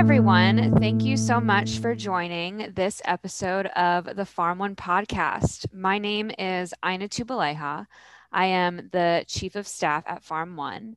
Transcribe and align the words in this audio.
everyone. 0.00 0.74
Thank 0.80 1.04
you 1.04 1.18
so 1.18 1.42
much 1.42 1.78
for 1.78 1.94
joining 1.94 2.72
this 2.74 3.02
episode 3.04 3.66
of 3.76 4.16
the 4.16 4.24
Farm 4.24 4.58
One 4.58 4.74
podcast. 4.74 5.66
My 5.74 5.98
name 5.98 6.30
is 6.38 6.72
Ina 6.82 7.06
Tubaleha. 7.06 7.86
I 8.32 8.46
am 8.46 8.88
the 8.92 9.26
Chief 9.28 9.56
of 9.56 9.68
Staff 9.68 10.04
at 10.06 10.24
Farm 10.24 10.56
One. 10.56 10.96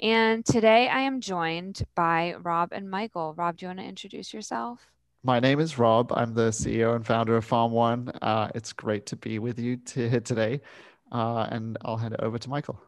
And 0.00 0.44
today 0.44 0.88
I 0.88 1.02
am 1.02 1.20
joined 1.20 1.84
by 1.94 2.34
Rob 2.42 2.70
and 2.72 2.90
Michael. 2.90 3.34
Rob, 3.34 3.56
do 3.56 3.66
you 3.66 3.68
want 3.68 3.78
to 3.78 3.84
introduce 3.84 4.34
yourself? 4.34 4.80
My 5.22 5.38
name 5.38 5.60
is 5.60 5.78
Rob. 5.78 6.12
I'm 6.12 6.34
the 6.34 6.50
CEO 6.50 6.96
and 6.96 7.06
founder 7.06 7.36
of 7.36 7.44
Farm 7.44 7.70
One. 7.70 8.08
Uh, 8.20 8.48
it's 8.56 8.72
great 8.72 9.06
to 9.06 9.16
be 9.16 9.38
with 9.38 9.60
you 9.60 9.76
to, 9.76 10.20
today. 10.22 10.60
Uh, 11.12 11.46
and 11.52 11.78
I'll 11.84 11.96
hand 11.96 12.14
it 12.14 12.20
over 12.20 12.36
to 12.36 12.50
Michael. 12.50 12.82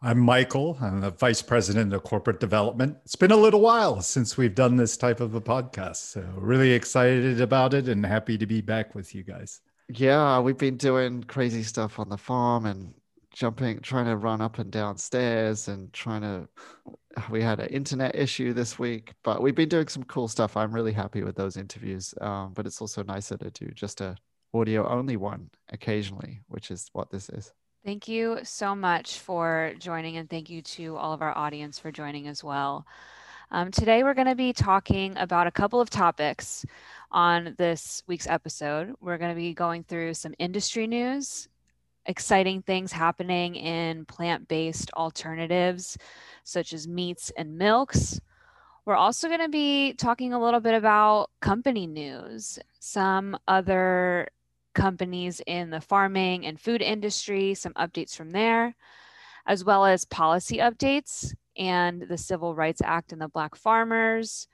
I'm 0.00 0.20
Michael. 0.20 0.78
I'm 0.80 1.00
the 1.00 1.10
Vice 1.10 1.42
President 1.42 1.92
of 1.92 2.04
Corporate 2.04 2.38
Development. 2.38 2.96
It's 3.04 3.16
been 3.16 3.32
a 3.32 3.36
little 3.36 3.60
while 3.60 4.00
since 4.00 4.36
we've 4.36 4.54
done 4.54 4.76
this 4.76 4.96
type 4.96 5.18
of 5.18 5.34
a 5.34 5.40
podcast. 5.40 5.96
So, 5.96 6.20
really 6.36 6.70
excited 6.70 7.40
about 7.40 7.74
it 7.74 7.88
and 7.88 8.06
happy 8.06 8.38
to 8.38 8.46
be 8.46 8.60
back 8.60 8.94
with 8.94 9.12
you 9.12 9.24
guys. 9.24 9.60
Yeah, 9.88 10.38
we've 10.38 10.56
been 10.56 10.76
doing 10.76 11.24
crazy 11.24 11.64
stuff 11.64 11.98
on 11.98 12.08
the 12.10 12.16
farm 12.16 12.66
and 12.66 12.94
jumping, 13.34 13.80
trying 13.80 14.04
to 14.04 14.16
run 14.16 14.40
up 14.40 14.60
and 14.60 14.70
down 14.70 14.98
stairs 14.98 15.66
and 15.66 15.92
trying 15.92 16.22
to. 16.22 16.48
We 17.28 17.42
had 17.42 17.58
an 17.58 17.66
internet 17.66 18.14
issue 18.14 18.52
this 18.52 18.78
week, 18.78 19.14
but 19.24 19.42
we've 19.42 19.56
been 19.56 19.68
doing 19.68 19.88
some 19.88 20.04
cool 20.04 20.28
stuff. 20.28 20.56
I'm 20.56 20.72
really 20.72 20.92
happy 20.92 21.24
with 21.24 21.34
those 21.34 21.56
interviews. 21.56 22.14
Um, 22.20 22.52
but 22.54 22.66
it's 22.66 22.80
also 22.80 23.02
nicer 23.02 23.36
to 23.36 23.50
do 23.50 23.66
just 23.74 24.00
a 24.00 24.14
audio 24.54 24.88
only 24.88 25.16
one 25.16 25.50
occasionally, 25.70 26.42
which 26.46 26.70
is 26.70 26.88
what 26.92 27.10
this 27.10 27.28
is. 27.30 27.52
Thank 27.84 28.08
you 28.08 28.40
so 28.42 28.74
much 28.74 29.20
for 29.20 29.72
joining, 29.78 30.16
and 30.16 30.28
thank 30.28 30.50
you 30.50 30.62
to 30.62 30.96
all 30.96 31.12
of 31.12 31.22
our 31.22 31.36
audience 31.36 31.78
for 31.78 31.92
joining 31.92 32.26
as 32.26 32.42
well. 32.42 32.84
Um, 33.50 33.70
today, 33.70 34.02
we're 34.02 34.14
going 34.14 34.26
to 34.26 34.34
be 34.34 34.52
talking 34.52 35.16
about 35.16 35.46
a 35.46 35.52
couple 35.52 35.80
of 35.80 35.88
topics 35.88 36.66
on 37.12 37.54
this 37.56 38.02
week's 38.06 38.26
episode. 38.26 38.94
We're 39.00 39.16
going 39.16 39.30
to 39.30 39.40
be 39.40 39.54
going 39.54 39.84
through 39.84 40.14
some 40.14 40.34
industry 40.38 40.86
news, 40.86 41.48
exciting 42.04 42.62
things 42.62 42.90
happening 42.90 43.54
in 43.54 44.04
plant 44.06 44.48
based 44.48 44.90
alternatives 44.94 45.96
such 46.42 46.72
as 46.72 46.88
meats 46.88 47.30
and 47.38 47.56
milks. 47.56 48.20
We're 48.86 48.96
also 48.96 49.28
going 49.28 49.40
to 49.40 49.48
be 49.48 49.94
talking 49.94 50.32
a 50.32 50.42
little 50.42 50.60
bit 50.60 50.74
about 50.74 51.30
company 51.40 51.86
news, 51.86 52.58
some 52.80 53.38
other 53.46 54.28
companies 54.78 55.42
in 55.46 55.70
the 55.70 55.80
farming 55.80 56.46
and 56.46 56.58
food 56.60 56.80
industry, 56.80 57.54
some 57.54 57.72
updates 57.74 58.14
from 58.14 58.30
there, 58.30 58.76
as 59.46 59.64
well 59.64 59.84
as 59.84 60.04
policy 60.04 60.58
updates 60.58 61.34
and 61.56 62.02
the 62.02 62.16
Civil 62.16 62.54
Rights 62.54 62.80
Act 62.84 63.12
and 63.12 63.20
the 63.20 63.28
Black 63.28 63.56
farmers. 63.56 64.46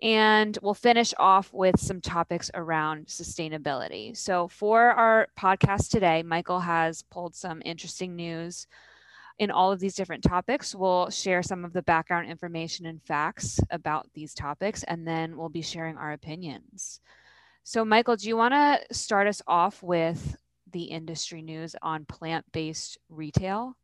And 0.00 0.58
we'll 0.62 0.74
finish 0.74 1.14
off 1.18 1.52
with 1.52 1.78
some 1.78 2.00
topics 2.00 2.50
around 2.54 3.06
sustainability. 3.06 4.16
So, 4.16 4.48
for 4.48 4.90
our 4.90 5.28
podcast 5.38 5.90
today, 5.90 6.24
Michael 6.24 6.58
has 6.58 7.02
pulled 7.02 7.36
some 7.36 7.62
interesting 7.64 8.16
news 8.16 8.66
in 9.38 9.50
all 9.50 9.70
of 9.70 9.78
these 9.78 9.94
different 9.94 10.24
topics. 10.24 10.74
We'll 10.74 11.10
share 11.10 11.42
some 11.42 11.64
of 11.64 11.72
the 11.72 11.82
background 11.82 12.28
information 12.28 12.86
and 12.86 13.00
facts 13.02 13.60
about 13.70 14.08
these 14.14 14.34
topics, 14.34 14.82
and 14.84 15.06
then 15.06 15.36
we'll 15.36 15.50
be 15.50 15.62
sharing 15.62 15.96
our 15.96 16.12
opinions. 16.12 17.00
So, 17.64 17.84
Michael, 17.84 18.16
do 18.16 18.28
you 18.28 18.36
want 18.36 18.54
to 18.54 18.94
start 18.94 19.28
us 19.28 19.40
off 19.46 19.82
with 19.82 20.36
the 20.72 20.84
industry 20.84 21.42
news 21.42 21.76
on 21.80 22.04
plant 22.04 22.44
based 22.52 22.98
retail? 23.08 23.76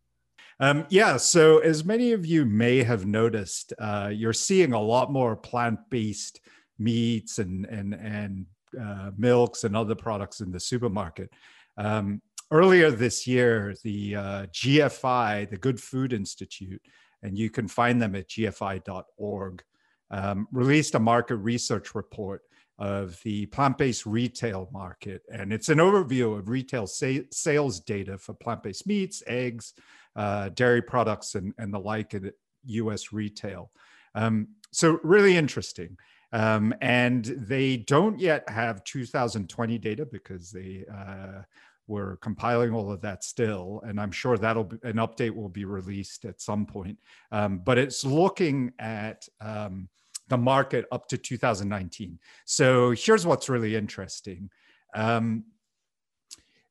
Um, 0.60 0.86
yeah, 0.88 1.16
so 1.16 1.58
as 1.58 1.84
many 1.84 2.12
of 2.12 2.26
you 2.26 2.44
may 2.44 2.82
have 2.82 3.06
noticed, 3.06 3.72
uh, 3.78 4.10
you're 4.12 4.32
seeing 4.32 4.72
a 4.72 4.80
lot 4.80 5.12
more 5.12 5.36
plant 5.36 5.78
based 5.90 6.40
meats 6.78 7.38
and, 7.38 7.64
and, 7.66 7.94
and 7.94 8.46
uh, 8.80 9.12
milks 9.16 9.62
and 9.62 9.76
other 9.76 9.94
products 9.94 10.40
in 10.40 10.50
the 10.50 10.58
supermarket. 10.58 11.30
Um, 11.77 12.20
earlier 12.50 12.90
this 12.90 13.27
year, 13.27 13.77
the 13.84 14.17
uh, 14.17 14.46
GFI, 14.46 15.48
the 15.48 15.56
Good 15.56 15.80
Food 15.80 16.12
Institute, 16.12 16.83
and 17.22 17.38
you 17.38 17.50
can 17.50 17.68
find 17.68 18.02
them 18.02 18.17
at 18.17 18.28
gfi.org, 18.28 19.62
um, 20.11 20.48
released 20.50 20.94
a 20.96 21.00
market 21.00 21.36
research 21.36 21.94
report 21.94 22.42
of 22.78 23.20
the 23.24 23.46
plant-based 23.46 24.06
retail 24.06 24.68
market 24.72 25.22
and 25.33 25.52
it's 25.52 25.68
an 25.68 25.78
overview 25.78 26.39
of 26.39 26.48
retail 26.48 26.86
sa- 26.86 27.24
sales 27.30 27.80
data 27.80 28.16
for 28.16 28.34
plant-based 28.34 28.86
meats 28.86 29.22
eggs 29.27 29.74
uh, 30.18 30.48
dairy 30.50 30.83
products 30.83 31.36
and, 31.36 31.55
and 31.58 31.72
the 31.72 31.78
like 31.78 32.12
in 32.12 32.33
us 32.67 33.12
retail. 33.12 33.70
Um, 34.14 34.48
so 34.72 34.98
really 35.02 35.36
interesting. 35.36 35.96
Um, 36.33 36.74
and 36.83 37.24
they 37.24 37.78
don't 37.78 38.18
yet 38.18 38.46
have 38.50 38.84
2020 38.84 39.78
data 39.78 40.05
because 40.05 40.50
they 40.50 40.84
uh, 40.92 41.42
were 41.86 42.18
compiling 42.20 42.74
all 42.74 42.92
of 42.92 43.00
that 43.00 43.24
still 43.24 43.83
and 43.86 43.98
i'm 43.98 44.11
sure 44.11 44.36
that'll 44.36 44.64
be, 44.64 44.77
an 44.83 44.96
update 44.96 45.34
will 45.34 45.48
be 45.48 45.64
released 45.64 46.27
at 46.27 46.42
some 46.42 46.67
point. 46.67 46.98
Um, 47.33 47.61
but 47.64 47.78
it's 47.78 48.05
looking 48.05 48.72
at 48.78 49.27
um, 49.40 49.88
the 50.28 50.39
market 50.39 50.86
up 50.92 51.08
to 51.08 51.18
2019. 51.18 52.18
So 52.44 52.92
here's 52.92 53.27
what's 53.27 53.48
really 53.48 53.77
interesting. 53.77 54.50
Um, 54.94 55.44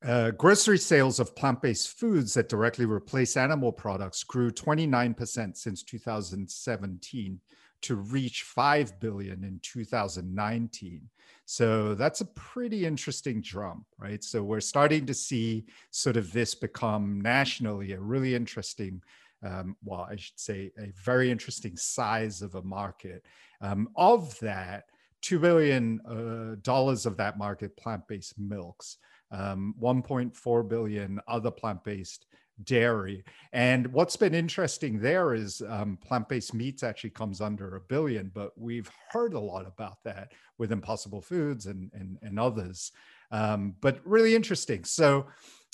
uh, 0.05 0.31
grocery 0.31 0.77
sales 0.77 1.19
of 1.19 1.35
plant 1.35 1.61
based 1.61 1.97
foods 1.97 2.33
that 2.35 2.49
directly 2.49 2.85
replace 2.85 3.35
animal 3.35 3.71
products 3.71 4.23
grew 4.23 4.51
29% 4.51 5.57
since 5.57 5.83
2017 5.83 7.39
to 7.81 7.95
reach 7.95 8.43
5 8.43 8.99
billion 8.99 9.43
in 9.43 9.59
2019. 9.63 11.09
So 11.45 11.95
that's 11.95 12.21
a 12.21 12.25
pretty 12.25 12.85
interesting 12.85 13.41
jump, 13.41 13.85
right? 13.97 14.23
So 14.23 14.43
we're 14.43 14.59
starting 14.59 15.05
to 15.05 15.13
see 15.13 15.65
sort 15.91 16.17
of 16.17 16.31
this 16.31 16.53
become 16.53 17.21
nationally 17.21 17.93
a 17.93 17.99
really 17.99 18.35
interesting 18.35 19.01
um, 19.43 19.75
well, 19.83 20.07
I 20.09 20.15
should 20.15 20.39
say, 20.39 20.71
a 20.77 20.91
very 21.03 21.31
interesting 21.31 21.77
size 21.77 22.41
of 22.41 22.55
a 22.55 22.61
market. 22.61 23.23
Um, 23.61 23.89
of 23.95 24.37
that, 24.39 24.85
$2 25.23 25.41
billion 25.41 26.01
uh, 26.07 27.09
of 27.09 27.17
that 27.17 27.37
market, 27.37 27.75
plant-based 27.77 28.37
milks, 28.37 28.97
um, 29.31 29.75
1.4 29.81 30.69
billion 30.69 31.19
other 31.27 31.51
plant-based 31.51 32.25
dairy. 32.63 33.23
And 33.53 33.87
what's 33.93 34.15
been 34.15 34.33
interesting 34.33 34.99
there 34.99 35.33
is 35.33 35.61
um, 35.67 35.97
plant-based 36.03 36.53
meats 36.53 36.83
actually 36.83 37.11
comes 37.11 37.41
under 37.41 37.75
a 37.75 37.81
billion, 37.81 38.31
but 38.33 38.57
we've 38.57 38.89
heard 39.11 39.33
a 39.33 39.39
lot 39.39 39.67
about 39.67 40.03
that 40.05 40.31
with 40.57 40.71
Impossible 40.71 41.21
Foods 41.21 41.67
and, 41.67 41.91
and, 41.93 42.17
and 42.21 42.39
others. 42.39 42.91
Um, 43.31 43.75
but 43.81 43.99
really 44.05 44.35
interesting. 44.35 44.83
So, 44.83 45.27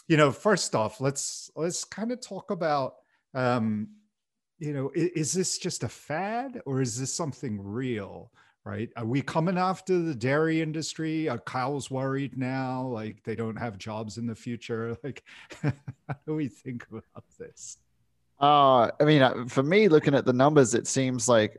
you 0.07 0.17
know, 0.17 0.31
first 0.31 0.75
off, 0.75 0.99
let's 0.99 1.49
let's 1.55 1.83
kind 1.83 2.11
of 2.11 2.19
talk 2.19 2.51
about 2.51 2.95
um, 3.33 3.89
you 4.59 4.73
know, 4.73 4.91
is, 4.95 5.09
is, 5.09 5.33
this 5.33 5.57
just 5.57 5.83
a 5.83 5.89
fad 5.89 6.61
or 6.65 6.81
is 6.81 6.99
this 6.99 7.13
something 7.13 7.61
real? 7.61 8.31
Right? 8.65 8.89
Are 8.95 9.05
we 9.05 9.21
coming 9.21 9.57
after 9.57 9.99
the 9.99 10.15
dairy 10.15 10.61
industry? 10.61 11.27
Are 11.27 11.37
cows 11.37 11.91
worried 11.91 12.37
now? 12.37 12.83
Like 12.87 13.21
they 13.23 13.35
don't 13.35 13.57
have 13.57 13.77
jobs 13.77 14.17
in 14.17 14.25
the 14.25 14.35
future? 14.35 14.95
Like, 15.03 15.23
how 15.61 16.15
do 16.25 16.35
we 16.35 16.47
think 16.47 16.85
about 16.89 17.25
this? 17.37 17.77
Uh, 18.39 18.89
I 18.99 19.03
mean, 19.03 19.21
uh, 19.21 19.45
for 19.47 19.63
me, 19.63 19.89
looking 19.89 20.15
at 20.15 20.25
the 20.25 20.33
numbers, 20.33 20.73
it 20.73 20.87
seems 20.87 21.27
like 21.27 21.57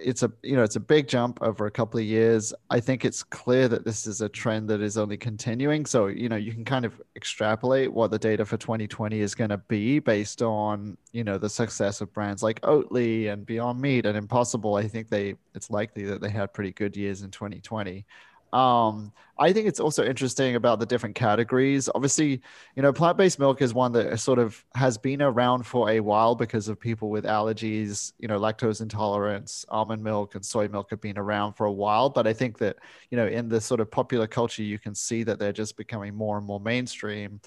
it's 0.00 0.22
a 0.22 0.32
you 0.42 0.56
know 0.56 0.62
it's 0.62 0.76
a 0.76 0.80
big 0.80 1.08
jump 1.08 1.38
over 1.42 1.66
a 1.66 1.70
couple 1.70 1.98
of 2.00 2.06
years. 2.06 2.52
I 2.70 2.80
think 2.80 3.04
it's 3.04 3.22
clear 3.22 3.68
that 3.68 3.84
this 3.84 4.06
is 4.06 4.20
a 4.20 4.28
trend 4.28 4.68
that 4.70 4.80
is 4.80 4.96
only 4.96 5.16
continuing. 5.16 5.86
So 5.86 6.06
you 6.06 6.28
know 6.28 6.36
you 6.36 6.52
can 6.52 6.64
kind 6.64 6.84
of 6.84 7.00
extrapolate 7.16 7.92
what 7.92 8.10
the 8.10 8.18
data 8.18 8.44
for 8.44 8.56
2020 8.56 9.20
is 9.20 9.34
going 9.34 9.50
to 9.50 9.58
be 9.58 9.98
based 9.98 10.42
on 10.42 10.96
you 11.12 11.24
know 11.24 11.38
the 11.38 11.48
success 11.48 12.00
of 12.00 12.12
brands 12.12 12.42
like 12.42 12.60
oatly 12.62 13.32
and 13.32 13.44
beyond 13.44 13.80
meat 13.80 14.06
and 14.06 14.16
impossible. 14.16 14.76
I 14.76 14.88
think 14.88 15.08
they 15.08 15.34
it's 15.54 15.70
likely 15.70 16.04
that 16.04 16.20
they 16.20 16.30
had 16.30 16.52
pretty 16.52 16.72
good 16.72 16.96
years 16.96 17.22
in 17.22 17.30
2020 17.30 18.04
um, 18.52 19.12
I 19.38 19.52
think 19.52 19.66
it's 19.66 19.80
also 19.80 20.04
interesting 20.04 20.56
about 20.56 20.78
the 20.78 20.86
different 20.86 21.14
categories. 21.14 21.88
Obviously, 21.94 22.42
you 22.76 22.82
know, 22.82 22.92
plant 22.92 23.16
based 23.16 23.38
milk 23.38 23.62
is 23.62 23.72
one 23.72 23.92
that 23.92 24.20
sort 24.20 24.38
of 24.38 24.62
has 24.74 24.98
been 24.98 25.22
around 25.22 25.64
for 25.64 25.90
a 25.90 26.00
while 26.00 26.34
because 26.34 26.68
of 26.68 26.78
people 26.78 27.08
with 27.08 27.24
allergies, 27.24 28.12
you 28.18 28.28
know, 28.28 28.38
lactose 28.38 28.82
intolerance, 28.82 29.64
almond 29.70 30.04
milk 30.04 30.34
and 30.34 30.44
soy 30.44 30.68
milk 30.68 30.90
have 30.90 31.00
been 31.00 31.18
around 31.18 31.54
for 31.54 31.64
a 31.64 31.72
while. 31.72 32.10
But 32.10 32.26
I 32.26 32.34
think 32.34 32.58
that, 32.58 32.76
you 33.10 33.16
know, 33.16 33.26
in 33.26 33.48
the 33.48 33.60
sort 33.60 33.80
of 33.80 33.90
popular 33.90 34.26
culture, 34.26 34.62
you 34.62 34.78
can 34.78 34.94
see 34.94 35.22
that 35.24 35.38
they're 35.38 35.52
just 35.52 35.76
becoming 35.76 36.14
more 36.14 36.36
and 36.36 36.46
more 36.46 36.60
mainstream. 36.60 37.40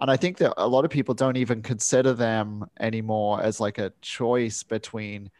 And 0.00 0.10
I 0.10 0.16
think 0.16 0.38
that 0.38 0.54
a 0.56 0.66
lot 0.66 0.84
of 0.84 0.90
people 0.90 1.14
don't 1.14 1.36
even 1.36 1.60
consider 1.60 2.12
them 2.12 2.64
anymore 2.80 3.42
as 3.42 3.60
like 3.60 3.78
a 3.78 3.92
choice 4.00 4.62
between 4.62 5.30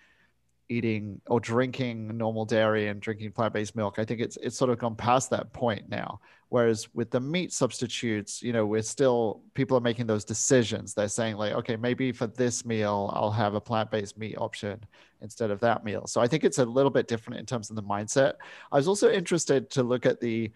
eating 0.73 1.21
or 1.27 1.41
drinking 1.41 2.17
normal 2.17 2.45
dairy 2.45 2.89
and 2.89 3.01
drinking 3.01 3.33
plant-based 3.33 3.77
milk. 3.77 3.99
I 3.99 4.05
think 4.05 4.21
it's 4.21 4.37
it's 4.39 4.57
sort 4.57 4.71
of 4.71 4.79
gone 4.79 4.97
past 4.97 5.31
that 5.31 5.53
point 5.53 5.89
now. 5.89 6.21
Whereas 6.49 6.89
with 6.95 7.11
the 7.11 7.21
meat 7.21 7.53
substitutes, 7.53 8.43
you 8.43 8.53
know, 8.53 8.67
we're 8.67 8.83
still 8.83 9.43
people 9.55 9.77
are 9.77 9.81
making 9.81 10.07
those 10.07 10.25
decisions. 10.25 10.95
They're 10.95 11.09
saying 11.09 11.37
like, 11.37 11.53
okay, 11.53 11.77
maybe 11.77 12.13
for 12.13 12.27
this 12.27 12.65
meal 12.65 13.11
I'll 13.15 13.31
have 13.31 13.55
a 13.55 13.61
plant-based 13.61 14.19
meat 14.19 14.37
option 14.39 14.85
instead 15.21 15.51
of 15.51 15.61
that 15.61 15.85
meal. 15.85 16.07
So 16.07 16.21
I 16.21 16.27
think 16.27 16.45
it's 16.45 16.59
a 16.59 16.65
little 16.65 16.91
bit 16.91 17.09
different 17.09 17.39
in 17.39 17.47
terms 17.47 17.71
of 17.71 17.77
the 17.77 17.83
mindset. 17.83 18.35
I 18.71 18.77
was 18.77 18.89
also 18.89 19.11
interested 19.11 19.71
to 19.71 19.83
look 19.83 20.07
at 20.07 20.21
the 20.21 20.51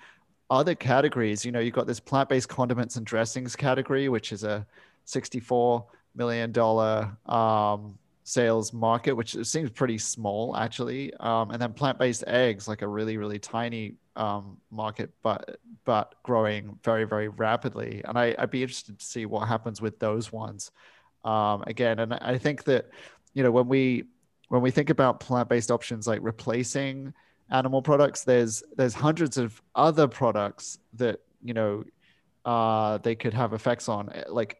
other 0.50 0.74
categories. 0.74 1.44
You 1.44 1.52
know, 1.52 1.60
you've 1.60 1.74
got 1.74 1.86
this 1.86 2.00
plant-based 2.00 2.48
condiments 2.48 2.96
and 2.96 3.06
dressings 3.06 3.56
category, 3.56 4.08
which 4.08 4.32
is 4.32 4.44
a 4.44 4.66
64 5.04 5.84
million 6.14 6.50
dollar 6.52 7.16
um, 7.26 7.98
sales 8.26 8.72
market, 8.72 9.12
which 9.12 9.36
seems 9.46 9.70
pretty 9.70 9.96
small 9.96 10.56
actually. 10.56 11.14
Um, 11.20 11.52
and 11.52 11.62
then 11.62 11.72
plant-based 11.72 12.24
eggs, 12.26 12.66
like 12.66 12.82
a 12.82 12.88
really 12.88 13.16
really 13.16 13.38
tiny 13.38 13.94
um, 14.16 14.56
market, 14.70 15.10
but 15.22 15.60
but 15.84 16.16
growing 16.24 16.76
very 16.82 17.04
very 17.04 17.28
rapidly. 17.28 18.02
And 18.04 18.18
I, 18.18 18.34
would 18.40 18.50
be 18.50 18.62
interested 18.62 18.98
to 18.98 19.04
see 19.04 19.26
what 19.26 19.46
happens 19.46 19.80
with 19.80 20.00
those 20.00 20.32
ones 20.32 20.72
um, 21.24 21.62
again. 21.68 22.00
And 22.00 22.14
I 22.14 22.36
think 22.36 22.64
that 22.64 22.90
you 23.32 23.44
know 23.44 23.52
when 23.52 23.68
we 23.68 24.04
when 24.48 24.60
we 24.60 24.72
think 24.72 24.90
about 24.90 25.20
plant-based 25.20 25.70
options 25.70 26.08
like 26.08 26.18
replacing 26.20 27.14
animal 27.50 27.80
products, 27.80 28.24
there's 28.24 28.60
there's 28.76 28.94
hundreds 28.94 29.38
of 29.38 29.62
other 29.76 30.08
products 30.08 30.78
that 30.94 31.20
you 31.44 31.54
know 31.54 31.84
uh, 32.44 32.98
they 32.98 33.14
could 33.14 33.34
have 33.34 33.52
effects 33.52 33.88
on. 33.88 34.10
Like 34.28 34.56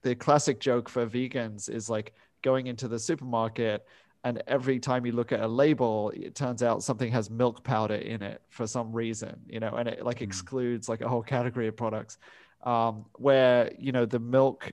the 0.00 0.14
classic 0.14 0.58
joke 0.58 0.88
for 0.88 1.06
vegans 1.06 1.68
is 1.68 1.90
like 1.90 2.14
going 2.44 2.68
into 2.68 2.86
the 2.86 2.98
supermarket 2.98 3.84
and 4.22 4.42
every 4.46 4.78
time 4.78 5.04
you 5.04 5.12
look 5.12 5.32
at 5.32 5.40
a 5.40 5.48
label 5.48 6.12
it 6.14 6.34
turns 6.36 6.62
out 6.62 6.82
something 6.82 7.10
has 7.10 7.30
milk 7.30 7.64
powder 7.64 7.96
in 7.96 8.22
it 8.22 8.40
for 8.50 8.66
some 8.66 8.92
reason 8.92 9.34
you 9.48 9.58
know 9.58 9.74
and 9.74 9.88
it 9.88 10.04
like 10.04 10.18
mm. 10.18 10.28
excludes 10.28 10.88
like 10.88 11.00
a 11.00 11.08
whole 11.08 11.22
category 11.22 11.66
of 11.66 11.76
products 11.76 12.18
um, 12.62 13.04
where 13.16 13.72
you 13.78 13.90
know 13.90 14.06
the 14.06 14.18
milk 14.20 14.70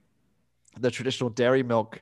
the 0.80 0.92
traditional 0.92 1.30
dairy 1.30 1.64
milk 1.64 2.02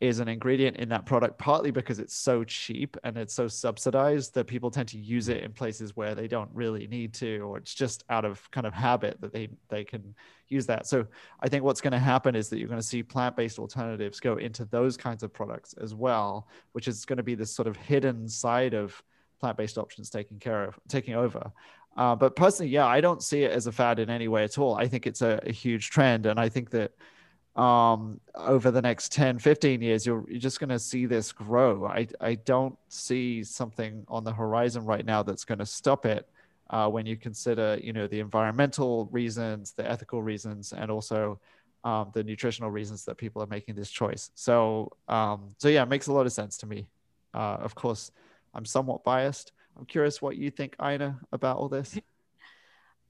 is 0.00 0.18
an 0.18 0.28
ingredient 0.28 0.76
in 0.76 0.90
that 0.90 1.06
product 1.06 1.38
partly 1.38 1.70
because 1.70 1.98
it's 1.98 2.14
so 2.14 2.44
cheap 2.44 2.98
and 3.02 3.16
it's 3.16 3.32
so 3.32 3.48
subsidized 3.48 4.34
that 4.34 4.46
people 4.46 4.70
tend 4.70 4.88
to 4.88 4.98
use 4.98 5.28
it 5.28 5.42
in 5.42 5.52
places 5.52 5.96
where 5.96 6.14
they 6.14 6.28
don't 6.28 6.50
really 6.52 6.86
need 6.86 7.14
to 7.14 7.38
or 7.38 7.56
it's 7.56 7.74
just 7.74 8.04
out 8.10 8.24
of 8.24 8.48
kind 8.50 8.66
of 8.66 8.74
habit 8.74 9.18
that 9.20 9.32
they 9.32 9.48
they 9.68 9.84
can 9.84 10.14
use 10.48 10.66
that. 10.66 10.86
So 10.86 11.06
i 11.40 11.48
think 11.48 11.64
what's 11.64 11.80
going 11.80 11.92
to 11.92 11.98
happen 11.98 12.34
is 12.34 12.50
that 12.50 12.58
you're 12.58 12.68
going 12.68 12.80
to 12.80 12.86
see 12.86 13.02
plant-based 13.02 13.58
alternatives 13.58 14.20
go 14.20 14.36
into 14.36 14.66
those 14.66 14.96
kinds 14.96 15.22
of 15.22 15.32
products 15.32 15.72
as 15.80 15.94
well 15.94 16.46
which 16.72 16.88
is 16.88 17.04
going 17.06 17.16
to 17.16 17.22
be 17.22 17.34
this 17.34 17.54
sort 17.54 17.66
of 17.66 17.76
hidden 17.76 18.28
side 18.28 18.74
of 18.74 19.02
plant-based 19.40 19.78
options 19.78 20.10
taking 20.10 20.38
care 20.38 20.64
of 20.64 20.78
taking 20.88 21.14
over. 21.14 21.50
Uh, 21.96 22.14
but 22.14 22.36
personally 22.36 22.70
yeah 22.70 22.86
i 22.86 23.00
don't 23.00 23.22
see 23.22 23.44
it 23.44 23.50
as 23.50 23.66
a 23.66 23.72
fad 23.72 23.98
in 23.98 24.10
any 24.10 24.28
way 24.28 24.44
at 24.44 24.58
all. 24.58 24.74
I 24.74 24.88
think 24.88 25.06
it's 25.06 25.22
a, 25.22 25.40
a 25.44 25.52
huge 25.52 25.88
trend 25.88 26.26
and 26.26 26.38
i 26.38 26.50
think 26.50 26.68
that 26.70 26.92
um, 27.56 28.20
over 28.34 28.70
the 28.70 28.82
next 28.82 29.12
10, 29.12 29.38
15 29.38 29.80
years, 29.80 30.06
you're, 30.06 30.24
you're 30.28 30.38
just 30.38 30.60
going 30.60 30.68
to 30.70 30.78
see 30.78 31.06
this 31.06 31.32
grow. 31.32 31.86
I, 31.86 32.06
I 32.20 32.34
don't 32.34 32.76
see 32.88 33.42
something 33.42 34.04
on 34.08 34.24
the 34.24 34.32
horizon 34.32 34.84
right 34.84 35.04
now 35.04 35.22
that's 35.22 35.44
going 35.44 35.58
to 35.58 35.66
stop 35.66 36.04
it 36.04 36.28
uh, 36.70 36.88
when 36.88 37.06
you 37.06 37.16
consider, 37.16 37.78
you 37.82 37.92
know, 37.92 38.06
the 38.06 38.20
environmental 38.20 39.06
reasons, 39.06 39.72
the 39.72 39.88
ethical 39.90 40.22
reasons, 40.22 40.72
and 40.72 40.90
also 40.90 41.40
um, 41.84 42.10
the 42.12 42.22
nutritional 42.22 42.70
reasons 42.70 43.04
that 43.06 43.16
people 43.16 43.42
are 43.42 43.46
making 43.46 43.74
this 43.74 43.90
choice. 43.90 44.30
So, 44.34 44.92
um, 45.08 45.54
so 45.58 45.68
yeah, 45.68 45.82
it 45.82 45.88
makes 45.88 46.08
a 46.08 46.12
lot 46.12 46.26
of 46.26 46.32
sense 46.32 46.58
to 46.58 46.66
me. 46.66 46.86
Uh, 47.32 47.56
of 47.60 47.74
course, 47.74 48.10
I'm 48.54 48.64
somewhat 48.64 49.02
biased. 49.04 49.52
I'm 49.78 49.86
curious 49.86 50.20
what 50.20 50.36
you 50.36 50.50
think, 50.50 50.74
Ina, 50.82 51.20
about 51.32 51.58
all 51.58 51.68
this. 51.68 51.98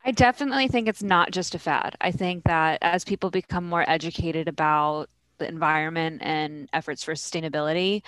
I 0.06 0.12
definitely 0.12 0.68
think 0.68 0.86
it's 0.86 1.02
not 1.02 1.32
just 1.32 1.56
a 1.56 1.58
fad. 1.58 1.96
I 2.00 2.12
think 2.12 2.44
that 2.44 2.78
as 2.80 3.04
people 3.04 3.28
become 3.28 3.68
more 3.68 3.84
educated 3.90 4.46
about 4.46 5.10
the 5.38 5.48
environment 5.48 6.22
and 6.22 6.68
efforts 6.72 7.02
for 7.02 7.14
sustainability, 7.14 8.02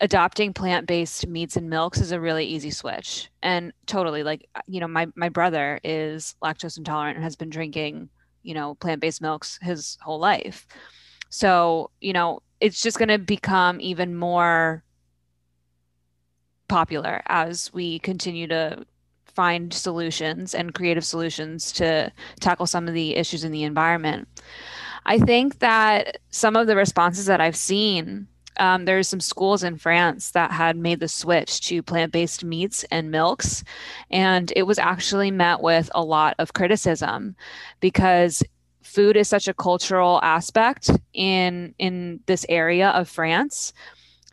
adopting 0.00 0.54
plant-based 0.54 1.26
meats 1.26 1.56
and 1.56 1.68
milks 1.68 2.00
is 2.00 2.12
a 2.12 2.20
really 2.20 2.44
easy 2.46 2.70
switch. 2.70 3.28
And 3.42 3.72
totally 3.86 4.22
like 4.22 4.48
uh, 4.54 4.60
you 4.68 4.78
know, 4.78 4.86
my 4.86 5.08
my 5.16 5.28
brother 5.28 5.80
is 5.82 6.36
lactose 6.44 6.78
intolerant 6.78 7.16
and 7.16 7.24
has 7.24 7.34
been 7.34 7.50
drinking, 7.50 8.08
you 8.44 8.54
know, 8.54 8.76
plant-based 8.76 9.20
milks 9.20 9.58
his 9.62 9.98
whole 10.00 10.20
life. 10.20 10.68
So, 11.28 11.90
you 12.00 12.12
know, 12.12 12.40
it's 12.60 12.80
just 12.80 12.98
going 12.98 13.08
to 13.08 13.18
become 13.18 13.80
even 13.80 14.14
more 14.14 14.84
popular 16.68 17.20
as 17.26 17.72
we 17.74 17.98
continue 17.98 18.46
to 18.46 18.86
find 19.34 19.72
solutions 19.72 20.54
and 20.54 20.74
creative 20.74 21.04
solutions 21.04 21.72
to 21.72 22.12
tackle 22.40 22.66
some 22.66 22.88
of 22.88 22.94
the 22.94 23.16
issues 23.16 23.44
in 23.44 23.52
the 23.52 23.64
environment. 23.64 24.28
I 25.06 25.18
think 25.18 25.58
that 25.58 26.18
some 26.30 26.56
of 26.56 26.66
the 26.66 26.76
responses 26.76 27.26
that 27.26 27.40
I've 27.40 27.56
seen, 27.56 28.28
um, 28.58 28.84
there's 28.84 29.08
some 29.08 29.20
schools 29.20 29.64
in 29.64 29.76
France 29.78 30.30
that 30.32 30.52
had 30.52 30.76
made 30.76 31.00
the 31.00 31.08
switch 31.08 31.60
to 31.68 31.82
plant 31.82 32.12
based 32.12 32.44
meats 32.44 32.84
and 32.90 33.10
milks. 33.10 33.64
And 34.10 34.52
it 34.54 34.64
was 34.64 34.78
actually 34.78 35.30
met 35.30 35.60
with 35.60 35.90
a 35.94 36.04
lot 36.04 36.34
of 36.38 36.52
criticism 36.52 37.34
because 37.80 38.42
food 38.82 39.16
is 39.16 39.28
such 39.28 39.48
a 39.48 39.54
cultural 39.54 40.20
aspect 40.22 40.90
in 41.14 41.74
in 41.78 42.20
this 42.26 42.44
area 42.48 42.90
of 42.90 43.08
France 43.08 43.72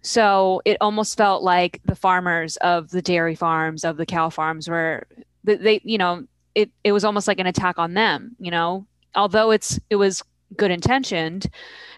so 0.02 0.62
it 0.66 0.78
almost 0.82 1.18
felt 1.18 1.44
like 1.44 1.82
the 1.86 1.96
farmers 1.96 2.58
of 2.58 2.90
the 2.90 3.02
dairy 3.02 3.36
farms, 3.36 3.84
of 3.84 3.98
the 3.98 4.06
cow 4.06 4.30
farms 4.30 4.70
were 4.70 5.08
they, 5.44 5.82
you 5.84 5.98
know, 5.98 6.26
it, 6.56 6.72
it 6.84 6.92
was 6.92 7.04
almost 7.04 7.28
like 7.28 7.40
an 7.40 7.48
attack 7.48 7.80
on 7.80 7.94
them, 7.94 8.36
you 8.40 8.52
know, 8.52 8.86
although 9.16 9.52
it's, 9.52 9.80
it 9.90 9.96
was 9.96 10.24
good 10.56 10.72
intentioned 10.72 11.48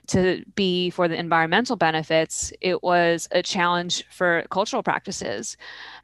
to 0.07 0.43
be 0.55 0.89
for 0.89 1.07
the 1.07 1.17
environmental 1.17 1.75
benefits, 1.75 2.51
it 2.59 2.83
was 2.83 3.27
a 3.31 3.41
challenge 3.41 4.03
for 4.09 4.45
cultural 4.49 4.83
practices. 4.83 5.55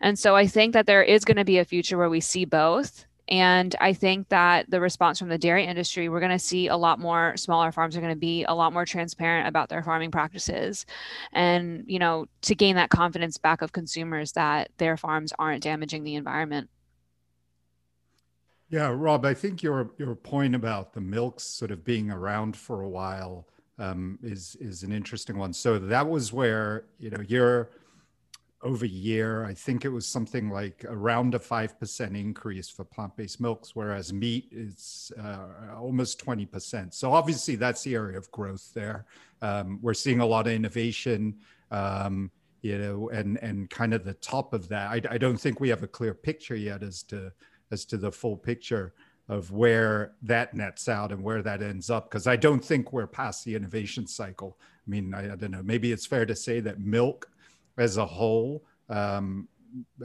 And 0.02 0.18
so 0.18 0.36
I 0.36 0.48
think 0.48 0.74
that 0.74 0.86
there 0.86 1.04
is 1.04 1.26
going 1.26 1.38
to 1.38 1.46
be 1.46 1.58
a 1.58 1.66
future 1.66 1.98
where 1.98 2.10
we 2.10 2.22
see 2.22 2.46
both. 2.46 3.06
And 3.30 3.76
I 3.82 3.94
think 3.94 4.30
that 4.30 4.70
the 4.70 4.80
response 4.80 5.20
from 5.20 5.30
the 5.30 5.38
dairy 5.38 5.66
industry, 5.66 6.08
we're 6.08 6.20
going 6.20 6.32
to 6.32 6.40
see 6.40 6.68
a 6.68 6.78
lot 6.78 7.00
more 7.00 7.36
smaller 7.36 7.72
farms 7.72 7.98
are 7.98 8.02
going 8.02 8.14
to 8.14 8.20
be 8.20 8.46
a 8.46 8.54
lot 8.54 8.72
more 8.74 8.86
transparent 8.86 9.48
about 9.48 9.70
their 9.70 9.84
farming 9.84 10.12
practices. 10.12 10.86
And, 11.34 11.84
you 11.88 12.00
know, 12.00 12.28
to 12.44 12.56
gain 12.56 12.76
that 12.78 12.90
confidence 12.90 13.38
back 13.38 13.62
of 13.62 13.74
consumers 13.74 14.32
that 14.34 14.70
their 14.78 14.96
farms 14.96 15.34
aren't 15.38 15.64
damaging 15.64 16.04
the 16.04 16.16
environment. 16.16 16.70
Yeah, 18.70 18.94
Rob, 18.94 19.24
I 19.24 19.34
think 19.34 19.64
your 19.64 19.92
your 19.98 20.14
point 20.14 20.54
about 20.54 20.94
the 20.94 21.00
milks 21.00 21.44
sort 21.44 21.72
of 21.72 21.86
being 21.86 22.12
around 22.12 22.58
for 22.58 22.82
a 22.82 22.90
while 22.90 23.48
um, 23.80 24.20
is 24.22 24.58
is 24.60 24.84
an 24.84 24.92
interesting 24.92 25.38
one. 25.38 25.54
So 25.54 25.80
that 25.80 26.08
was 26.08 26.34
where 26.34 26.86
you 27.00 27.10
know 27.10 27.24
you're 27.28 27.70
over 28.62 28.86
year. 28.86 29.46
I 29.46 29.54
think 29.54 29.86
it 29.86 29.90
was 29.90 30.08
something 30.08 30.50
like 30.50 30.86
around 30.88 31.36
a 31.36 31.40
5% 31.40 32.20
increase 32.20 32.70
for 32.70 32.84
plant 32.84 33.16
based 33.16 33.40
milks, 33.40 33.76
whereas 33.76 34.12
meat 34.12 34.50
is 34.52 35.12
uh, 35.22 35.76
almost 35.78 36.24
20%. 36.24 36.94
So, 36.94 37.14
obviously, 37.14 37.56
that's 37.56 37.84
the 37.84 37.96
area 37.96 38.18
of 38.18 38.30
growth 38.32 38.72
there. 38.74 39.06
Um, 39.42 39.80
we're 39.82 39.94
seeing 39.94 40.20
a 40.20 40.26
lot 40.26 40.48
of 40.48 40.54
innovation. 40.54 41.38
Um, 41.72 42.32
you 42.62 42.78
know, 42.78 43.10
and 43.10 43.38
and 43.44 43.70
kind 43.70 43.94
of 43.94 44.04
the 44.04 44.16
top 44.16 44.54
of 44.54 44.68
that. 44.70 44.90
I, 44.90 45.14
I 45.14 45.18
don't 45.18 45.38
think 45.38 45.60
we 45.60 45.70
have 45.70 45.84
a 45.84 45.88
clear 45.88 46.14
picture 46.14 46.56
yet 46.56 46.82
as 46.82 47.04
to 47.04 47.32
as 47.72 47.86
to 47.86 47.98
the 47.98 48.12
full 48.12 48.36
picture 48.36 48.94
of 49.30 49.52
where 49.52 50.14
that 50.22 50.54
nets 50.54 50.88
out 50.88 51.12
and 51.12 51.22
where 51.22 51.42
that 51.42 51.62
ends 51.62 51.90
up 51.90 52.10
because 52.10 52.28
I 52.28 52.36
don't 52.36 52.64
think 52.64 52.94
we're 52.94 53.08
past 53.08 53.44
the 53.44 53.56
innovation 53.56 54.08
cycle. 54.08 54.58
I 54.62 54.90
mean, 54.90 55.14
I, 55.14 55.34
I, 55.34 55.36
don't 55.36 55.52
know. 55.52 55.64
Maybe 55.64 55.92
it's 55.92 56.06
fair 56.06 56.26
to 56.26 56.36
say 56.36 56.62
that 56.62 56.80
milk 56.80 57.30
as 57.78 57.98
a 57.98 58.06
whole, 58.06 58.64
um, 58.90 59.48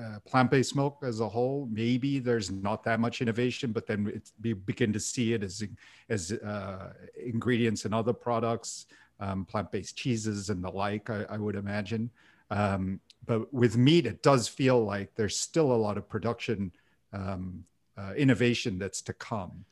uh, 0.01 0.19
plant-based 0.27 0.77
milk 0.77 0.99
as 1.03 1.21
a 1.21 1.29
whole, 1.29 1.69
maybe 1.71 2.19
there's 2.19 2.51
not 2.51 2.83
that 2.85 3.01
much 3.01 3.23
innovation, 3.23 3.73
but 3.73 3.87
then 3.87 4.21
we 4.43 4.53
begin 4.53 4.93
to 4.93 5.01
see 5.01 5.33
it 5.33 5.43
as 5.43 5.63
as 6.09 6.33
uh, 6.33 6.93
ingredients 7.25 7.85
in 7.85 7.95
other 7.95 8.13
products, 8.13 8.87
um, 9.21 9.45
plant-based 9.45 9.97
cheeses 9.97 10.51
and 10.51 10.63
the 10.63 10.71
like. 10.71 11.09
I, 11.11 11.25
I 11.31 11.39
would 11.39 11.55
imagine, 11.55 12.11
um, 12.51 13.01
but 13.25 13.53
with 13.53 13.77
meat, 13.77 14.07
it 14.07 14.23
does 14.23 14.49
feel 14.49 14.85
like 14.85 15.15
there's 15.15 15.39
still 15.39 15.73
a 15.73 15.81
lot 15.87 15.97
of 15.97 16.09
production 16.09 16.73
um, 17.13 17.65
uh, 17.97 18.13
innovation 18.17 18.79
that's 18.79 19.01
to 19.03 19.13
come. 19.13 19.65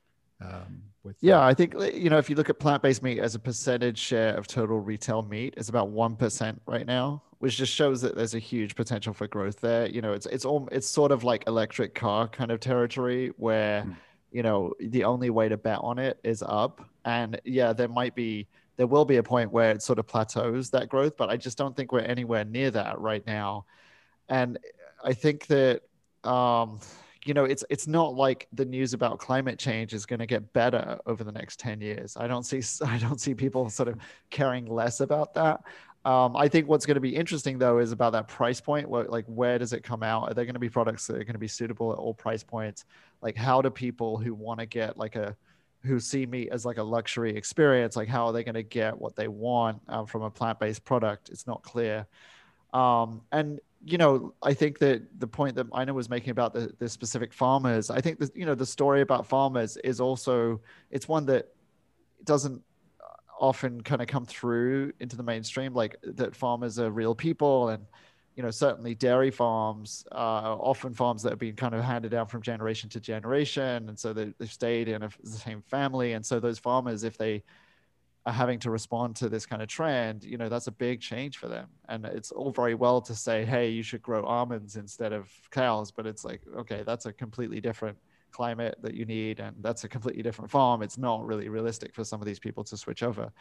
Um, 0.42 0.82
with 1.02 1.16
yeah, 1.20 1.44
I 1.44 1.52
think 1.52 1.74
you 1.92 2.08
know 2.08 2.18
if 2.18 2.30
you 2.30 2.36
look 2.36 2.48
at 2.48 2.58
plant-based 2.58 3.02
meat 3.02 3.18
as 3.18 3.34
a 3.34 3.38
percentage 3.38 3.98
share 3.98 4.34
of 4.36 4.46
total 4.46 4.78
retail 4.78 5.22
meat, 5.22 5.54
it's 5.56 5.68
about 5.68 5.88
one 5.88 6.16
percent 6.16 6.62
right 6.66 6.86
now 6.86 7.22
which 7.40 7.56
just 7.56 7.74
shows 7.74 8.02
that 8.02 8.14
there's 8.14 8.34
a 8.34 8.38
huge 8.38 8.76
potential 8.76 9.14
for 9.14 9.26
growth 9.26 9.60
there. 9.60 9.86
You 9.86 10.02
know, 10.02 10.12
it's 10.12 10.26
it's 10.26 10.44
all 10.44 10.68
it's 10.70 10.86
sort 10.86 11.10
of 11.10 11.24
like 11.24 11.44
electric 11.46 11.94
car 11.94 12.28
kind 12.28 12.50
of 12.50 12.60
territory 12.60 13.32
where, 13.38 13.82
mm. 13.82 13.96
you 14.30 14.42
know, 14.42 14.74
the 14.78 15.04
only 15.04 15.30
way 15.30 15.48
to 15.48 15.56
bet 15.56 15.78
on 15.80 15.98
it 15.98 16.20
is 16.22 16.42
up. 16.46 16.84
And 17.06 17.40
yeah, 17.44 17.72
there 17.72 17.88
might 17.88 18.14
be 18.14 18.46
there 18.76 18.86
will 18.86 19.06
be 19.06 19.16
a 19.16 19.22
point 19.22 19.50
where 19.52 19.70
it 19.70 19.82
sort 19.82 19.98
of 19.98 20.06
plateaus 20.06 20.68
that 20.70 20.90
growth, 20.90 21.16
but 21.16 21.30
I 21.30 21.38
just 21.38 21.56
don't 21.56 21.74
think 21.74 21.92
we're 21.92 22.00
anywhere 22.00 22.44
near 22.44 22.70
that 22.72 22.98
right 23.00 23.26
now. 23.26 23.64
And 24.28 24.58
I 25.02 25.14
think 25.14 25.46
that 25.46 25.80
um, 26.24 26.78
you 27.24 27.34
know 27.34 27.44
it's 27.44 27.64
it's 27.70 27.86
not 27.86 28.14
like 28.14 28.48
the 28.52 28.64
news 28.64 28.92
about 28.92 29.18
climate 29.18 29.58
change 29.58 29.92
is 29.92 30.06
going 30.06 30.18
to 30.18 30.26
get 30.26 30.52
better 30.52 30.98
over 31.06 31.24
the 31.24 31.32
next 31.32 31.60
10 31.60 31.80
years 31.80 32.16
i 32.16 32.26
don't 32.26 32.44
see 32.44 32.62
i 32.86 32.98
don't 32.98 33.20
see 33.20 33.34
people 33.34 33.68
sort 33.68 33.88
of 33.88 33.96
caring 34.30 34.66
less 34.66 35.00
about 35.00 35.34
that 35.34 35.60
um, 36.04 36.36
i 36.36 36.48
think 36.48 36.68
what's 36.68 36.86
going 36.86 36.94
to 36.94 37.00
be 37.00 37.14
interesting 37.14 37.58
though 37.58 37.78
is 37.78 37.92
about 37.92 38.12
that 38.12 38.28
price 38.28 38.60
point. 38.60 38.88
What, 38.88 39.10
like 39.10 39.26
where 39.26 39.58
does 39.58 39.72
it 39.72 39.82
come 39.82 40.02
out? 40.02 40.30
Are 40.30 40.34
there 40.34 40.44
going 40.44 40.54
to 40.54 40.60
be 40.60 40.68
products 40.68 41.06
that 41.06 41.16
are 41.16 41.24
going 41.24 41.34
to 41.34 41.38
be 41.38 41.48
suitable 41.48 41.92
at 41.92 41.98
all 41.98 42.14
price 42.14 42.42
points? 42.42 42.84
Like 43.22 43.36
how 43.36 43.60
do 43.62 43.70
people 43.70 44.16
who 44.16 44.34
want 44.34 44.60
to 44.60 44.66
get 44.66 44.96
like 44.96 45.16
a 45.16 45.36
who 45.82 45.98
see 45.98 46.26
meat 46.26 46.50
as 46.52 46.64
like 46.64 46.76
a 46.76 46.82
luxury 46.82 47.34
experience 47.34 47.96
like 47.96 48.06
how 48.06 48.26
are 48.26 48.32
they 48.32 48.44
going 48.44 48.54
to 48.54 48.62
get 48.62 48.98
what 48.98 49.16
they 49.16 49.28
want 49.28 49.80
um, 49.88 50.06
from 50.06 50.22
a 50.22 50.30
plant-based 50.30 50.84
product? 50.84 51.28
It's 51.28 51.46
not 51.46 51.62
clear. 51.62 52.06
Um, 52.72 53.22
and 53.32 53.60
you 53.84 53.96
know, 53.96 54.34
I 54.42 54.52
think 54.52 54.78
that 54.80 55.02
the 55.18 55.26
point 55.26 55.56
that 55.56 55.66
Ina 55.78 55.94
was 55.94 56.10
making 56.10 56.30
about 56.30 56.52
the, 56.52 56.72
the 56.78 56.88
specific 56.88 57.32
farmers, 57.32 57.90
I 57.90 58.00
think 58.00 58.18
that, 58.18 58.36
you 58.36 58.44
know, 58.44 58.54
the 58.54 58.66
story 58.66 59.00
about 59.00 59.26
farmers 59.26 59.78
is 59.78 60.00
also, 60.00 60.60
it's 60.90 61.08
one 61.08 61.24
that 61.26 61.48
doesn't 62.24 62.62
often 63.40 63.80
kind 63.80 64.00
of 64.00 64.06
come 64.06 64.24
through 64.24 64.92
into 65.00 65.16
the 65.16 65.22
mainstream, 65.22 65.74
like 65.74 65.96
that 66.02 66.36
farmers 66.36 66.78
are 66.78 66.90
real 66.90 67.14
people 67.14 67.70
and, 67.70 67.84
you 68.36 68.42
know, 68.42 68.50
certainly 68.50 68.94
dairy 68.94 69.30
farms 69.30 70.06
are 70.12 70.56
often 70.60 70.94
farms 70.94 71.22
that 71.22 71.30
have 71.30 71.38
been 71.38 71.56
kind 71.56 71.74
of 71.74 71.82
handed 71.82 72.10
down 72.10 72.26
from 72.26 72.42
generation 72.42 72.88
to 72.90 73.00
generation. 73.00 73.88
And 73.88 73.98
so 73.98 74.12
they, 74.12 74.32
they've 74.38 74.52
stayed 74.52 74.88
in 74.88 75.02
a, 75.02 75.10
the 75.24 75.30
same 75.30 75.62
family. 75.62 76.12
And 76.12 76.24
so 76.24 76.38
those 76.38 76.58
farmers, 76.58 77.02
if 77.02 77.18
they, 77.18 77.42
are 78.26 78.32
having 78.32 78.58
to 78.58 78.70
respond 78.70 79.16
to 79.16 79.30
this 79.30 79.46
kind 79.46 79.62
of 79.62 79.68
trend, 79.68 80.24
you 80.24 80.36
know, 80.36 80.50
that's 80.50 80.66
a 80.66 80.72
big 80.72 81.00
change 81.00 81.38
for 81.38 81.48
them. 81.48 81.68
And 81.88 82.04
it's 82.04 82.30
all 82.30 82.52
very 82.52 82.74
well 82.74 83.00
to 83.00 83.14
say, 83.14 83.46
hey, 83.46 83.70
you 83.70 83.82
should 83.82 84.02
grow 84.02 84.24
almonds 84.24 84.76
instead 84.76 85.14
of 85.14 85.30
cows, 85.50 85.90
but 85.90 86.06
it's 86.06 86.22
like, 86.22 86.42
okay, 86.54 86.82
that's 86.84 87.06
a 87.06 87.14
completely 87.14 87.62
different 87.62 87.96
climate 88.32 88.76
that 88.82 88.94
you 88.94 89.04
need, 89.04 89.40
and 89.40 89.56
that's 89.60 89.84
a 89.84 89.88
completely 89.88 90.22
different 90.22 90.50
farm. 90.50 90.82
It's 90.82 90.98
not 90.98 91.26
really 91.26 91.48
realistic 91.48 91.94
for 91.94 92.04
some 92.04 92.20
of 92.20 92.26
these 92.26 92.38
people 92.38 92.64
to 92.64 92.76
switch 92.76 93.02
over. 93.02 93.32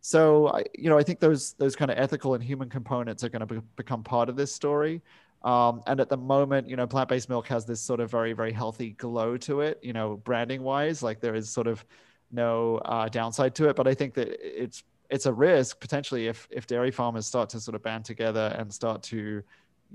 So, 0.00 0.48
I, 0.48 0.64
you 0.74 0.90
know, 0.90 0.98
I 0.98 1.02
think 1.02 1.18
those 1.20 1.54
those 1.54 1.74
kind 1.74 1.90
of 1.90 1.98
ethical 1.98 2.34
and 2.34 2.44
human 2.44 2.68
components 2.68 3.24
are 3.24 3.30
going 3.30 3.46
to 3.46 3.54
be, 3.54 3.60
become 3.76 4.02
part 4.02 4.28
of 4.28 4.36
this 4.36 4.54
story. 4.54 5.02
Um, 5.42 5.82
and 5.86 6.00
at 6.00 6.08
the 6.08 6.16
moment, 6.16 6.68
you 6.68 6.76
know, 6.76 6.86
plant-based 6.86 7.28
milk 7.28 7.46
has 7.48 7.66
this 7.66 7.80
sort 7.80 8.00
of 8.00 8.10
very, 8.10 8.32
very 8.32 8.52
healthy 8.52 8.90
glow 8.90 9.36
to 9.38 9.60
it. 9.60 9.78
You 9.82 9.92
know, 9.92 10.16
branding 10.16 10.62
wise, 10.62 11.02
like 11.02 11.20
there 11.20 11.34
is 11.34 11.50
sort 11.50 11.66
of 11.66 11.84
no 12.32 12.78
uh, 12.78 13.08
downside 13.08 13.54
to 13.56 13.68
it. 13.68 13.76
But 13.76 13.86
I 13.86 13.94
think 13.94 14.14
that 14.14 14.28
it's 14.40 14.82
it's 15.10 15.26
a 15.26 15.32
risk 15.32 15.80
potentially 15.80 16.28
if 16.28 16.48
if 16.50 16.66
dairy 16.66 16.90
farmers 16.90 17.26
start 17.26 17.48
to 17.50 17.60
sort 17.60 17.74
of 17.74 17.82
band 17.82 18.04
together 18.04 18.54
and 18.58 18.72
start 18.72 19.02
to 19.04 19.42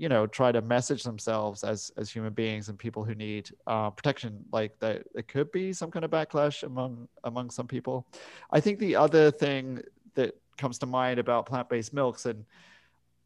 you 0.00 0.08
know 0.08 0.26
try 0.26 0.50
to 0.50 0.62
message 0.62 1.02
themselves 1.02 1.62
as 1.62 1.92
as 1.98 2.10
human 2.10 2.32
beings 2.32 2.70
and 2.70 2.78
people 2.78 3.04
who 3.04 3.14
need 3.14 3.50
uh, 3.66 3.90
protection 3.90 4.42
like 4.50 4.72
that 4.80 5.02
it 5.14 5.28
could 5.28 5.52
be 5.52 5.74
some 5.74 5.90
kind 5.90 6.06
of 6.06 6.10
backlash 6.10 6.62
among 6.62 7.06
among 7.24 7.50
some 7.50 7.66
people 7.66 8.06
i 8.50 8.58
think 8.58 8.78
the 8.78 8.96
other 8.96 9.30
thing 9.30 9.82
that 10.14 10.34
comes 10.56 10.78
to 10.78 10.86
mind 10.86 11.18
about 11.20 11.44
plant-based 11.44 11.92
milks 11.92 12.24
and 12.24 12.46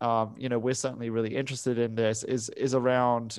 um, 0.00 0.34
you 0.36 0.48
know 0.48 0.58
we're 0.58 0.74
certainly 0.74 1.10
really 1.10 1.34
interested 1.34 1.78
in 1.78 1.94
this 1.94 2.24
is 2.24 2.48
is 2.50 2.74
around 2.74 3.38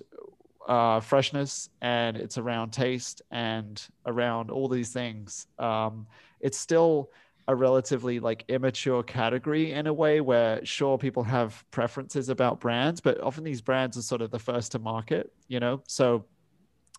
uh, 0.68 1.00
freshness 1.00 1.70
and 1.82 2.18
it's 2.18 2.38
around 2.38 2.72
taste 2.72 3.22
and 3.32 3.84
around 4.06 4.50
all 4.50 4.68
these 4.68 4.90
things. 4.90 5.48
Um, 5.60 6.08
it's 6.40 6.58
still 6.58 7.12
a 7.48 7.56
relatively 7.56 8.20
like 8.20 8.44
immature 8.48 9.04
category 9.04 9.72
in 9.72 9.88
a 9.88 9.94
way 9.94 10.20
where 10.20 10.66
sure 10.66 10.98
people 10.98 11.24
have 11.24 11.64
preferences 11.72 12.30
about 12.30 12.60
brands, 12.60 13.00
but 13.02 13.22
often 13.22 13.44
these 13.44 13.62
brands 13.62 13.98
are 13.98 14.02
sort 14.02 14.22
of 14.22 14.32
the 14.32 14.40
first 14.40 14.72
to 14.72 14.80
market, 14.80 15.32
you 15.48 15.60
know? 15.60 15.82
So 15.88 16.26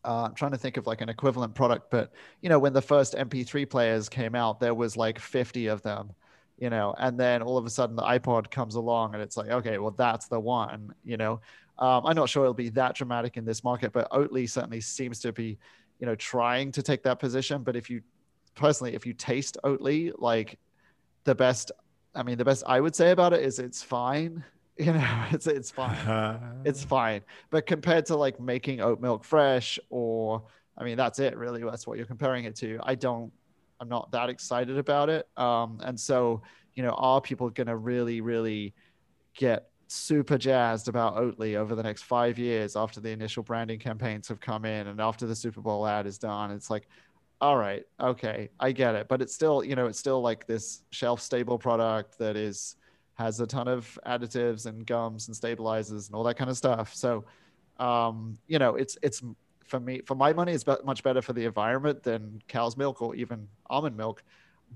uh, 0.05 0.25
I'm 0.25 0.35
trying 0.35 0.53
to 0.53 0.59
think 0.59 0.77
of 0.77 0.87
like 0.87 1.01
an 1.01 1.09
equivalent 1.09 1.55
product, 1.55 1.91
but 1.91 2.13
you 2.43 2.49
know, 2.49 2.61
when 2.61 2.73
the 2.73 2.83
first 2.83 3.15
MP3 3.15 3.69
players 3.69 4.09
came 4.09 4.37
out, 4.37 4.61
there 4.61 4.75
was 4.75 4.97
like 4.97 5.19
50 5.19 5.67
of 5.67 5.83
them, 5.83 6.13
you 6.59 6.71
know, 6.71 6.95
and 6.97 7.19
then 7.19 7.43
all 7.43 7.59
of 7.59 7.67
a 7.67 7.71
sudden 7.71 7.97
the 7.97 8.03
iPod 8.03 8.49
comes 8.49 8.77
along 8.77 9.15
and 9.15 9.23
it's 9.23 9.37
like, 9.37 9.51
okay, 9.51 9.79
well, 9.79 9.91
that's 9.91 10.29
the 10.29 10.39
one, 10.39 10.95
you 11.05 11.17
know. 11.17 11.41
Um, 11.79 12.07
I'm 12.07 12.17
not 12.17 12.29
sure 12.29 12.45
it'll 12.45 12.55
be 12.55 12.71
that 12.71 12.95
dramatic 12.95 13.37
in 13.37 13.45
this 13.45 13.65
market, 13.65 13.93
but 13.93 14.11
Oatly 14.11 14.49
certainly 14.49 14.81
seems 14.81 15.19
to 15.21 15.33
be, 15.33 15.59
you 15.99 16.07
know, 16.07 16.15
trying 16.15 16.71
to 16.73 16.83
take 16.83 17.03
that 17.03 17.19
position. 17.19 17.63
But 17.65 17.77
if 17.77 17.91
you 17.91 18.01
personally, 18.57 18.95
if 18.95 19.07
you 19.07 19.13
taste 19.13 19.57
Oatly, 19.63 20.13
like 20.19 20.59
the 21.25 21.35
best, 21.35 21.71
I 22.15 22.23
mean, 22.25 22.39
the 22.39 22.45
best 22.45 22.65
I 22.67 22.81
would 22.81 22.97
say 22.97 23.13
about 23.13 23.33
it 23.33 23.43
is 23.43 23.59
it's 23.59 23.83
fine. 23.83 24.45
You 24.79 24.93
know, 24.93 25.25
it's 25.31 25.47
it's 25.47 25.71
fine. 25.71 26.39
it's 26.67 26.85
fine. 26.85 27.23
But 27.49 27.65
compared 27.65 28.05
to 28.07 28.17
like 28.17 28.39
making 28.39 28.83
oat 28.83 29.01
milk 29.01 29.25
fresh, 29.25 29.79
or 29.89 30.43
I 30.77 30.85
mean, 30.85 30.99
that's 30.99 31.19
it 31.19 31.35
really. 31.35 31.65
That's 31.65 31.87
what 31.87 31.97
you're 31.97 32.07
comparing 32.07 32.45
it 32.45 32.57
to. 32.57 32.79
I 32.83 32.95
don't. 32.95 33.33
I'm 33.81 33.89
not 33.89 34.11
that 34.11 34.29
excited 34.29 34.77
about 34.77 35.09
it. 35.09 35.27
Um, 35.39 35.81
and 35.83 35.99
so, 35.99 36.43
you 36.75 36.83
know, 36.83 36.91
are 36.91 37.23
people 37.23 37.49
going 37.49 37.69
to 37.69 37.77
really, 37.77 38.21
really 38.21 38.75
get 39.35 39.71
super 39.89 40.37
jazzed 40.37 40.89
about 40.89 41.17
Oatly 41.17 41.57
over 41.57 41.75
the 41.75 41.83
next 41.83 42.03
five 42.03 42.39
years 42.39 42.77
after 42.77 43.01
the 43.01 43.11
initial 43.11 43.43
branding 43.43 43.79
campaigns 43.79 44.29
have 44.29 44.41
come 44.41 44.65
in 44.65 44.89
and 44.89 45.01
after 45.01 45.27
the 45.27 45.35
Super 45.35 45.61
Bowl 45.61 45.87
ad 45.87 46.07
is 46.07 46.19
done. 46.19 46.51
It's 46.51 46.71
like, 46.71 46.89
all 47.41 47.57
right, 47.57 47.85
okay, 48.01 48.51
I 48.59 48.73
get 48.73 48.95
it. 48.95 49.09
But 49.09 49.23
it's 49.23 49.35
still, 49.35 49.63
you 49.63 49.77
know, 49.77 49.87
it's 49.87 49.99
still 49.99 50.21
like 50.21 50.47
this 50.47 50.83
shelf 50.91 51.21
stable 51.21 51.59
product 51.59 52.19
that 52.19 52.37
is 52.37 52.77
has 53.15 53.41
a 53.41 53.47
ton 53.47 53.67
of 53.69 53.99
additives 54.07 54.67
and 54.67 54.87
gums 54.87 55.29
and 55.29 55.37
stabilizers 55.37 56.07
and 56.09 56.15
all 56.15 56.23
that 56.25 56.37
kind 56.37 56.51
of 56.51 56.57
stuff. 56.57 56.95
So, 56.95 57.25
um, 57.79 58.39
you 58.47 58.59
know, 58.59 58.77
it's 58.77 58.97
it's 59.03 59.23
for 59.65 59.81
me 59.81 60.01
for 60.05 60.15
my 60.15 60.33
money, 60.33 60.53
it's 60.53 60.65
much 60.85 61.03
better 61.03 61.23
for 61.23 61.33
the 61.33 61.45
environment 61.45 62.03
than 62.03 62.43
cow's 62.49 62.77
milk 62.77 63.03
or 63.03 63.15
even 63.15 63.49
almond 63.69 63.97
milk. 63.97 64.23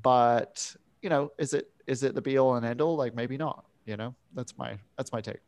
But 0.03 0.75
you 1.03 1.09
know, 1.09 1.33
is 1.39 1.55
it 1.55 1.71
is 1.87 2.03
it 2.03 2.15
the 2.15 2.23
be 2.23 2.39
all 2.39 2.57
and 2.57 2.67
end 2.67 2.81
all? 2.81 2.97
Like 2.97 3.15
maybe 3.15 3.37
not 3.37 3.65
you 3.91 3.97
know 3.97 4.15
that's 4.35 4.57
my 4.57 4.79
that's 4.97 5.13
my 5.13 5.21
take 5.21 5.41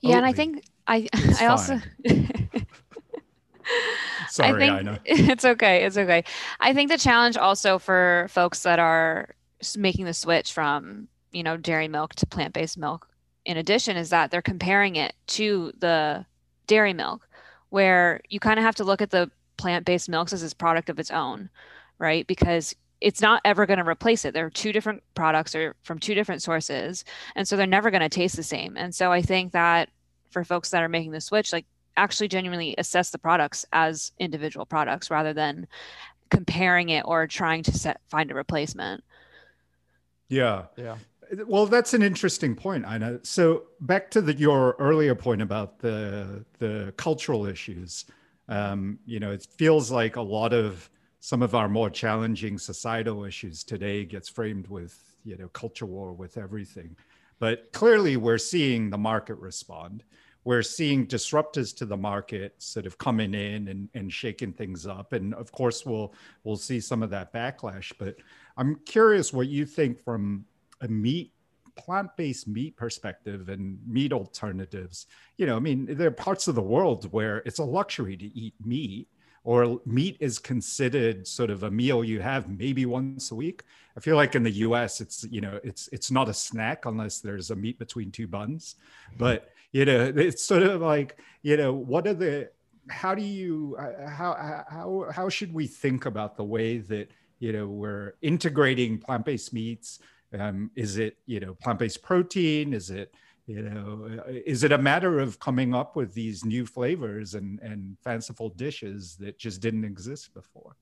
yeah 0.00 0.16
and 0.16 0.26
i 0.26 0.32
think 0.32 0.64
i 0.86 1.06
it's 1.12 1.42
i 1.42 1.46
also 1.46 1.78
sorry 4.28 4.68
I, 4.68 4.82
think 4.82 4.88
I 4.88 5.00
it's 5.04 5.44
okay 5.44 5.84
it's 5.84 5.96
okay 5.96 6.24
i 6.60 6.72
think 6.72 6.90
the 6.90 6.98
challenge 6.98 7.36
also 7.36 7.78
for 7.78 8.26
folks 8.30 8.62
that 8.62 8.78
are 8.78 9.34
making 9.76 10.04
the 10.04 10.14
switch 10.14 10.52
from 10.52 11.08
you 11.32 11.42
know 11.42 11.56
dairy 11.56 11.88
milk 11.88 12.14
to 12.16 12.26
plant-based 12.26 12.78
milk 12.78 13.08
in 13.44 13.56
addition 13.56 13.96
is 13.96 14.10
that 14.10 14.30
they're 14.30 14.42
comparing 14.42 14.96
it 14.96 15.14
to 15.28 15.72
the 15.78 16.24
dairy 16.66 16.92
milk 16.92 17.28
where 17.70 18.20
you 18.28 18.40
kind 18.40 18.58
of 18.58 18.64
have 18.64 18.74
to 18.76 18.84
look 18.84 19.02
at 19.02 19.10
the 19.10 19.30
plant-based 19.56 20.08
milks 20.08 20.32
as 20.32 20.42
this 20.42 20.54
product 20.54 20.88
of 20.88 20.98
its 20.98 21.10
own 21.10 21.48
right 21.98 22.26
because 22.26 22.74
it's 23.00 23.20
not 23.20 23.42
ever 23.44 23.66
going 23.66 23.78
to 23.78 23.88
replace 23.88 24.24
it. 24.24 24.32
They're 24.32 24.50
two 24.50 24.72
different 24.72 25.02
products 25.14 25.54
or 25.54 25.74
from 25.82 25.98
two 25.98 26.14
different 26.14 26.42
sources. 26.42 27.04
And 27.34 27.46
so 27.46 27.56
they're 27.56 27.66
never 27.66 27.90
going 27.90 28.02
to 28.02 28.08
taste 28.08 28.36
the 28.36 28.42
same. 28.42 28.76
And 28.76 28.94
so 28.94 29.12
I 29.12 29.22
think 29.22 29.52
that 29.52 29.90
for 30.30 30.44
folks 30.44 30.70
that 30.70 30.82
are 30.82 30.88
making 30.88 31.12
the 31.12 31.20
switch, 31.20 31.52
like 31.52 31.66
actually 31.96 32.28
genuinely 32.28 32.74
assess 32.78 33.10
the 33.10 33.18
products 33.18 33.64
as 33.72 34.12
individual 34.18 34.66
products 34.66 35.10
rather 35.10 35.32
than 35.32 35.66
comparing 36.30 36.88
it 36.90 37.02
or 37.06 37.26
trying 37.26 37.62
to 37.62 37.72
set, 37.72 38.00
find 38.08 38.30
a 38.30 38.34
replacement. 38.34 39.02
Yeah. 40.28 40.64
Yeah. 40.76 40.96
Well, 41.46 41.66
that's 41.66 41.92
an 41.92 42.02
interesting 42.02 42.54
point, 42.54 42.84
Ina. 42.86 43.20
So 43.24 43.64
back 43.80 44.10
to 44.12 44.20
the, 44.20 44.34
your 44.34 44.76
earlier 44.78 45.14
point 45.14 45.42
about 45.42 45.80
the 45.80 46.44
the 46.58 46.94
cultural 46.96 47.46
issues. 47.46 48.04
Um, 48.48 49.00
you 49.06 49.18
know, 49.18 49.32
it 49.32 49.44
feels 49.56 49.90
like 49.90 50.14
a 50.14 50.22
lot 50.22 50.52
of 50.52 50.88
some 51.26 51.42
of 51.42 51.56
our 51.56 51.68
more 51.68 51.90
challenging 51.90 52.56
societal 52.56 53.24
issues 53.24 53.64
today 53.64 54.04
gets 54.04 54.28
framed 54.28 54.68
with 54.68 55.16
you 55.24 55.36
know 55.36 55.48
culture 55.48 55.84
war 55.84 56.12
with 56.12 56.38
everything 56.38 56.96
but 57.40 57.72
clearly 57.72 58.16
we're 58.16 58.38
seeing 58.38 58.90
the 58.90 58.98
market 58.98 59.34
respond 59.34 60.04
we're 60.46 60.62
seeing 60.62 61.04
disruptors 61.08 61.76
to 61.76 61.84
the 61.84 61.96
market 61.96 62.54
sort 62.58 62.86
of 62.86 62.96
coming 62.98 63.34
in 63.34 63.66
and, 63.66 63.88
and 63.94 64.12
shaking 64.12 64.52
things 64.52 64.86
up 64.86 65.12
and 65.12 65.34
of 65.34 65.50
course 65.50 65.84
we'll 65.84 66.14
we'll 66.44 66.56
see 66.56 66.80
some 66.80 67.02
of 67.02 67.10
that 67.10 67.32
backlash 67.32 67.92
but 67.98 68.14
i'm 68.56 68.76
curious 68.86 69.32
what 69.32 69.48
you 69.48 69.66
think 69.66 70.02
from 70.02 70.46
a 70.80 70.88
meat 70.88 71.32
plant-based 71.74 72.46
meat 72.48 72.76
perspective 72.76 73.48
and 73.48 73.78
meat 73.86 74.12
alternatives 74.12 75.06
you 75.36 75.46
know 75.46 75.56
i 75.56 75.58
mean 75.58 75.84
there 75.90 76.08
are 76.08 76.12
parts 76.12 76.48
of 76.48 76.54
the 76.54 76.62
world 76.62 77.12
where 77.12 77.38
it's 77.38 77.58
a 77.58 77.64
luxury 77.64 78.16
to 78.16 78.26
eat 78.38 78.54
meat 78.64 79.08
or 79.42 79.80
meat 79.86 80.16
is 80.18 80.40
considered 80.40 81.26
sort 81.26 81.50
of 81.50 81.62
a 81.62 81.70
meal 81.70 82.02
you 82.02 82.20
have 82.20 82.48
maybe 82.48 82.84
once 82.84 83.30
a 83.30 83.34
week. 83.34 83.62
I 83.96 84.00
feel 84.00 84.16
like 84.16 84.34
in 84.34 84.42
the 84.42 84.50
US 84.50 85.00
it's 85.00 85.22
you 85.30 85.40
know 85.40 85.60
it's 85.62 85.88
it's 85.92 86.10
not 86.10 86.28
a 86.28 86.34
snack 86.34 86.84
unless 86.84 87.20
there's 87.20 87.52
a 87.52 87.54
meat 87.54 87.78
between 87.78 88.10
two 88.10 88.26
buns. 88.26 88.74
But 89.16 89.52
you 89.72 89.84
know 89.84 90.12
it's 90.16 90.44
sort 90.44 90.62
of 90.62 90.80
like 90.80 91.18
you 91.42 91.56
know 91.56 91.72
what 91.72 92.06
are 92.06 92.14
the 92.14 92.50
how 92.88 93.14
do 93.14 93.22
you 93.22 93.76
uh, 93.78 94.08
how 94.08 94.64
how 94.68 95.06
how 95.10 95.28
should 95.28 95.52
we 95.52 95.66
think 95.66 96.06
about 96.06 96.36
the 96.36 96.44
way 96.44 96.78
that 96.78 97.08
you 97.38 97.52
know 97.52 97.66
we're 97.66 98.14
integrating 98.22 98.98
plant-based 98.98 99.52
meats? 99.52 99.98
Um, 100.38 100.70
is 100.74 100.98
it 100.98 101.18
you 101.26 101.40
know 101.40 101.54
plant-based 101.54 102.02
protein? 102.02 102.72
Is 102.72 102.90
it 102.90 103.14
you 103.46 103.62
know 103.62 104.22
is 104.26 104.64
it 104.64 104.72
a 104.72 104.78
matter 104.78 105.18
of 105.18 105.38
coming 105.38 105.74
up 105.74 105.96
with 105.96 106.14
these 106.14 106.44
new 106.44 106.66
flavors 106.66 107.34
and 107.34 107.58
and 107.60 107.96
fanciful 108.04 108.50
dishes 108.50 109.16
that 109.16 109.38
just 109.38 109.60
didn't 109.60 109.84
exist 109.84 110.32
before? 110.34 110.76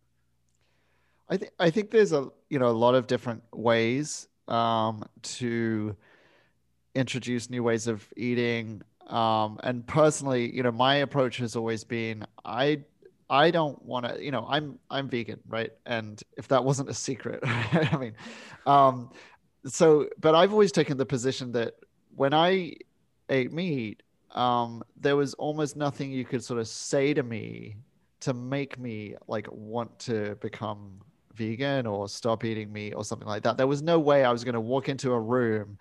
I 1.28 1.38
think 1.38 1.52
i 1.58 1.70
think 1.70 1.90
there's 1.90 2.12
a 2.12 2.28
you 2.50 2.58
know 2.58 2.68
a 2.68 2.78
lot 2.84 2.94
of 2.94 3.06
different 3.06 3.42
ways 3.52 4.28
um, 4.46 5.02
to 5.22 5.96
introduce 6.94 7.50
new 7.50 7.62
ways 7.62 7.86
of 7.86 8.06
eating 8.16 8.82
um, 9.08 9.58
and 9.62 9.86
personally 9.86 10.54
you 10.54 10.62
know 10.62 10.72
my 10.72 10.96
approach 10.96 11.36
has 11.38 11.56
always 11.56 11.84
been 11.84 12.24
i 12.44 12.78
I 13.30 13.50
don't 13.50 13.82
want 13.84 14.06
to, 14.06 14.22
you 14.22 14.30
know, 14.30 14.46
I'm 14.48 14.78
I'm 14.90 15.08
vegan, 15.08 15.40
right? 15.48 15.72
And 15.86 16.22
if 16.36 16.48
that 16.48 16.62
wasn't 16.62 16.90
a 16.90 16.94
secret, 16.94 17.40
I 17.44 17.96
mean, 17.98 18.14
um, 18.66 19.10
so 19.66 20.08
but 20.20 20.34
I've 20.34 20.52
always 20.52 20.72
taken 20.72 20.96
the 20.96 21.06
position 21.06 21.52
that 21.52 21.74
when 22.14 22.34
I 22.34 22.74
ate 23.28 23.52
meat, 23.52 24.02
um, 24.32 24.82
there 24.96 25.16
was 25.16 25.34
almost 25.34 25.76
nothing 25.76 26.10
you 26.10 26.24
could 26.24 26.44
sort 26.44 26.60
of 26.60 26.68
say 26.68 27.14
to 27.14 27.22
me 27.22 27.76
to 28.20 28.34
make 28.34 28.78
me 28.78 29.16
like 29.26 29.48
want 29.50 29.98
to 30.00 30.36
become 30.36 31.00
vegan 31.34 31.86
or 31.86 32.08
stop 32.08 32.44
eating 32.44 32.72
meat 32.72 32.92
or 32.92 33.04
something 33.04 33.28
like 33.28 33.42
that. 33.42 33.56
There 33.56 33.66
was 33.66 33.82
no 33.82 33.98
way 33.98 34.24
I 34.24 34.32
was 34.32 34.44
going 34.44 34.54
to 34.54 34.60
walk 34.60 34.88
into 34.88 35.12
a 35.12 35.20
room 35.20 35.78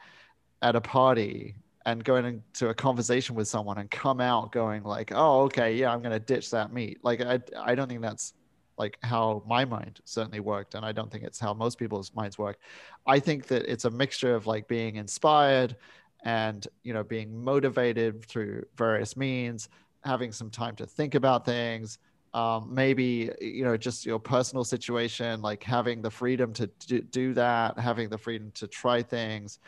at 0.63 0.75
a 0.75 0.82
party 0.82 1.55
and 1.86 2.03
going 2.03 2.25
into 2.25 2.70
a 2.70 2.74
conversation 2.74 3.36
with 3.36 3.48
someone 3.48 3.77
and 3.77 3.91
come 3.91 4.22
out 4.22 4.51
going 4.53 4.84
like, 4.84 5.12
oh, 5.13 5.41
okay, 5.41 5.75
yeah, 5.75 5.91
I'm 5.93 6.01
going 6.01 6.13
to 6.13 6.20
ditch 6.20 6.50
that 6.51 6.74
meat. 6.74 7.00
Like, 7.03 7.22
I, 7.22 7.39
I 7.60 7.75
don't 7.75 7.89
think 7.89 8.01
that's 8.01 8.34
like 8.77 8.98
how 9.03 9.43
my 9.46 9.65
mind 9.65 10.00
certainly 10.05 10.39
worked. 10.39 10.74
And 10.74 10.86
I 10.86 10.93
don't 10.93 11.12
think 11.12 11.25
it's 11.25 11.39
how 11.39 11.53
most 11.53 11.77
people's 11.77 12.15
minds 12.15 12.38
work. 12.38 12.58
I 13.05 13.20
think 13.20 13.48
that 13.48 13.65
it's 13.70 13.86
a 13.86 13.91
mixture 13.91 14.34
of 14.34 14.48
like 14.48 14.67
being 14.67 14.96
inspired 14.96 15.75
and, 16.24 16.65
you 16.84 16.93
know, 16.93 17.03
being 17.03 17.43
motivated 17.43 18.25
through 18.25 18.63
various 18.77 19.17
means, 19.17 19.67
having 20.05 20.32
some 20.32 20.50
time 20.50 20.77
to 20.77 20.86
think 20.86 21.15
about 21.15 21.46
things, 21.46 22.00
um, 22.34 22.74
maybe 22.74 23.29
you 23.39 23.63
know 23.63 23.77
just 23.77 24.05
your 24.05 24.17
personal 24.17 24.63
situation 24.63 25.41
like 25.41 25.62
having 25.62 26.01
the 26.01 26.10
freedom 26.10 26.51
to 26.53 26.67
do, 26.88 27.01
do 27.01 27.34
that 27.36 27.77
having 27.77 28.10
the 28.10 28.17
freedom 28.17 28.51
to 28.55 28.67
try 28.67 29.03
things 29.03 29.60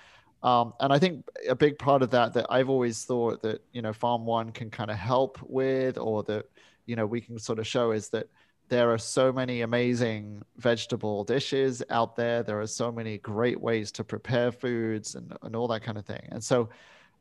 um, 0.46 0.74
and 0.80 0.94
I 0.94 1.00
think 1.00 1.26
a 1.50 1.56
big 1.56 1.80
part 1.80 2.04
of 2.04 2.12
that 2.12 2.34
that 2.34 2.46
I've 2.50 2.70
always 2.70 3.04
thought 3.04 3.42
that 3.42 3.64
you 3.74 3.82
know 3.82 3.92
Farm 3.92 4.26
One 4.26 4.52
can 4.52 4.70
kind 4.70 4.92
of 4.92 4.98
help 4.98 5.40
with, 5.42 5.98
or 5.98 6.22
that 6.24 6.46
you 6.86 6.96
know 6.96 7.08
we 7.08 7.20
can 7.20 7.40
sort 7.40 7.58
of 7.58 7.66
show 7.66 7.92
is 7.92 8.10
that 8.10 8.28
there 8.70 8.92
are 8.94 8.98
so 9.00 9.34
many 9.34 9.62
amazing 9.62 10.44
vegetable 10.58 11.24
dishes 11.24 11.82
out 11.90 12.16
there. 12.16 12.44
There 12.44 12.62
are 12.62 12.68
so 12.68 12.92
many 12.92 13.18
great 13.18 13.60
ways 13.60 13.92
to 13.94 14.04
prepare 14.04 14.52
foods 14.52 15.16
and, 15.16 15.36
and 15.42 15.56
all 15.56 15.68
that 15.70 15.84
kind 15.84 15.98
of 15.98 16.06
thing. 16.06 16.28
And 16.32 16.44
so 16.44 16.70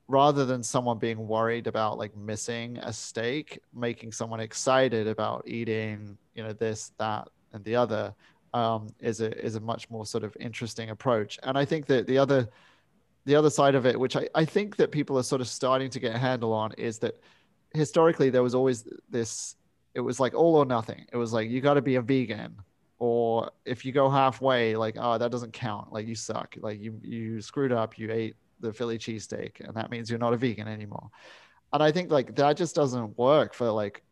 rather 0.08 0.44
than 0.44 0.62
someone 0.62 0.98
being 0.98 1.26
worried 1.26 1.66
about 1.66 1.98
like 1.98 2.16
missing 2.16 2.78
a 2.78 2.92
steak, 2.92 3.60
making 3.74 4.12
someone 4.12 4.40
excited 4.40 5.06
about 5.06 5.44
eating, 5.46 6.16
you 6.34 6.42
know, 6.42 6.52
this, 6.52 6.92
that, 6.98 7.28
and 7.52 7.64
the 7.64 7.76
other 7.76 8.14
um, 8.54 8.88
is 9.00 9.20
a 9.20 9.36
is 9.44 9.56
a 9.56 9.60
much 9.60 9.90
more 9.90 10.06
sort 10.06 10.24
of 10.24 10.36
interesting 10.40 10.90
approach. 10.90 11.38
And 11.42 11.58
I 11.58 11.64
think 11.64 11.86
that 11.86 12.06
the 12.06 12.18
other 12.18 12.48
the 13.24 13.34
other 13.34 13.50
side 13.50 13.74
of 13.74 13.86
it, 13.86 13.98
which 13.98 14.16
I, 14.16 14.28
I 14.34 14.44
think 14.44 14.76
that 14.76 14.92
people 14.92 15.18
are 15.18 15.22
sort 15.22 15.40
of 15.40 15.48
starting 15.48 15.90
to 15.90 16.00
get 16.00 16.14
a 16.14 16.18
handle 16.18 16.52
on, 16.52 16.72
is 16.72 16.98
that 16.98 17.20
historically 17.72 18.30
there 18.30 18.42
was 18.42 18.54
always 18.54 18.86
this 19.08 19.56
it 19.94 20.00
was 20.00 20.18
like 20.20 20.34
all 20.34 20.56
or 20.56 20.64
nothing. 20.64 21.06
It 21.12 21.16
was 21.16 21.32
like 21.32 21.48
you 21.48 21.60
got 21.60 21.74
to 21.74 21.82
be 21.82 21.96
a 21.96 22.02
vegan, 22.02 22.56
or 22.98 23.50
if 23.64 23.84
you 23.84 23.92
go 23.92 24.10
halfway, 24.10 24.76
like 24.76 24.96
oh 24.98 25.18
that 25.18 25.30
doesn't 25.30 25.52
count. 25.52 25.92
Like 25.92 26.06
you 26.06 26.14
suck. 26.14 26.56
Like 26.60 26.80
you 26.80 26.98
you 27.02 27.40
screwed 27.40 27.72
up. 27.72 27.98
You 27.98 28.10
ate 28.12 28.36
the 28.60 28.72
Philly 28.72 28.98
cheesesteak, 28.98 29.60
and 29.60 29.74
that 29.74 29.90
means 29.90 30.10
you're 30.10 30.18
not 30.18 30.34
a 30.34 30.36
vegan 30.36 30.68
anymore. 30.68 31.10
And 31.72 31.82
I 31.82 31.92
think 31.92 32.10
like 32.10 32.36
that 32.36 32.56
just 32.56 32.74
doesn't 32.74 33.16
work 33.18 33.54
for 33.54 33.70
like 33.70 34.02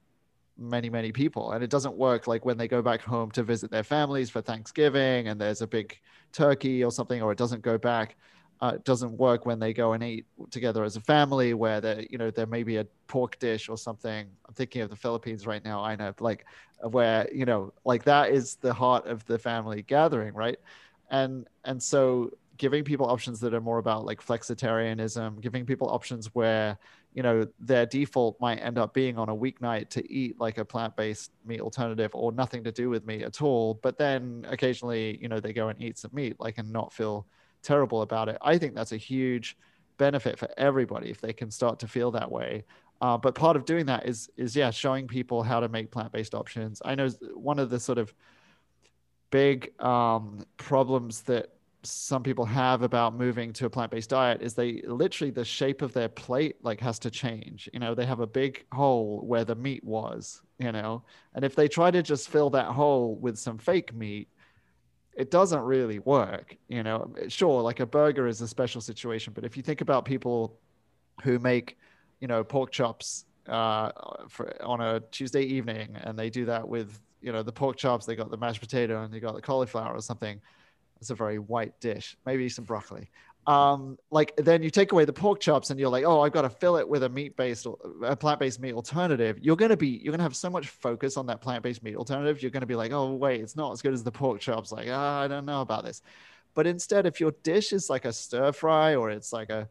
many 0.59 0.91
many 0.91 1.13
people 1.13 1.53
and 1.53 1.65
it 1.65 1.71
doesn't 1.71 1.97
work 1.97 2.27
like 2.27 2.45
when 2.45 2.59
they 2.59 2.69
go 2.69 2.83
back 2.83 3.01
home 3.01 3.31
to 3.31 3.43
visit 3.43 3.71
their 3.71 3.83
families 3.83 4.29
for 4.29 4.43
thanksgiving 4.43 5.29
and 5.29 5.41
there's 5.41 5.63
a 5.63 5.67
big 5.67 5.99
turkey 6.31 6.85
or 6.85 6.93
something 6.93 7.23
or 7.23 7.33
it 7.33 7.39
doesn't 7.39 7.63
go 7.63 7.79
back 7.79 8.17
uh, 8.63 8.79
doesn't 8.85 9.19
work 9.19 9.45
when 9.45 9.59
they 9.59 9.73
go 9.73 9.93
and 9.93 10.05
eat 10.05 10.25
together 10.53 10.85
as 10.85 10.95
a 10.95 11.01
family 11.01 11.53
where 11.53 11.81
there 11.81 12.05
you 12.09 12.17
know 12.17 12.31
there 12.31 12.47
may 12.47 12.63
be 12.63 12.77
a 12.77 12.87
pork 13.09 13.37
dish 13.41 13.69
or 13.69 13.77
something. 13.77 14.29
I'm 14.49 14.55
thinking 14.55 14.83
of 14.83 14.89
the 14.89 14.97
philippines 14.97 15.47
right 15.47 15.65
now 15.65 15.83
i 15.83 15.97
know 15.97 16.15
like 16.21 16.47
where 16.83 17.29
you 17.35 17.45
know 17.45 17.73
like 17.85 18.05
that 18.05 18.31
is 18.31 18.55
the 18.57 18.73
heart 18.73 19.07
of 19.07 19.25
the 19.27 19.39
family 19.39 19.83
gathering 19.83 20.33
right? 20.33 20.59
And 21.11 21.47
and 21.65 21.83
so 21.83 22.31
giving 22.57 22.85
people 22.85 23.07
options 23.07 23.41
that 23.41 23.53
are 23.53 23.61
more 23.61 23.79
about 23.79 24.05
like 24.05 24.25
flexitarianism 24.25 25.41
giving 25.41 25.67
people 25.67 25.89
options 25.89 26.27
where 26.35 26.79
you 27.15 27.23
know 27.23 27.45
their 27.59 27.85
default 27.85 28.41
might 28.41 28.59
end 28.59 28.79
up 28.79 28.95
being 28.95 29.19
on 29.19 29.29
a 29.29 29.35
weeknight 29.35 29.89
to 29.89 30.01
eat 30.13 30.39
like 30.39 30.59
a 30.59 30.65
plant-based 30.65 31.33
meat 31.45 31.61
alternative 31.61 32.11
or 32.15 32.31
nothing 32.31 32.63
to 32.63 32.71
do 32.71 32.89
with 32.89 33.05
meat 33.05 33.23
at 33.23 33.43
all 33.43 33.75
but 33.83 33.99
then 33.99 34.47
occasionally 34.49 35.19
you 35.21 35.29
know 35.29 35.41
they 35.41 35.53
go 35.53 35.69
and 35.69 35.83
eat 35.83 35.99
some 35.99 36.13
meat 36.15 36.37
like 36.39 36.59
and 36.59 36.71
not 36.71 36.93
feel 36.93 37.27
terrible 37.63 38.03
about 38.03 38.29
it. 38.29 38.39
I 38.43 38.59
think 38.59 38.75
that's 38.75 38.93
a 38.93 38.97
huge 38.97 39.57
benefit 39.99 40.39
for 40.39 40.49
everybody 40.57 41.11
if 41.11 41.21
they 41.21 41.33
can 41.33 41.51
start 41.51 41.79
to 41.81 41.89
feel 41.89 42.11
that 42.13 42.31
way. 42.31 42.65
Uh, 43.01 43.19
but 43.19 43.35
part 43.35 43.57
of 43.57 43.65
doing 43.65 43.87
that 43.87 44.07
is 44.07 44.31
is 44.37 44.55
yeah, 44.55 44.71
showing 44.71 45.09
people 45.09 45.43
how 45.43 45.61
to 45.61 45.69
make 45.69 45.91
plant-based 45.91 46.35
options. 46.35 46.81
I 46.85 46.95
know 46.95 47.09
one 47.35 47.59
of 47.59 47.69
the 47.71 47.81
sort 47.81 47.99
of 47.99 48.15
big 49.31 49.73
um, 49.81 50.45
problems 50.57 51.23
that 51.23 51.51
some 51.85 52.23
people 52.23 52.45
have 52.45 52.83
about 52.83 53.15
moving 53.15 53.53
to 53.53 53.67
a 53.67 53.71
plant-based 53.71 54.11
diet 54.11 54.41
is 54.41 54.55
they 54.55 54.83
literally 54.87 55.33
the 55.33 55.45
shape 55.45 55.83
of 55.83 55.93
their 55.93 56.09
plate 56.09 56.57
like 56.63 56.79
has 56.79 56.99
to 57.01 57.11
change 57.11 57.69
you 57.73 57.81
know 57.81 57.93
they 57.93 58.07
have 58.07 58.21
a 58.21 58.27
big 58.27 58.65
hole 58.73 59.21
where 59.25 59.45
the 59.45 59.55
meat 59.57 59.83
was 59.83 60.43
you 60.59 60.71
know 60.71 61.03
and 61.35 61.45
if 61.45 61.57
they 61.57 61.67
try 61.67 61.91
to 61.91 62.01
just 62.01 62.29
fill 62.29 62.51
that 62.51 62.67
hole 62.67 63.17
with 63.17 63.37
some 63.37 63.59
fake 63.59 63.93
meat 63.93 64.29
it 65.15 65.31
doesn't 65.31 65.61
really 65.61 65.99
work 66.01 66.57
you 66.69 66.83
know? 66.83 67.13
Sure 67.29 67.63
like 67.63 67.81
a 67.81 67.87
burger 67.87 68.27
is 68.27 68.41
a 68.41 68.49
special 68.49 68.81
situation 68.81 69.33
but 69.35 69.45
if 69.45 69.57
you 69.57 69.63
think 69.63 69.81
about 69.81 70.05
people 70.05 70.59
who 71.23 71.39
make 71.39 71.79
you 72.21 72.29
know 72.29 72.43
pork 72.45 72.71
chops 72.71 73.25
uh, 73.49 73.91
for, 74.29 74.55
on 74.63 74.81
a 74.81 75.01
tuesday 75.11 75.43
evening 75.43 75.97
and 76.03 76.19
they 76.19 76.31
do 76.31 76.45
that 76.45 76.67
with 76.67 77.01
you 77.21 77.33
know 77.33 77.43
the 77.43 77.53
pork 77.53 77.77
chops 77.77 78.07
they 78.07 78.15
got 78.15 78.31
the 78.31 78.37
mashed 78.37 78.61
potato 78.61 79.03
and 79.03 79.13
they 79.13 79.21
got 79.21 79.35
the 79.35 79.43
cauliflower 79.43 79.95
or 79.95 80.01
something 80.01 80.41
it's 81.03 81.11
a 81.11 81.17
very 81.17 81.41
white 81.41 81.79
dish. 81.81 82.17
Maybe 82.25 82.49
some 82.49 82.65
broccoli 82.65 83.11
um, 83.47 83.99
like 84.11 84.35
then 84.37 84.63
you 84.63 84.71
take 84.71 84.93
away 84.93 85.05
the 85.05 85.13
pork 85.13 85.41
chops 85.41 85.71
and 85.71 85.81
you're 85.81 85.89
like, 85.89 86.05
oh, 86.05 86.21
I've 86.21 86.33
got 86.33 86.43
to 86.43 86.51
fill 86.51 86.77
it 86.77 86.89
with 86.89 87.03
a 87.03 87.09
meat 87.09 87.37
based, 87.37 87.67
a 88.05 88.15
plant 88.15 88.39
based 88.39 88.61
meat 88.61 88.75
alternative. 88.75 89.39
You're 89.43 89.57
gonna 89.57 89.77
be, 89.77 89.89
you're 89.89 90.13
gonna 90.13 90.23
have 90.23 90.37
so 90.37 90.49
much 90.49 90.69
focus 90.69 91.17
on 91.17 91.27
that 91.27 91.41
plant 91.41 91.65
based 91.65 91.83
meat 91.83 91.97
alternative. 91.97 92.41
You're 92.41 92.53
gonna 92.53 92.67
be 92.67 92.77
like, 92.77 92.93
oh 92.93 93.15
wait, 93.15 93.41
it's 93.41 93.57
not 93.57 93.73
as 93.73 93.83
good 93.83 93.95
as 93.95 94.05
the 94.05 94.13
pork 94.13 94.41
chops. 94.41 94.71
Like, 94.71 94.89
oh, 94.89 94.97
I 94.97 95.27
don't 95.27 95.45
know 95.45 95.61
about 95.61 95.85
this. 95.85 96.03
But 96.55 96.67
instead, 96.67 97.07
if 97.07 97.19
your 97.19 97.33
dish 97.43 97.73
is 97.73 97.91
like 97.91 98.05
a 98.05 98.13
stir 98.13 98.53
fry 98.53 98.95
or 98.95 99.11
it's 99.11 99.33
like 99.33 99.51
a, 99.51 99.69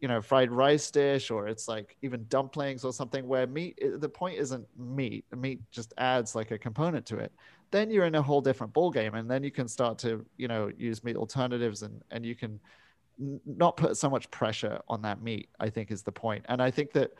you 0.00 0.06
know, 0.06 0.20
fried 0.20 0.52
rice 0.52 0.88
dish 0.90 1.30
or 1.32 1.48
it's 1.48 1.66
like 1.66 1.96
even 2.02 2.24
dumplings 2.28 2.84
or 2.84 2.92
something 2.92 3.26
where 3.26 3.48
meat, 3.48 3.80
the 3.98 4.08
point 4.08 4.38
isn't 4.38 4.64
meat. 4.76 5.24
Meat 5.36 5.60
just 5.72 5.92
adds 5.98 6.36
like 6.36 6.52
a 6.52 6.58
component 6.58 7.04
to 7.06 7.18
it 7.18 7.32
then 7.70 7.90
you're 7.90 8.06
in 8.06 8.14
a 8.14 8.22
whole 8.22 8.40
different 8.40 8.72
ball 8.72 8.90
game 8.90 9.14
and 9.14 9.30
then 9.30 9.44
you 9.44 9.50
can 9.50 9.68
start 9.68 9.98
to 9.98 10.24
you 10.38 10.48
know 10.48 10.70
use 10.78 11.04
meat 11.04 11.16
alternatives 11.16 11.82
and 11.82 12.00
and 12.10 12.24
you 12.24 12.34
can 12.34 12.58
not 13.18 13.76
put 13.76 13.96
so 13.96 14.08
much 14.08 14.30
pressure 14.30 14.80
on 14.88 15.02
that 15.02 15.22
meat 15.22 15.48
i 15.58 15.68
think 15.68 15.90
is 15.90 16.02
the 16.02 16.12
point. 16.12 16.44
And 16.48 16.62
i 16.62 16.70
think 16.70 16.92
that 16.92 17.12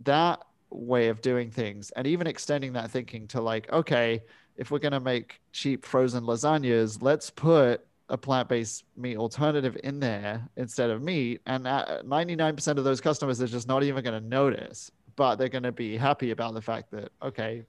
that 0.00 0.40
way 0.70 1.08
of 1.08 1.20
doing 1.20 1.50
things 1.50 1.90
and 1.92 2.06
even 2.06 2.26
extending 2.26 2.72
that 2.74 2.90
thinking 2.90 3.26
to 3.28 3.40
like 3.40 3.70
okay 3.72 4.22
if 4.56 4.70
we're 4.70 4.78
going 4.78 4.92
to 4.92 5.00
make 5.00 5.40
cheap 5.52 5.84
frozen 5.84 6.24
lasagnas 6.24 7.02
let's 7.02 7.30
put 7.30 7.84
a 8.10 8.18
plant-based 8.18 8.84
meat 8.96 9.16
alternative 9.16 9.76
in 9.84 10.00
there 10.00 10.44
instead 10.56 10.90
of 10.90 11.00
meat. 11.00 11.40
And 11.46 11.64
99% 11.64 12.76
of 12.76 12.82
those 12.82 13.00
customers 13.00 13.40
are 13.40 13.46
just 13.46 13.68
not 13.68 13.84
even 13.84 14.02
going 14.02 14.20
to 14.20 14.28
notice 14.28 14.90
but 15.16 15.36
they're 15.36 15.48
going 15.48 15.64
to 15.64 15.72
be 15.72 15.96
happy 15.96 16.30
about 16.30 16.54
the 16.54 16.62
fact 16.62 16.90
that 16.90 17.10
okay 17.22 17.62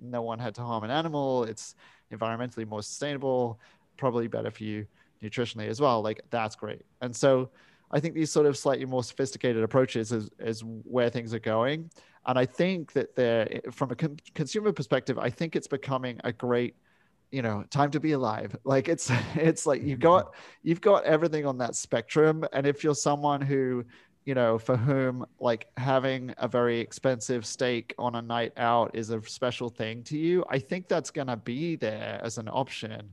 no 0.00 0.22
one 0.22 0.38
had 0.38 0.54
to 0.56 0.62
harm 0.62 0.84
an 0.84 0.90
animal. 0.90 1.44
It's 1.44 1.74
environmentally 2.12 2.66
more 2.68 2.82
sustainable 2.82 3.58
probably 3.96 4.28
better 4.28 4.50
for 4.50 4.64
you 4.64 4.86
nutritionally 5.22 5.68
as 5.68 5.80
well 5.80 6.02
like 6.02 6.20
that's 6.30 6.56
great. 6.56 6.82
And 7.00 7.14
so 7.14 7.50
i 7.90 8.00
think 8.00 8.14
these 8.14 8.32
sort 8.32 8.46
of 8.46 8.56
slightly 8.56 8.84
more 8.84 9.04
sophisticated 9.04 9.62
approaches 9.62 10.10
is, 10.10 10.28
is 10.40 10.62
where 10.64 11.10
things 11.10 11.32
are 11.34 11.38
going. 11.40 11.90
And 12.26 12.38
i 12.38 12.44
think 12.44 12.92
that 12.92 13.14
they're 13.14 13.52
eh, 13.52 13.60
from 13.70 13.90
a 13.90 13.96
con- 13.96 14.18
consumer 14.34 14.72
perspective 14.72 15.18
i 15.18 15.30
think 15.30 15.54
it's 15.56 15.68
becoming 15.68 16.20
a 16.24 16.32
great 16.32 16.74
you 17.30 17.42
know 17.42 17.64
time 17.70 17.90
to 17.90 18.00
be 18.00 18.12
alive. 18.12 18.54
Like 18.64 18.88
it's 18.88 19.10
it's 19.34 19.66
like 19.66 19.82
you've 19.82 20.00
got 20.00 20.34
you've 20.62 20.80
got 20.80 21.04
everything 21.04 21.46
on 21.46 21.58
that 21.58 21.74
spectrum. 21.74 22.44
And 22.52 22.66
if 22.66 22.82
you're 22.82 22.94
someone 22.94 23.40
who 23.40 23.84
you 24.26 24.34
know 24.34 24.58
for 24.58 24.76
whom 24.76 25.24
like 25.40 25.68
having 25.76 26.34
a 26.38 26.48
very 26.48 26.80
expensive 26.80 27.46
steak 27.46 27.94
on 27.96 28.16
a 28.16 28.22
night 28.22 28.52
out 28.56 28.90
is 28.94 29.10
a 29.10 29.22
special 29.22 29.70
thing 29.70 30.02
to 30.02 30.18
you 30.18 30.44
i 30.50 30.58
think 30.58 30.88
that's 30.88 31.10
going 31.10 31.28
to 31.28 31.36
be 31.36 31.76
there 31.76 32.20
as 32.22 32.36
an 32.36 32.48
option 32.48 33.08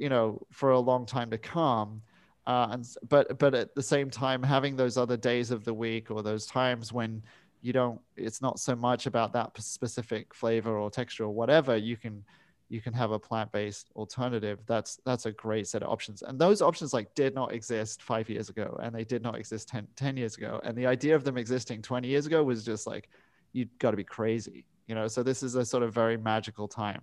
you 0.00 0.08
know, 0.08 0.40
for 0.50 0.70
a 0.70 0.80
long 0.80 1.06
time 1.06 1.30
to 1.30 1.38
come. 1.38 2.02
Uh, 2.46 2.68
and 2.70 2.86
but 3.08 3.38
but 3.38 3.54
at 3.54 3.74
the 3.74 3.82
same 3.82 4.10
time, 4.10 4.42
having 4.42 4.74
those 4.74 4.96
other 4.96 5.16
days 5.16 5.50
of 5.50 5.64
the 5.64 5.74
week 5.74 6.10
or 6.10 6.22
those 6.22 6.46
times 6.46 6.92
when 6.92 7.22
you 7.60 7.72
don't, 7.72 8.00
it's 8.16 8.40
not 8.40 8.58
so 8.58 8.74
much 8.74 9.06
about 9.06 9.32
that 9.34 9.52
specific 9.60 10.34
flavor 10.34 10.76
or 10.78 10.90
texture 10.90 11.24
or 11.24 11.30
whatever. 11.30 11.76
You 11.76 11.98
can 11.98 12.24
you 12.70 12.80
can 12.80 12.94
have 12.94 13.10
a 13.10 13.18
plant-based 13.18 13.90
alternative 13.96 14.60
that's 14.64 15.00
that's 15.04 15.26
a 15.26 15.32
great 15.32 15.66
set 15.66 15.82
of 15.82 15.90
options 15.90 16.22
and 16.22 16.38
those 16.38 16.62
options 16.62 16.94
like 16.94 17.12
did 17.16 17.34
not 17.34 17.52
exist 17.52 18.00
five 18.00 18.30
years 18.30 18.48
ago 18.48 18.78
and 18.80 18.94
they 18.94 19.02
did 19.02 19.22
not 19.22 19.36
exist 19.36 19.68
10, 19.68 19.88
10 19.96 20.16
years 20.16 20.36
ago 20.36 20.60
and 20.62 20.78
the 20.78 20.86
idea 20.86 21.16
of 21.16 21.24
them 21.24 21.36
existing 21.36 21.82
20 21.82 22.06
years 22.06 22.26
ago 22.26 22.44
was 22.44 22.64
just 22.64 22.86
like 22.86 23.08
you've 23.52 23.76
got 23.80 23.90
to 23.90 23.96
be 23.96 24.04
crazy 24.04 24.64
you 24.86 24.94
know 24.94 25.08
so 25.08 25.20
this 25.22 25.42
is 25.42 25.56
a 25.56 25.64
sort 25.64 25.82
of 25.82 25.92
very 25.92 26.16
magical 26.16 26.68
time 26.68 27.02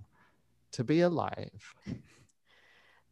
to 0.71 0.85
be 0.85 1.01
alive 1.01 1.75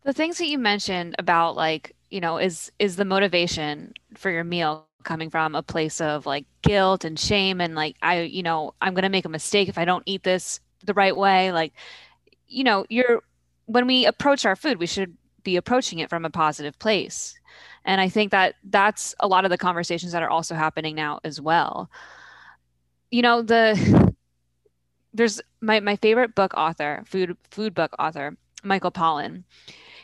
the 0.05 0.13
things 0.13 0.37
that 0.37 0.47
you 0.47 0.57
mentioned 0.57 1.15
about 1.19 1.55
like 1.55 1.95
you 2.09 2.21
know 2.21 2.37
is 2.37 2.71
is 2.79 2.95
the 2.95 3.05
motivation 3.05 3.93
for 4.15 4.31
your 4.31 4.45
meal 4.45 4.87
coming 5.03 5.29
from 5.29 5.55
a 5.55 5.63
place 5.63 6.01
of 6.01 6.25
like 6.25 6.45
guilt 6.63 7.05
and 7.05 7.19
shame 7.19 7.61
and 7.61 7.75
like 7.75 7.95
i 8.01 8.21
you 8.21 8.41
know 8.41 8.73
i'm 8.81 8.93
going 8.93 9.03
to 9.03 9.09
make 9.09 9.25
a 9.25 9.29
mistake 9.29 9.69
if 9.69 9.77
i 9.77 9.85
don't 9.85 10.03
eat 10.07 10.23
this 10.23 10.59
the 10.83 10.93
right 10.93 11.17
way 11.17 11.51
like 11.51 11.73
you 12.47 12.63
know, 12.63 12.85
you're 12.89 13.23
when 13.65 13.87
we 13.87 14.05
approach 14.05 14.45
our 14.45 14.55
food, 14.55 14.79
we 14.79 14.87
should 14.87 15.17
be 15.43 15.55
approaching 15.55 15.99
it 15.99 16.09
from 16.09 16.25
a 16.25 16.29
positive 16.29 16.77
place. 16.79 17.35
And 17.83 18.01
I 18.01 18.09
think 18.09 18.31
that 18.31 18.55
that's 18.63 19.15
a 19.19 19.27
lot 19.27 19.45
of 19.45 19.51
the 19.51 19.57
conversations 19.57 20.11
that 20.11 20.23
are 20.23 20.29
also 20.29 20.55
happening 20.55 20.95
now 20.95 21.19
as 21.23 21.41
well. 21.41 21.89
You 23.11 23.21
know, 23.21 23.41
the 23.41 24.13
there's 25.13 25.41
my, 25.61 25.79
my 25.79 25.95
favorite 25.95 26.35
book 26.35 26.53
author, 26.55 27.03
food 27.05 27.37
food 27.49 27.73
book 27.73 27.95
author, 27.99 28.37
Michael 28.63 28.91
Pollan. 28.91 29.43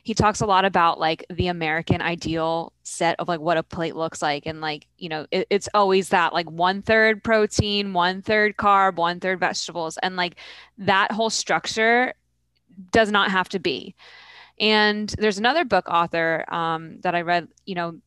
He 0.04 0.14
talks 0.14 0.42
a 0.42 0.46
lot 0.46 0.66
about 0.66 1.00
like 1.00 1.26
the 1.30 1.48
American 1.48 2.02
ideal 2.02 2.74
set 2.84 3.20
of 3.20 3.28
like 3.28 3.40
what 3.40 3.58
a 3.58 3.64
plate 3.64 3.96
looks 3.96 4.22
like. 4.22 4.46
And 4.46 4.62
like, 4.62 4.88
you 4.98 5.10
know, 5.10 5.28
it, 5.32 5.48
it's 5.50 5.70
always 5.74 6.10
that 6.10 6.34
like 6.34 6.50
one 6.50 6.82
third 6.82 7.24
protein, 7.24 7.94
one 7.94 8.22
third 8.22 8.58
carb, 8.58 8.96
one 8.96 9.20
third 9.20 9.40
vegetables. 9.40 9.98
And 10.02 10.16
like 10.16 10.36
that 10.80 11.12
whole 11.12 11.30
structure 11.30 12.14
does 12.92 13.12
not 13.12 13.32
have 13.32 13.50
to 13.50 13.60
be. 13.60 13.96
And 14.60 15.10
there's 15.18 15.38
another 15.38 15.66
book 15.66 15.88
author 15.90 16.46
um, 16.54 17.00
that 17.02 17.16
I 17.16 17.22
read, 17.22 17.48
you 17.66 17.76
know, 17.76 18.00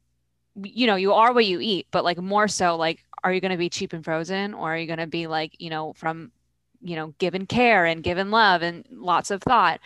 you 0.63 0.87
know, 0.87 0.97
you 0.97 1.13
are 1.13 1.33
what 1.33 1.47
you 1.47 1.61
eat, 1.61 1.89
but 1.91 2.05
like 2.05 2.19
more 2.19 2.47
so 2.49 2.77
like, 2.77 3.05
are 3.25 3.33
you 3.33 3.41
going 3.41 3.51
to 3.53 3.59
be 3.59 3.71
cheap 3.71 3.93
and 3.93 4.05
frozen 4.05 4.55
or 4.55 4.75
are 4.75 4.79
you 4.79 4.87
going 4.87 4.99
to 4.99 5.07
be 5.07 5.27
like, 5.27 5.57
you 5.59 5.71
know, 5.71 5.95
from, 5.95 6.31
you 6.81 6.95
know, 6.95 7.15
given 7.19 7.47
care 7.47 7.87
and 7.87 8.03
given 8.03 8.31
love 8.31 8.63
and 8.63 8.85
lots 8.91 9.31
of 9.31 9.43
thought? 9.43 9.81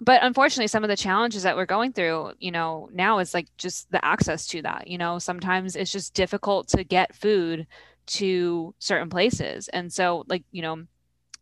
But 0.00 0.22
unfortunately, 0.22 0.66
some 0.66 0.84
of 0.84 0.88
the 0.88 0.96
challenges 0.96 1.42
that 1.44 1.56
we're 1.56 1.64
going 1.64 1.92
through, 1.92 2.32
you 2.38 2.50
know, 2.50 2.90
now 2.92 3.18
is 3.18 3.32
like 3.32 3.48
just 3.56 3.90
the 3.90 4.04
access 4.04 4.46
to 4.48 4.60
that. 4.62 4.88
You 4.88 4.98
know, 4.98 5.18
sometimes 5.18 5.74
it's 5.74 5.92
just 5.92 6.12
difficult 6.12 6.68
to 6.68 6.84
get 6.84 7.14
food 7.14 7.66
to 8.06 8.74
certain 8.78 9.08
places. 9.08 9.68
And 9.68 9.90
so, 9.92 10.24
like, 10.28 10.44
you 10.52 10.62
know, 10.62 10.84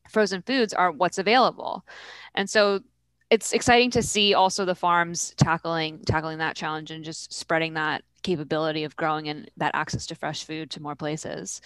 frozen 0.08 0.42
foods 0.42 0.72
are 0.72 0.92
what's 0.92 1.18
available. 1.18 1.84
And 2.34 2.48
so 2.48 2.80
it's 3.30 3.52
exciting 3.52 3.90
to 3.90 4.02
see 4.02 4.34
also 4.34 4.64
the 4.64 4.74
farms 4.74 5.34
tackling 5.36 6.00
tackling 6.04 6.38
that 6.38 6.54
challenge 6.54 6.90
and 6.90 7.04
just 7.04 7.32
spreading 7.32 7.74
that 7.74 8.04
capability 8.22 8.84
of 8.84 8.96
growing 8.96 9.28
and 9.28 9.50
that 9.56 9.74
access 9.74 10.06
to 10.06 10.14
fresh 10.14 10.44
food 10.44 10.70
to 10.70 10.82
more 10.82 10.94
places. 10.94 11.60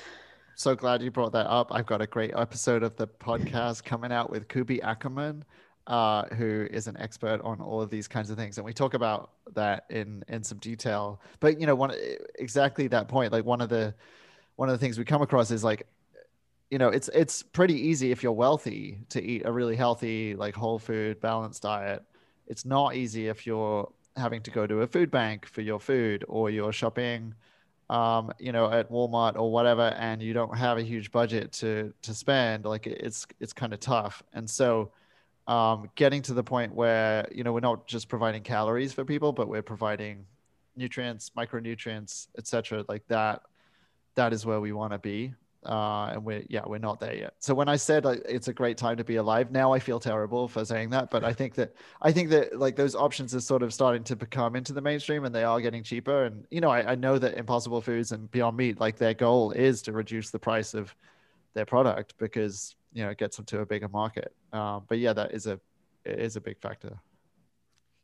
So 0.54 0.74
glad 0.74 1.02
you 1.02 1.10
brought 1.10 1.32
that 1.32 1.46
up. 1.46 1.68
I've 1.70 1.86
got 1.86 2.00
a 2.00 2.06
great 2.06 2.32
episode 2.34 2.82
of 2.82 2.96
the 2.96 3.06
podcast 3.06 3.84
coming 3.84 4.10
out 4.10 4.30
with 4.30 4.48
Kubi 4.48 4.82
Ackerman, 4.82 5.44
uh, 5.88 6.26
who 6.34 6.68
is 6.70 6.86
an 6.86 6.96
expert 6.98 7.40
on 7.42 7.60
all 7.60 7.80
of 7.80 7.88
these 7.88 8.06
kinds 8.06 8.28
of 8.28 8.36
things, 8.36 8.58
and 8.58 8.64
we 8.64 8.74
talk 8.74 8.92
about 8.94 9.30
that 9.54 9.86
in 9.88 10.22
in 10.28 10.44
some 10.44 10.58
detail. 10.58 11.20
But 11.40 11.58
you 11.58 11.66
know, 11.66 11.74
one 11.74 11.92
exactly 12.38 12.86
that 12.88 13.08
point, 13.08 13.32
like 13.32 13.46
one 13.46 13.62
of 13.62 13.70
the 13.70 13.94
one 14.56 14.68
of 14.68 14.74
the 14.74 14.78
things 14.78 14.98
we 14.98 15.04
come 15.04 15.22
across 15.22 15.50
is 15.50 15.64
like 15.64 15.86
you 16.70 16.76
know 16.76 16.88
it's 16.88 17.08
it's 17.14 17.42
pretty 17.42 17.74
easy 17.74 18.10
if 18.10 18.22
you're 18.22 18.32
wealthy 18.32 18.98
to 19.08 19.22
eat 19.22 19.42
a 19.46 19.50
really 19.50 19.76
healthy 19.76 20.34
like 20.34 20.54
whole 20.54 20.78
food 20.78 21.20
balanced 21.20 21.62
diet. 21.62 22.02
It's 22.46 22.66
not 22.66 22.94
easy 22.94 23.28
if 23.28 23.46
you're 23.46 23.90
having 24.14 24.42
to 24.42 24.50
go 24.50 24.66
to 24.66 24.82
a 24.82 24.86
food 24.86 25.10
bank 25.10 25.46
for 25.46 25.62
your 25.62 25.80
food 25.80 26.24
or 26.28 26.50
you're 26.50 26.72
shopping 26.72 27.34
um, 27.88 28.30
you 28.38 28.52
know 28.52 28.70
at 28.70 28.90
walmart 28.90 29.36
or 29.36 29.50
whatever 29.50 29.94
and 29.96 30.20
you 30.20 30.34
don't 30.34 30.56
have 30.56 30.76
a 30.76 30.82
huge 30.82 31.10
budget 31.10 31.52
to 31.52 31.94
to 32.02 32.12
spend. 32.12 32.66
Like 32.66 32.86
it's 32.86 33.26
it's 33.40 33.54
kind 33.54 33.72
of 33.72 33.80
tough. 33.80 34.22
And 34.34 34.48
so 34.50 34.92
um, 35.48 35.90
getting 35.96 36.22
to 36.22 36.34
the 36.34 36.44
point 36.44 36.74
where 36.74 37.26
you 37.32 37.42
know 37.42 37.52
we're 37.52 37.60
not 37.60 37.86
just 37.86 38.08
providing 38.08 38.42
calories 38.42 38.92
for 38.92 39.04
people 39.04 39.32
but 39.32 39.48
we're 39.48 39.62
providing 39.62 40.24
nutrients 40.76 41.32
micronutrients 41.36 42.28
etc 42.38 42.84
like 42.88 43.02
that 43.08 43.42
that 44.14 44.32
is 44.32 44.46
where 44.46 44.60
we 44.60 44.72
want 44.72 44.92
to 44.92 44.98
be 44.98 45.34
uh, 45.66 46.10
and 46.12 46.24
we're 46.24 46.44
yeah 46.48 46.62
we're 46.66 46.78
not 46.78 47.00
there 47.00 47.14
yet. 47.14 47.34
So 47.40 47.52
when 47.52 47.68
I 47.68 47.76
said 47.76 48.04
like, 48.04 48.22
it's 48.28 48.48
a 48.48 48.52
great 48.52 48.76
time 48.76 48.96
to 48.96 49.04
be 49.04 49.16
alive, 49.16 49.50
now 49.50 49.72
I 49.72 49.78
feel 49.78 49.98
terrible 49.98 50.48
for 50.48 50.64
saying 50.64 50.90
that, 50.90 51.10
but 51.10 51.24
I 51.24 51.32
think 51.32 51.54
that 51.54 51.74
I 52.00 52.12
think 52.12 52.30
that 52.30 52.58
like 52.58 52.76
those 52.76 52.94
options 52.94 53.34
are 53.34 53.40
sort 53.40 53.62
of 53.62 53.74
starting 53.74 54.04
to 54.04 54.16
become 54.16 54.56
into 54.56 54.72
the 54.72 54.80
mainstream, 54.80 55.24
and 55.24 55.34
they 55.34 55.44
are 55.44 55.60
getting 55.60 55.82
cheaper. 55.82 56.24
And 56.24 56.46
you 56.50 56.60
know, 56.60 56.70
I, 56.70 56.92
I 56.92 56.94
know 56.94 57.18
that 57.18 57.36
Impossible 57.36 57.80
Foods 57.80 58.12
and 58.12 58.30
Beyond 58.30 58.56
Meat, 58.56 58.80
like 58.80 58.96
their 58.96 59.14
goal 59.14 59.50
is 59.50 59.82
to 59.82 59.92
reduce 59.92 60.30
the 60.30 60.38
price 60.38 60.74
of 60.74 60.94
their 61.54 61.66
product 61.66 62.14
because 62.18 62.76
you 62.92 63.04
know 63.04 63.10
it 63.10 63.18
gets 63.18 63.36
them 63.36 63.44
to 63.46 63.60
a 63.60 63.66
bigger 63.66 63.88
market. 63.88 64.34
Um, 64.52 64.84
but 64.88 64.98
yeah, 64.98 65.12
that 65.12 65.32
is 65.32 65.46
a 65.46 65.60
is 66.04 66.36
a 66.36 66.40
big 66.40 66.58
factor. 66.60 66.98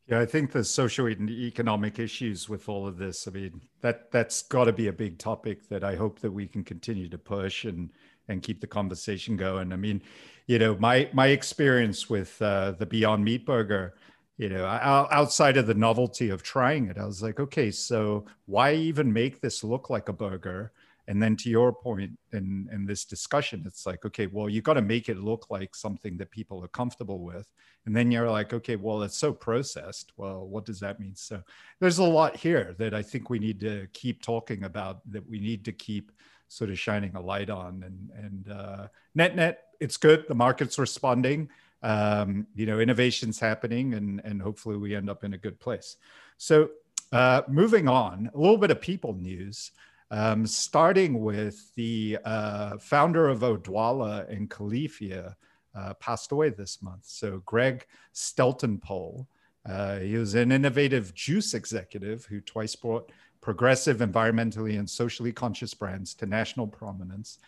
Yeah, 0.06 0.20
I 0.20 0.26
think 0.26 0.52
the 0.52 0.64
social 0.64 1.06
and 1.06 1.30
economic 1.30 1.98
issues 1.98 2.46
with 2.46 2.68
all 2.68 2.86
of 2.86 2.98
this. 2.98 3.26
I 3.26 3.30
mean, 3.30 3.62
that 3.80 4.10
that's 4.10 4.42
got 4.42 4.64
to 4.64 4.72
be 4.72 4.88
a 4.88 4.92
big 4.92 5.18
topic 5.18 5.68
that 5.70 5.82
I 5.82 5.96
hope 5.96 6.20
that 6.20 6.30
we 6.30 6.46
can 6.46 6.62
continue 6.62 7.08
to 7.08 7.18
push 7.18 7.64
and 7.64 7.90
and 8.28 8.42
keep 8.42 8.60
the 8.60 8.66
conversation 8.66 9.36
going. 9.36 9.72
I 9.72 9.76
mean, 9.76 10.02
you 10.46 10.58
know, 10.58 10.76
my 10.78 11.08
my 11.12 11.28
experience 11.28 12.10
with 12.10 12.40
uh, 12.42 12.72
the 12.72 12.86
Beyond 12.86 13.24
Meat 13.24 13.46
Burger, 13.46 13.94
you 14.36 14.48
know, 14.48 14.66
outside 14.66 15.56
of 15.56 15.66
the 15.66 15.74
novelty 15.74 16.30
of 16.30 16.42
trying 16.42 16.88
it, 16.88 16.98
I 16.98 17.06
was 17.06 17.22
like, 17.22 17.38
okay, 17.38 17.70
so 17.70 18.26
why 18.46 18.74
even 18.74 19.12
make 19.12 19.40
this 19.40 19.62
look 19.62 19.90
like 19.90 20.08
a 20.08 20.12
burger? 20.12 20.72
and 21.06 21.22
then 21.22 21.36
to 21.36 21.50
your 21.50 21.72
point 21.72 22.18
in 22.32 22.68
in 22.72 22.86
this 22.86 23.04
discussion 23.04 23.62
it's 23.66 23.86
like 23.86 24.04
okay 24.04 24.26
well 24.26 24.48
you 24.48 24.62
got 24.62 24.74
to 24.74 24.82
make 24.82 25.08
it 25.08 25.18
look 25.18 25.50
like 25.50 25.74
something 25.74 26.16
that 26.16 26.30
people 26.30 26.62
are 26.64 26.68
comfortable 26.68 27.20
with. 27.20 27.48
And 27.86 27.94
then 27.94 28.10
you're 28.10 28.30
like 28.30 28.52
okay 28.54 28.76
well 28.76 29.02
it's 29.02 29.16
so 29.16 29.32
processed. 29.32 30.12
Well 30.16 30.46
what 30.46 30.64
does 30.64 30.80
that 30.80 31.00
mean? 31.00 31.14
So 31.14 31.42
there's 31.80 31.98
a 31.98 32.04
lot 32.04 32.36
here 32.36 32.74
that 32.78 32.94
i 32.94 33.02
think 33.02 33.28
we 33.28 33.38
need 33.38 33.60
to 33.60 33.86
keep 33.92 34.22
talking 34.22 34.64
about 34.64 35.00
that 35.10 35.28
we 35.28 35.38
need 35.40 35.64
to 35.66 35.72
keep 35.72 36.12
sort 36.48 36.70
of 36.70 36.78
shining 36.78 37.14
a 37.14 37.20
light 37.20 37.50
on. 37.50 37.82
And 37.82 38.10
and 38.24 38.50
uh, 38.50 38.88
net 39.14 39.36
net 39.36 39.64
it's 39.80 39.96
good. 39.96 40.24
The 40.28 40.34
market's 40.34 40.78
responding 40.78 41.50
um, 41.84 42.46
you 42.56 42.66
know 42.66 42.80
innovations 42.80 43.38
happening 43.38 43.94
and 43.94 44.20
and 44.24 44.42
hopefully 44.42 44.76
we 44.76 44.96
end 44.96 45.08
up 45.08 45.22
in 45.22 45.34
a 45.34 45.38
good 45.38 45.60
place 45.60 45.96
so 46.36 46.70
uh, 47.12 47.42
moving 47.46 47.86
on 47.86 48.30
a 48.34 48.38
little 48.38 48.58
bit 48.58 48.72
of 48.72 48.80
people 48.80 49.14
news 49.14 49.70
um, 50.10 50.46
starting 50.46 51.22
with 51.22 51.74
the 51.74 52.18
uh, 52.24 52.78
founder 52.78 53.28
of 53.28 53.40
Odwalla 53.40 54.28
and 54.30 54.48
Califia 54.48 55.34
uh, 55.74 55.94
passed 55.94 56.30
away 56.32 56.50
this 56.50 56.82
month. 56.82 57.04
So 57.04 57.42
Greg 57.44 57.86
Steltenpohl, 58.14 59.26
uh, 59.68 59.98
he 59.98 60.16
was 60.16 60.34
an 60.34 60.52
innovative 60.52 61.14
juice 61.14 61.54
executive 61.54 62.26
who 62.26 62.40
twice 62.40 62.76
brought 62.76 63.10
progressive, 63.40 63.98
environmentally 63.98 64.78
and 64.78 64.88
socially 64.88 65.32
conscious 65.32 65.74
brands 65.74 66.14
to 66.14 66.26
national 66.26 66.66
prominence, 66.66 67.38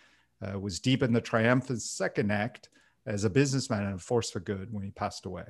uh, 0.42 0.59
was 0.59 0.81
deep 0.81 1.03
in 1.03 1.12
the 1.12 1.20
triumphant 1.20 1.81
second 1.81 2.31
act 2.31 2.68
as 3.06 3.24
a 3.24 3.30
businessman 3.30 3.84
and 3.84 3.94
a 3.94 3.98
force 3.98 4.30
for 4.30 4.40
good 4.40 4.72
when 4.72 4.84
he 4.84 4.90
passed 4.90 5.26
away. 5.26 5.44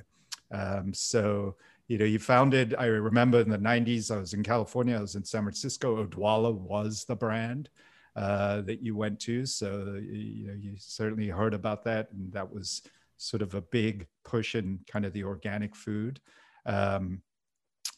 Um, 0.52 0.92
so 0.94 1.56
you 1.88 1.98
know, 1.98 2.04
you 2.04 2.18
founded, 2.18 2.74
I 2.76 2.86
remember 2.86 3.40
in 3.40 3.48
the 3.48 3.58
90s, 3.58 4.10
I 4.10 4.18
was 4.18 4.34
in 4.34 4.42
California, 4.42 4.96
I 4.96 5.00
was 5.00 5.14
in 5.14 5.24
San 5.24 5.42
Francisco. 5.42 6.04
Odwalla 6.04 6.52
was 6.52 7.04
the 7.04 7.14
brand 7.14 7.68
uh, 8.16 8.62
that 8.62 8.82
you 8.82 8.96
went 8.96 9.20
to. 9.20 9.46
So, 9.46 10.00
you 10.00 10.48
know, 10.48 10.54
you 10.54 10.74
certainly 10.78 11.28
heard 11.28 11.54
about 11.54 11.84
that. 11.84 12.10
And 12.10 12.32
that 12.32 12.52
was 12.52 12.82
sort 13.18 13.42
of 13.42 13.54
a 13.54 13.60
big 13.60 14.06
push 14.24 14.56
in 14.56 14.80
kind 14.88 15.04
of 15.04 15.12
the 15.12 15.22
organic 15.22 15.76
food 15.76 16.20
um, 16.66 17.22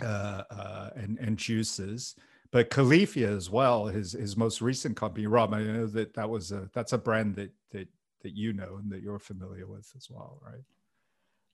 uh, 0.03 0.43
uh, 0.51 0.91
and, 0.95 1.19
and 1.19 1.39
juices. 1.39 2.15
But 2.51 2.71
Califia 2.71 3.35
as 3.35 3.49
well, 3.49 3.87
his, 3.87 4.13
his 4.13 4.37
most 4.37 4.61
recent 4.61 4.97
company, 4.97 5.27
Rob, 5.27 5.55
I 5.55 5.63
know 5.63 5.87
that 5.87 6.15
that 6.15 6.29
was 6.29 6.53
a, 6.53 6.69
that's 6.75 6.93
a 6.93 6.99
brand 6.99 7.37
that, 7.37 7.53
that, 7.73 7.89
that 8.23 8.37
you 8.37 8.53
know 8.53 8.77
and 8.77 8.91
that 8.91 9.03
you're 9.03 9.19
familiar 9.19 9.67
with 9.67 9.93
as 9.97 10.09
well, 10.11 10.41
right? 10.45 10.63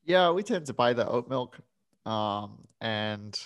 Yeah, 0.05 0.31
we 0.31 0.43
tend 0.43 0.67
to 0.67 0.75
buy 0.75 0.93
the 0.93 1.09
oat 1.09 1.29
milk 1.29 1.59
um, 2.07 2.67
and 2.81 3.39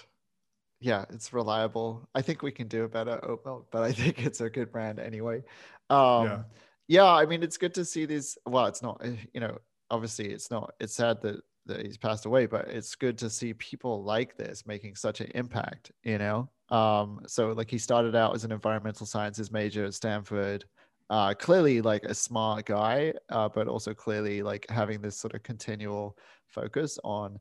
yeah, 0.80 1.04
it's 1.10 1.32
reliable. 1.32 2.08
I 2.14 2.22
think 2.22 2.42
we 2.42 2.52
can 2.52 2.68
do 2.68 2.84
a 2.84 2.88
better 2.88 3.18
oat 3.24 3.42
milk, 3.44 3.68
but 3.70 3.82
I 3.82 3.92
think 3.92 4.24
it's 4.24 4.40
a 4.40 4.50
good 4.50 4.72
brand 4.72 4.98
anyway. 4.98 5.42
Um, 5.90 6.24
yeah. 6.24 6.42
yeah, 6.88 7.12
I 7.12 7.26
mean, 7.26 7.42
it's 7.42 7.56
good 7.56 7.74
to 7.74 7.84
see 7.84 8.06
these. 8.06 8.38
Well, 8.46 8.66
it's 8.66 8.82
not, 8.82 9.00
eh, 9.04 9.16
you 9.32 9.40
know, 9.40 9.58
obviously 9.90 10.30
it's 10.30 10.50
not, 10.50 10.74
it's 10.80 10.94
sad 10.94 11.20
that 11.22 11.40
that 11.66 11.84
he's 11.84 11.98
passed 11.98 12.24
away, 12.24 12.46
but 12.46 12.66
it's 12.68 12.94
good 12.94 13.18
to 13.18 13.28
see 13.28 13.52
people 13.54 14.02
like 14.02 14.36
this 14.38 14.66
making 14.66 14.96
such 14.96 15.20
an 15.20 15.30
impact, 15.34 15.92
you 16.02 16.16
know? 16.16 16.48
Um, 16.70 17.20
so 17.26 17.52
like 17.52 17.70
he 17.70 17.76
started 17.76 18.16
out 18.16 18.34
as 18.34 18.44
an 18.44 18.52
environmental 18.52 19.04
sciences 19.04 19.52
major 19.52 19.84
at 19.84 19.92
Stanford, 19.92 20.64
uh, 21.10 21.34
clearly 21.34 21.80
like 21.80 22.04
a 22.04 22.14
smart 22.14 22.66
guy, 22.66 23.12
uh, 23.30 23.48
but 23.48 23.68
also 23.68 23.94
clearly 23.94 24.42
like 24.42 24.66
having 24.68 25.00
this 25.00 25.16
sort 25.16 25.34
of 25.34 25.42
continual 25.42 26.16
focus 26.46 26.98
on 27.04 27.38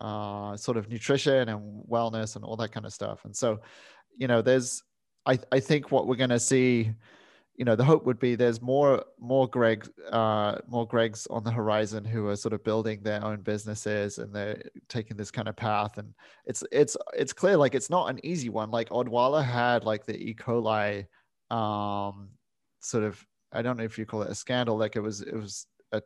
uh, 0.00 0.56
sort 0.56 0.76
of 0.76 0.88
nutrition 0.88 1.48
and 1.48 1.84
wellness 1.90 2.36
and 2.36 2.44
all 2.44 2.56
that 2.56 2.72
kind 2.72 2.86
of 2.86 2.92
stuff. 2.92 3.24
And 3.24 3.34
so, 3.34 3.60
you 4.16 4.28
know, 4.28 4.42
there's, 4.42 4.82
I, 5.24 5.38
I 5.50 5.60
think 5.60 5.90
what 5.90 6.06
we're 6.06 6.16
going 6.16 6.30
to 6.30 6.40
see 6.40 6.92
you 7.56 7.64
know 7.64 7.74
the 7.74 7.84
hope 7.84 8.04
would 8.04 8.18
be 8.18 8.34
there's 8.34 8.60
more 8.60 9.02
more 9.18 9.48
greg 9.48 9.88
uh 10.10 10.56
more 10.66 10.86
gregs 10.86 11.26
on 11.30 11.42
the 11.42 11.50
horizon 11.50 12.04
who 12.04 12.28
are 12.28 12.36
sort 12.36 12.52
of 12.52 12.62
building 12.62 13.02
their 13.02 13.24
own 13.24 13.40
businesses 13.40 14.18
and 14.18 14.34
they're 14.34 14.62
taking 14.88 15.16
this 15.16 15.30
kind 15.30 15.48
of 15.48 15.56
path. 15.56 15.98
And 15.98 16.12
it's 16.44 16.62
it's 16.70 16.96
it's 17.14 17.32
clear 17.32 17.56
like 17.56 17.74
it's 17.74 17.90
not 17.90 18.10
an 18.10 18.20
easy 18.24 18.50
one. 18.50 18.70
Like 18.70 18.90
odwalla 18.90 19.42
had 19.42 19.84
like 19.84 20.04
the 20.04 20.16
e. 20.16 20.34
coli 20.34 21.06
um 21.50 22.28
sort 22.86 23.04
of 23.04 23.24
i 23.52 23.62
don't 23.62 23.76
know 23.76 23.84
if 23.84 23.98
you 23.98 24.06
call 24.06 24.22
it 24.22 24.30
a 24.30 24.34
scandal 24.34 24.76
like 24.76 24.96
it 24.96 25.00
was 25.00 25.20
it 25.22 25.34
was 25.34 25.66
a 25.92 26.02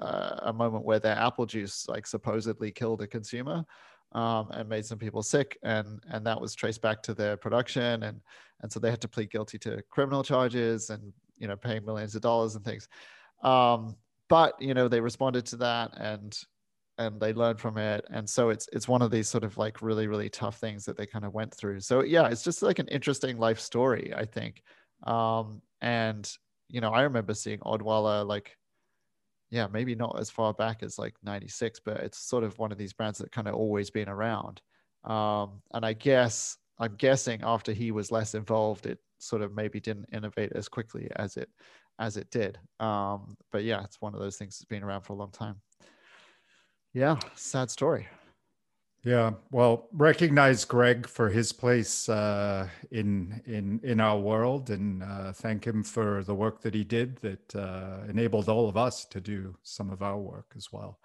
uh, 0.00 0.40
a 0.42 0.52
moment 0.52 0.84
where 0.84 0.98
their 0.98 1.16
apple 1.16 1.46
juice 1.46 1.86
like 1.88 2.06
supposedly 2.06 2.70
killed 2.70 3.00
a 3.02 3.06
consumer 3.06 3.64
um, 4.14 4.48
and 4.52 4.68
made 4.68 4.86
some 4.86 4.98
people 4.98 5.22
sick, 5.22 5.58
and 5.62 6.02
and 6.08 6.24
that 6.26 6.40
was 6.40 6.54
traced 6.54 6.82
back 6.82 7.02
to 7.02 7.14
their 7.14 7.36
production, 7.36 8.04
and 8.04 8.20
and 8.62 8.72
so 8.72 8.78
they 8.78 8.90
had 8.90 9.00
to 9.00 9.08
plead 9.08 9.30
guilty 9.30 9.58
to 9.58 9.82
criminal 9.90 10.22
charges 10.22 10.90
and 10.90 11.12
you 11.36 11.48
know 11.48 11.56
paying 11.56 11.84
millions 11.84 12.14
of 12.14 12.22
dollars 12.22 12.54
and 12.54 12.64
things. 12.64 12.88
Um, 13.42 13.96
but 14.28 14.54
you 14.60 14.72
know 14.72 14.88
they 14.88 15.00
responded 15.00 15.46
to 15.46 15.56
that 15.56 15.92
and 15.98 16.38
and 16.96 17.20
they 17.20 17.32
learned 17.32 17.58
from 17.60 17.76
it. 17.76 18.04
And 18.10 18.28
so 18.28 18.50
it's 18.50 18.68
it's 18.72 18.86
one 18.86 19.02
of 19.02 19.10
these 19.10 19.28
sort 19.28 19.42
of 19.42 19.58
like 19.58 19.82
really 19.82 20.06
really 20.06 20.28
tough 20.28 20.58
things 20.58 20.84
that 20.84 20.96
they 20.96 21.06
kind 21.06 21.24
of 21.24 21.34
went 21.34 21.52
through. 21.52 21.80
So 21.80 22.04
yeah 22.04 22.28
it's 22.28 22.44
just 22.44 22.62
like 22.62 22.78
an 22.78 22.88
interesting 22.88 23.36
life 23.38 23.60
story 23.60 24.12
i 24.16 24.24
think. 24.24 24.62
Um 25.02 25.60
and 25.84 26.28
you 26.68 26.80
know 26.80 26.90
i 26.90 27.02
remember 27.02 27.34
seeing 27.34 27.60
odwalla 27.60 28.26
like 28.26 28.56
yeah, 29.54 29.68
maybe 29.72 29.94
not 29.94 30.18
as 30.18 30.30
far 30.30 30.52
back 30.52 30.82
as 30.82 30.98
like 30.98 31.14
96, 31.22 31.80
but 31.84 31.98
it's 31.98 32.18
sort 32.18 32.42
of 32.42 32.58
one 32.58 32.72
of 32.72 32.78
these 32.78 32.92
brands 32.92 33.20
that 33.20 33.30
kind 33.30 33.46
of 33.46 33.54
always 33.54 33.88
been 33.88 34.08
around. 34.08 34.60
Um, 35.04 35.62
and 35.72 35.86
I 35.86 35.92
guess, 35.92 36.56
I'm 36.80 36.96
guessing 36.96 37.40
after 37.44 37.72
he 37.72 37.92
was 37.92 38.10
less 38.10 38.34
involved, 38.34 38.86
it 38.86 38.98
sort 39.20 39.42
of 39.42 39.54
maybe 39.54 39.78
didn't 39.78 40.08
innovate 40.12 40.50
as 40.56 40.68
quickly 40.68 41.08
as 41.14 41.36
it, 41.36 41.48
as 42.00 42.16
it 42.16 42.30
did. 42.30 42.58
Um, 42.80 43.36
but 43.52 43.62
yeah, 43.62 43.84
it's 43.84 44.00
one 44.00 44.12
of 44.12 44.20
those 44.20 44.36
things 44.36 44.58
that's 44.58 44.64
been 44.64 44.82
around 44.82 45.02
for 45.02 45.12
a 45.12 45.16
long 45.16 45.30
time. 45.30 45.60
Yeah, 46.92 47.20
sad 47.36 47.70
story. 47.70 48.08
Yeah, 49.04 49.32
well, 49.50 49.88
recognize 49.92 50.64
Greg 50.64 51.06
for 51.06 51.28
his 51.28 51.52
place 51.52 52.08
uh, 52.08 52.68
in 52.90 53.42
in 53.44 53.78
in 53.82 54.00
our 54.00 54.18
world, 54.18 54.70
and 54.70 55.02
uh, 55.02 55.32
thank 55.32 55.66
him 55.66 55.82
for 55.82 56.24
the 56.24 56.34
work 56.34 56.62
that 56.62 56.72
he 56.72 56.84
did 56.84 57.18
that 57.18 57.54
uh, 57.54 57.98
enabled 58.08 58.48
all 58.48 58.66
of 58.66 58.78
us 58.78 59.04
to 59.06 59.20
do 59.20 59.56
some 59.62 59.90
of 59.90 60.00
our 60.00 60.18
work 60.18 60.54
as 60.56 60.72
well. 60.72 60.98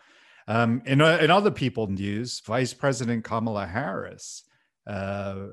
Um, 0.48 0.82
in 0.86 1.02
uh, 1.02 1.18
in 1.22 1.30
other 1.30 1.52
people 1.52 1.88
news, 1.88 2.40
Vice 2.46 2.74
President 2.74 3.26
Kamala 3.26 3.68
Harris 3.68 4.44
uh, 4.88 5.48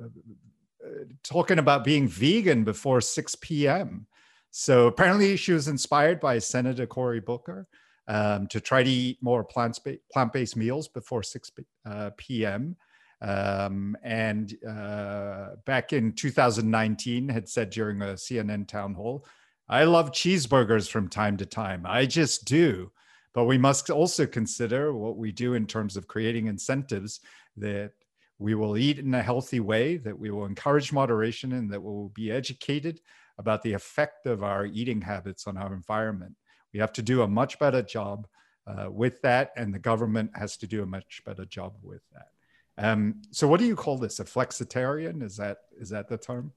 talking 1.24 1.58
about 1.58 1.82
being 1.82 2.06
vegan 2.06 2.62
before 2.62 3.00
six 3.00 3.34
p.m. 3.34 4.06
So 4.52 4.86
apparently, 4.86 5.36
she 5.36 5.52
was 5.52 5.66
inspired 5.66 6.20
by 6.20 6.38
Senator 6.38 6.86
Cory 6.86 7.20
Booker 7.20 7.66
um, 8.08 8.46
to 8.48 8.60
try 8.60 8.82
to 8.82 8.90
eat 8.90 9.18
more 9.22 9.44
plant 9.44 9.78
plant 10.12 10.32
based 10.32 10.56
meals 10.56 10.88
before 10.88 11.22
6 11.22 11.50
uh, 11.84 12.10
p.m. 12.16 12.76
Um, 13.22 13.96
and 14.02 14.54
uh, 14.68 15.56
back 15.64 15.92
in 15.92 16.12
2019, 16.12 17.28
had 17.28 17.48
said 17.48 17.70
during 17.70 18.02
a 18.02 18.14
CNN 18.14 18.68
town 18.68 18.94
hall, 18.94 19.26
"I 19.68 19.84
love 19.84 20.12
cheeseburgers 20.12 20.88
from 20.88 21.08
time 21.08 21.36
to 21.38 21.46
time. 21.46 21.84
I 21.86 22.06
just 22.06 22.44
do." 22.44 22.92
But 23.32 23.44
we 23.44 23.58
must 23.58 23.90
also 23.90 24.26
consider 24.26 24.94
what 24.94 25.18
we 25.18 25.30
do 25.30 25.54
in 25.54 25.66
terms 25.66 25.98
of 25.98 26.08
creating 26.08 26.46
incentives 26.46 27.20
that 27.58 27.92
we 28.38 28.54
will 28.54 28.78
eat 28.78 28.98
in 28.98 29.12
a 29.14 29.22
healthy 29.22 29.60
way, 29.60 29.98
that 29.98 30.18
we 30.18 30.30
will 30.30 30.46
encourage 30.46 30.92
moderation, 30.92 31.52
and 31.52 31.70
that 31.70 31.82
we 31.82 31.90
will 31.90 32.10
be 32.10 32.30
educated 32.30 33.00
about 33.38 33.62
the 33.62 33.74
effect 33.74 34.26
of 34.26 34.42
our 34.42 34.64
eating 34.66 35.02
habits 35.02 35.46
on 35.46 35.56
our 35.56 35.74
environment. 35.74 36.34
We 36.76 36.80
have 36.80 36.92
to 36.92 37.02
do 37.02 37.22
a 37.22 37.26
much 37.26 37.58
better 37.58 37.80
job 37.80 38.26
uh, 38.66 38.88
with 38.90 39.22
that, 39.22 39.52
and 39.56 39.72
the 39.72 39.78
government 39.78 40.30
has 40.34 40.58
to 40.58 40.66
do 40.66 40.82
a 40.82 40.86
much 40.86 41.22
better 41.24 41.46
job 41.46 41.72
with 41.82 42.02
that. 42.12 42.28
Um, 42.76 43.22
so, 43.30 43.48
what 43.48 43.60
do 43.60 43.66
you 43.66 43.74
call 43.74 43.96
this? 43.96 44.20
A 44.20 44.24
flexitarian? 44.24 45.22
Is 45.22 45.38
that 45.38 45.56
is 45.80 45.88
that 45.88 46.06
the 46.06 46.18
term? 46.18 46.52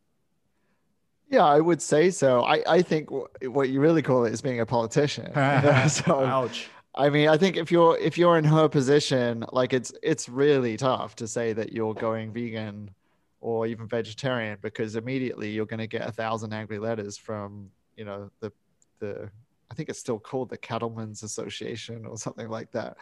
Yeah, 1.29 1.45
I 1.45 1.62
would 1.62 1.82
say 1.82 2.10
so. 2.12 2.43
I, 2.43 2.62
I 2.67 2.82
think 2.82 3.08
w- 3.08 3.27
what 3.43 3.69
you 3.69 3.79
really 3.79 4.01
call 4.01 4.25
it 4.25 4.34
is 4.34 4.41
being 4.41 4.60
a 4.60 4.65
politician. 4.65 5.32
so, 5.89 6.25
Ouch. 6.25 6.67
I 6.93 7.10
mean, 7.10 7.29
I 7.29 7.38
think 7.38 7.55
if 7.55 7.71
you're 7.71 7.97
if 7.97 8.17
you're 8.17 8.38
in 8.38 8.43
her 8.43 8.67
position, 8.67 9.45
like 9.53 9.71
it's 9.71 9.93
it's 10.03 10.27
really 10.27 10.75
tough 10.75 11.15
to 11.15 11.29
say 11.29 11.53
that 11.53 11.71
you're 11.71 11.93
going 11.93 12.34
vegan 12.34 12.91
or 13.39 13.67
even 13.67 13.88
vegetarian 13.88 14.58
because 14.62 14.97
immediately 14.97 15.51
you're 15.51 15.65
going 15.65 15.79
to 15.79 15.88
get 15.88 16.05
a 16.05 16.12
thousand 16.12 16.51
angry 16.51 16.77
letters 16.77 17.17
from 17.17 17.69
you 17.95 18.03
know 18.03 18.29
the 18.41 18.51
the 18.99 19.29
I 19.71 19.75
think 19.75 19.89
it's 19.89 19.99
still 19.99 20.19
called 20.19 20.49
the 20.49 20.58
Cattlemen's 20.58 21.23
Association 21.23 22.05
or 22.05 22.17
something 22.17 22.49
like 22.49 22.71
that. 22.71 22.97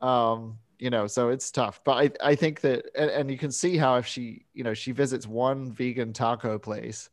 Um, 0.00 0.58
you 0.78 0.90
know, 0.90 1.06
so 1.06 1.28
it's 1.28 1.50
tough. 1.50 1.80
But 1.84 1.92
I, 2.22 2.30
I 2.30 2.34
think 2.34 2.60
that, 2.62 2.90
and, 2.94 3.10
and 3.10 3.30
you 3.30 3.38
can 3.38 3.52
see 3.52 3.76
how 3.76 3.96
if 3.96 4.06
she, 4.06 4.46
you 4.52 4.64
know, 4.64 4.74
she 4.74 4.92
visits 4.92 5.26
one 5.26 5.70
vegan 5.72 6.12
taco 6.12 6.58
place 6.58 7.08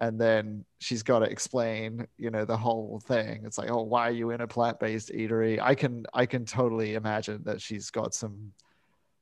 and 0.00 0.20
then 0.20 0.64
she's 0.78 1.02
got 1.02 1.20
to 1.20 1.26
explain, 1.26 2.06
you 2.16 2.30
know, 2.30 2.44
the 2.44 2.56
whole 2.56 3.00
thing. 3.06 3.42
It's 3.44 3.58
like, 3.58 3.70
oh, 3.70 3.82
why 3.82 4.08
are 4.08 4.12
you 4.12 4.30
in 4.30 4.40
a 4.40 4.46
plant-based 4.46 5.10
eatery? 5.10 5.60
I 5.60 5.74
can, 5.74 6.06
I 6.14 6.26
can 6.26 6.44
totally 6.44 6.94
imagine 6.94 7.42
that 7.44 7.60
she's 7.60 7.90
got 7.90 8.14
some 8.14 8.52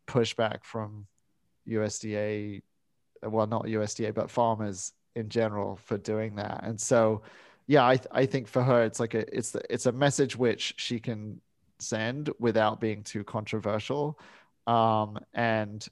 pushback 0.07 0.65
from 0.65 1.07
USDA, 1.69 2.63
well, 3.23 3.47
not 3.47 3.65
USDA, 3.65 4.15
but 4.15 4.31
farmers 4.31 4.93
in 5.15 5.29
general 5.29 5.77
for 5.77 5.97
doing 5.97 6.37
that. 6.37 6.61
And 6.63 6.81
so, 6.81 7.23
yeah, 7.67 7.85
I 7.85 7.99
I 8.13 8.27
think 8.27 8.49
for 8.49 8.63
her 8.63 8.85
it's 8.85 9.01
like 9.01 9.15
a 9.15 9.37
it's 9.37 9.57
it's 9.69 9.87
a 9.87 9.93
message 9.93 10.37
which 10.37 10.75
she 10.77 11.01
can 11.01 11.41
send 11.79 12.31
without 12.39 12.81
being 12.81 13.03
too 13.03 13.25
controversial, 13.25 14.19
um, 14.67 15.19
and 15.35 15.87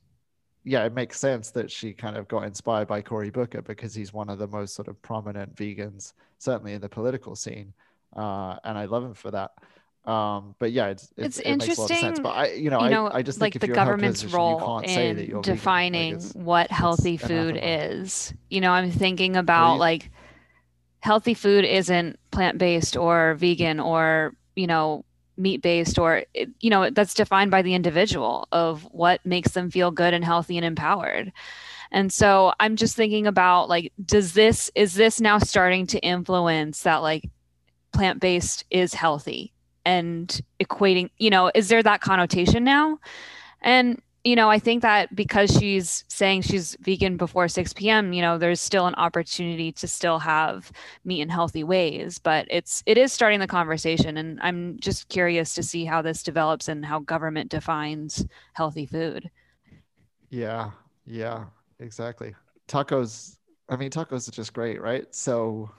yeah, 0.63 0.85
it 0.85 0.95
makes 0.95 1.19
sense 1.19 1.51
that 1.51 1.71
she 1.71 1.93
kind 1.93 2.17
of 2.17 2.27
got 2.29 2.45
inspired 2.45 2.89
by 2.89 3.03
Cory 3.03 3.31
Booker 3.31 3.61
because 3.61 3.95
he's 3.95 4.13
one 4.13 4.31
of 4.31 4.39
the 4.39 4.47
most 4.47 4.75
sort 4.75 4.89
of 4.89 5.01
prominent 5.03 5.55
vegans, 5.57 6.15
certainly 6.39 6.73
in 6.73 6.81
the 6.81 6.89
political 6.89 7.37
scene, 7.37 7.73
uh, 8.17 8.57
and 8.65 8.79
I 8.79 8.87
love 8.87 9.05
him 9.05 9.15
for 9.15 9.31
that. 9.33 9.51
Um, 10.07 10.55
but 10.59 10.73
yeah, 10.73 10.89
it's, 10.89 11.13
it's, 11.17 11.39
it 11.39 11.47
interesting. 11.47 11.97
Sense. 11.97 12.21
But 12.21 12.31
I, 12.31 12.53
you 12.53 12.71
know, 12.71 12.85
you 12.85 12.91
know 12.91 13.09
I, 13.09 13.19
I 13.19 13.23
just 13.23 13.41
like 13.41 13.59
the 13.59 13.69
government's 13.69 14.23
position, 14.23 14.39
role 14.39 14.79
in 14.81 15.41
defining 15.41 16.19
like 16.19 16.33
what 16.35 16.71
healthy 16.71 17.17
food 17.17 17.59
is. 17.61 18.33
You 18.51 18.61
know, 18.61 18.71
I'm 18.71 18.91
thinking 18.91 19.37
about 19.37 19.75
you, 19.75 19.81
like 19.81 20.11
healthy 21.05 21.35
food 21.35 21.67
isn't 21.67 22.19
plant-based 22.31 22.97
or 22.97 23.35
vegan 23.35 23.79
or 23.79 24.35
you 24.57 24.67
know 24.67 25.05
meat-based 25.37 25.99
or 25.99 26.25
you 26.61 26.71
know 26.71 26.89
that's 26.89 27.13
defined 27.13 27.51
by 27.51 27.61
the 27.61 27.75
individual 27.75 28.49
of 28.53 28.85
what 28.85 29.21
makes 29.27 29.53
them 29.53 29.71
feel 29.71 29.91
good 29.91 30.15
and 30.15 30.25
healthy 30.25 30.57
and 30.57 30.65
empowered. 30.65 31.31
And 31.93 32.11
so 32.11 32.55
i'm 32.59 32.75
just 32.75 32.97
thinking 32.97 33.27
about 33.27 33.69
like 33.69 33.93
does 34.03 34.33
this 34.33 34.71
is 34.75 34.95
this 34.95 35.21
now 35.21 35.37
starting 35.39 35.87
to 35.89 35.99
influence 36.01 36.83
that 36.85 37.03
like 37.03 37.29
plant-based 37.93 38.65
is 38.71 38.95
healthy 38.95 39.53
and 39.85 40.41
equating 40.59 41.11
you 41.19 41.29
know 41.29 41.51
is 41.55 41.69
there 41.69 41.83
that 41.83 42.01
connotation 42.01 42.65
now? 42.65 42.99
And 43.61 44.01
you 44.25 44.35
know, 44.35 44.49
I 44.49 44.59
think 44.59 44.81
that 44.83 45.15
because 45.15 45.51
she's 45.51 46.03
saying 46.09 46.43
she's 46.43 46.77
vegan 46.81 47.19
before 47.19 47.47
6 47.47 47.75
p.m., 47.75 48.15
you 48.15 48.23
know, 48.23 48.39
there's 48.39 48.61
still 48.61 48.87
an 48.87 48.95
opportunity 48.95 49.71
to 49.73 49.87
still 49.87 50.19
have 50.19 50.73
meat 51.05 51.21
in 51.21 51.29
healthy 51.29 51.63
ways. 51.63 52.19
But 52.19 52.47
it's 52.51 52.83
it 52.87 52.97
is 52.97 53.13
starting 53.13 53.41
the 53.41 53.47
conversation, 53.47 54.17
and 54.17 54.41
I'm 54.41 54.79
just 54.81 55.09
curious 55.09 55.55
to 55.55 55.63
see 55.63 55.85
how 55.85 56.01
this 56.01 56.23
develops 56.23 56.69
and 56.69 56.85
how 56.85 57.01
government 57.01 57.51
defines 57.51 58.25
healthy 58.55 58.87
food. 58.87 59.31
Yeah, 60.31 60.71
yeah, 61.05 61.45
exactly. 61.79 62.35
Tacos. 62.67 63.37
I 63.69 63.77
mean, 63.77 63.91
tacos 63.91 64.27
are 64.29 64.33
just 64.33 64.55
great, 64.55 64.81
right? 64.81 65.07
So, 65.15 65.71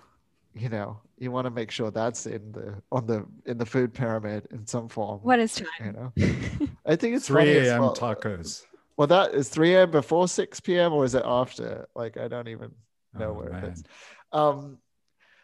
you 0.56 0.70
know, 0.70 1.02
you 1.18 1.32
want 1.32 1.46
to 1.46 1.52
make 1.52 1.70
sure 1.70 1.92
that's 1.92 2.26
in 2.26 2.52
the 2.54 2.82
on 2.92 3.06
the 3.06 3.26
in 3.46 3.58
the 3.58 3.66
food 3.66 3.94
pyramid 3.94 4.48
in 4.52 4.66
some 4.66 4.88
form. 4.88 5.20
What 5.22 5.40
is 5.40 5.56
time? 5.56 5.68
You 5.84 5.92
know, 5.92 6.14
I 6.86 6.96
think 6.96 7.16
it's 7.16 7.28
3 7.28 7.58
a.m. 7.58 7.82
Well. 7.82 7.96
tacos. 7.96 8.64
Well, 8.98 9.08
that 9.08 9.34
is 9.34 9.50
3 9.50 9.76
a.m. 9.76 9.92
before 9.92 10.28
6 10.28 10.60
p.m. 10.62 10.94
or 10.94 11.04
is 11.04 11.16
it 11.16 11.24
after? 11.26 11.88
Like, 11.96 12.16
I 12.16 12.30
don't 12.30 12.48
even 12.48 12.72
know 13.14 13.32
oh, 13.32 13.34
where 13.34 13.50
man. 13.50 13.64
it 13.66 13.74
is. 13.74 13.84
Um, 14.32 14.78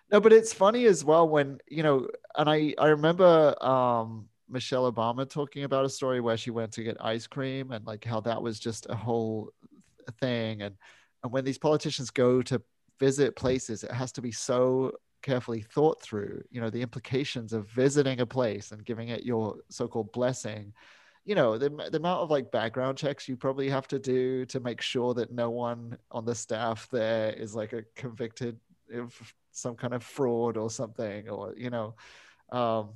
no, 0.09 0.21
but 0.21 0.31
it's 0.31 0.53
funny 0.53 0.85
as 0.85 1.03
well 1.03 1.27
when 1.27 1.59
you 1.67 1.83
know, 1.83 2.07
and 2.37 2.49
I 2.49 2.73
I 2.77 2.87
remember 2.87 3.55
um 3.63 4.29
Michelle 4.49 4.91
Obama 4.91 5.29
talking 5.29 5.63
about 5.63 5.85
a 5.85 5.89
story 5.89 6.21
where 6.21 6.37
she 6.37 6.51
went 6.51 6.71
to 6.73 6.83
get 6.83 6.97
ice 6.99 7.27
cream 7.27 7.71
and 7.71 7.85
like 7.85 8.05
how 8.05 8.21
that 8.21 8.41
was 8.41 8.59
just 8.59 8.87
a 8.89 8.95
whole 8.95 9.51
thing. 10.19 10.61
And 10.61 10.75
and 11.23 11.31
when 11.31 11.43
these 11.43 11.57
politicians 11.57 12.09
go 12.11 12.41
to 12.43 12.61
visit 13.01 13.35
places, 13.35 13.83
it 13.83 13.91
has 13.91 14.11
to 14.13 14.21
be 14.21 14.31
so 14.31 14.91
carefully 15.23 15.61
thought 15.61 15.99
through. 16.01 16.43
You 16.51 16.61
know, 16.61 16.69
the 16.69 16.83
implications 16.83 17.51
of 17.51 17.67
visiting 17.69 18.21
a 18.21 18.25
place 18.25 18.71
and 18.71 18.85
giving 18.85 19.09
it 19.09 19.25
your 19.25 19.57
so-called 19.69 20.11
blessing. 20.11 20.73
You 21.25 21.35
know, 21.35 21.57
the, 21.57 21.69
the 21.69 21.97
amount 21.97 22.21
of 22.21 22.29
like 22.29 22.51
background 22.51 22.97
checks 22.97 23.27
you 23.27 23.35
probably 23.35 23.69
have 23.69 23.87
to 23.87 23.99
do 23.99 24.45
to 24.45 24.59
make 24.59 24.81
sure 24.81 25.13
that 25.15 25.31
no 25.31 25.49
one 25.49 25.97
on 26.11 26.25
the 26.25 26.35
staff 26.35 26.87
there 26.91 27.33
is 27.33 27.55
like 27.55 27.73
a 27.73 27.83
convicted 27.95 28.59
of 28.93 29.15
some 29.51 29.75
kind 29.75 29.93
of 29.93 30.03
fraud 30.03 30.55
or 30.55 30.69
something, 30.69 31.27
or 31.27 31.53
you 31.57 31.71
know, 31.71 31.95
um, 32.51 32.89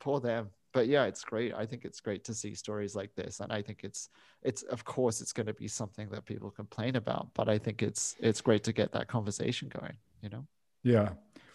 poor 0.00 0.20
them 0.20 0.50
but 0.76 0.88
yeah 0.88 1.04
it's 1.04 1.24
great. 1.24 1.54
I 1.54 1.64
think 1.64 1.86
it's 1.86 2.00
great 2.00 2.22
to 2.24 2.34
see 2.34 2.54
stories 2.54 2.94
like 2.94 3.14
this 3.14 3.40
and 3.40 3.50
i 3.50 3.62
think 3.62 3.78
it's 3.82 4.10
it's 4.42 4.62
of 4.64 4.84
course 4.84 5.22
it's 5.22 5.32
going 5.32 5.46
to 5.46 5.54
be 5.54 5.68
something 5.68 6.06
that 6.10 6.26
people 6.26 6.50
complain 6.50 6.96
about 6.96 7.32
but 7.32 7.48
i 7.48 7.56
think 7.56 7.82
it's 7.82 8.14
it's 8.20 8.42
great 8.42 8.62
to 8.64 8.72
get 8.74 8.92
that 8.92 9.08
conversation 9.08 9.68
going 9.68 9.96
you 10.22 10.28
know? 10.28 10.44
Yeah. 10.82 11.10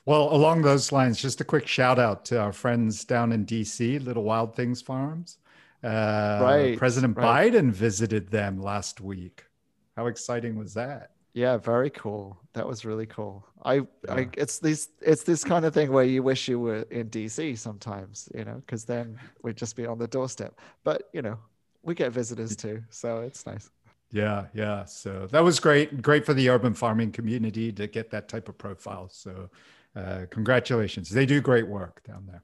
Well 0.06 0.34
along 0.34 0.64
those 0.64 0.92
lines 0.92 1.22
just 1.22 1.40
a 1.40 1.44
quick 1.44 1.68
shout 1.68 2.00
out 2.00 2.26
to 2.26 2.40
our 2.40 2.52
friends 2.52 3.06
down 3.06 3.32
in 3.32 3.46
dc 3.46 4.04
little 4.04 4.24
wild 4.24 4.56
things 4.56 4.82
farms. 4.82 5.38
Uh, 5.84 6.40
right 6.42 6.78
president 6.78 7.16
right. 7.18 7.54
biden 7.54 7.72
visited 7.72 8.32
them 8.32 8.60
last 8.60 9.02
week. 9.02 9.46
How 9.96 10.08
exciting 10.08 10.58
was 10.58 10.74
that 10.74 11.12
yeah, 11.34 11.58
very 11.58 11.90
cool. 11.90 12.38
That 12.54 12.68
was 12.68 12.84
really 12.84 13.06
cool. 13.06 13.46
I, 13.64 13.76
yeah. 13.76 13.84
I, 14.10 14.30
it's 14.34 14.60
this, 14.60 14.90
it's 15.02 15.24
this 15.24 15.44
kind 15.44 15.66
of 15.66 15.74
thing 15.74 15.92
where 15.92 16.04
you 16.04 16.24
wish 16.24 16.48
you 16.48 16.60
were 16.60 16.82
in 16.92 17.10
DC 17.10 17.58
sometimes, 17.58 18.28
you 18.36 18.44
know, 18.44 18.56
because 18.66 18.84
then 18.84 19.18
we'd 19.42 19.56
just 19.56 19.76
be 19.76 19.86
on 19.86 19.98
the 19.98 20.08
doorstep. 20.08 20.60
But 20.84 21.10
you 21.14 21.22
know, 21.22 21.38
we 21.84 21.96
get 21.96 22.12
visitors 22.12 22.56
too, 22.56 22.84
so 22.90 23.22
it's 23.22 23.46
nice. 23.46 23.70
Yeah, 24.12 24.46
yeah. 24.54 24.84
So 24.86 25.28
that 25.32 25.42
was 25.44 25.60
great. 25.60 26.02
Great 26.02 26.26
for 26.26 26.34
the 26.34 26.50
urban 26.50 26.74
farming 26.74 27.14
community 27.14 27.72
to 27.72 27.88
get 27.88 28.12
that 28.12 28.28
type 28.28 28.50
of 28.50 28.58
profile. 28.58 29.08
So, 29.10 29.50
uh, 29.96 30.26
congratulations. 30.30 31.10
They 31.10 31.26
do 31.26 31.40
great 31.40 31.68
work 31.68 32.04
down 32.04 32.28
there. 32.28 32.44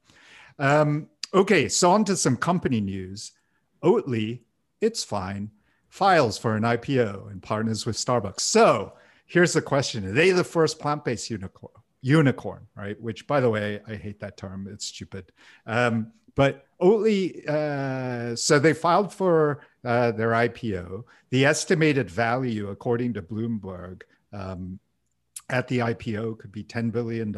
Um, 0.60 1.10
okay, 1.34 1.67
so 1.67 1.91
on 1.91 2.06
to 2.06 2.15
some 2.15 2.38
company 2.38 2.80
news. 2.80 3.34
Oatly, 3.84 4.39
it's 4.80 5.04
fine 5.04 5.52
files 5.89 6.38
for 6.38 6.56
an 6.56 6.63
IPO 6.63 7.32
and 7.32 7.41
partners 7.41 7.86
with 7.86 7.97
Starbucks. 7.97 8.41
So 8.41 8.93
here's 9.26 9.54
the 9.54 9.62
question 9.62 10.06
Are 10.06 10.12
they 10.12 10.32
the 10.32 10.43
first 10.43 10.80
plant 10.80 11.06
based 11.06 11.30
unicorn? 11.30 11.73
Unicorn, 12.02 12.67
right? 12.76 13.00
Which, 13.02 13.28
by 13.28 13.39
the 13.39 13.50
way, 13.50 13.82
I 13.88 13.95
hate 13.95 14.19
that 14.19 14.38
term. 14.38 14.67
It's 14.71 14.86
stupid. 14.86 15.32
Um, 15.65 16.12
but 16.36 16.67
Oatly, 16.80 17.47
uh, 17.50 18.36
so 18.36 18.60
they 18.60 18.73
filed 18.73 19.12
for 19.12 19.62
uh, 19.84 20.12
their 20.12 20.30
IPO. 20.30 21.04
The 21.32 21.45
estimated 21.45 22.10
value, 22.10 22.69
according 22.69 23.13
to 23.13 23.21
Bloomberg, 23.23 24.04
um, 24.32 24.80
at 25.50 25.67
the 25.67 25.80
IPO 25.80 26.38
could 26.38 26.52
be 26.52 26.63
$10 26.63 26.91
billion. 26.91 27.36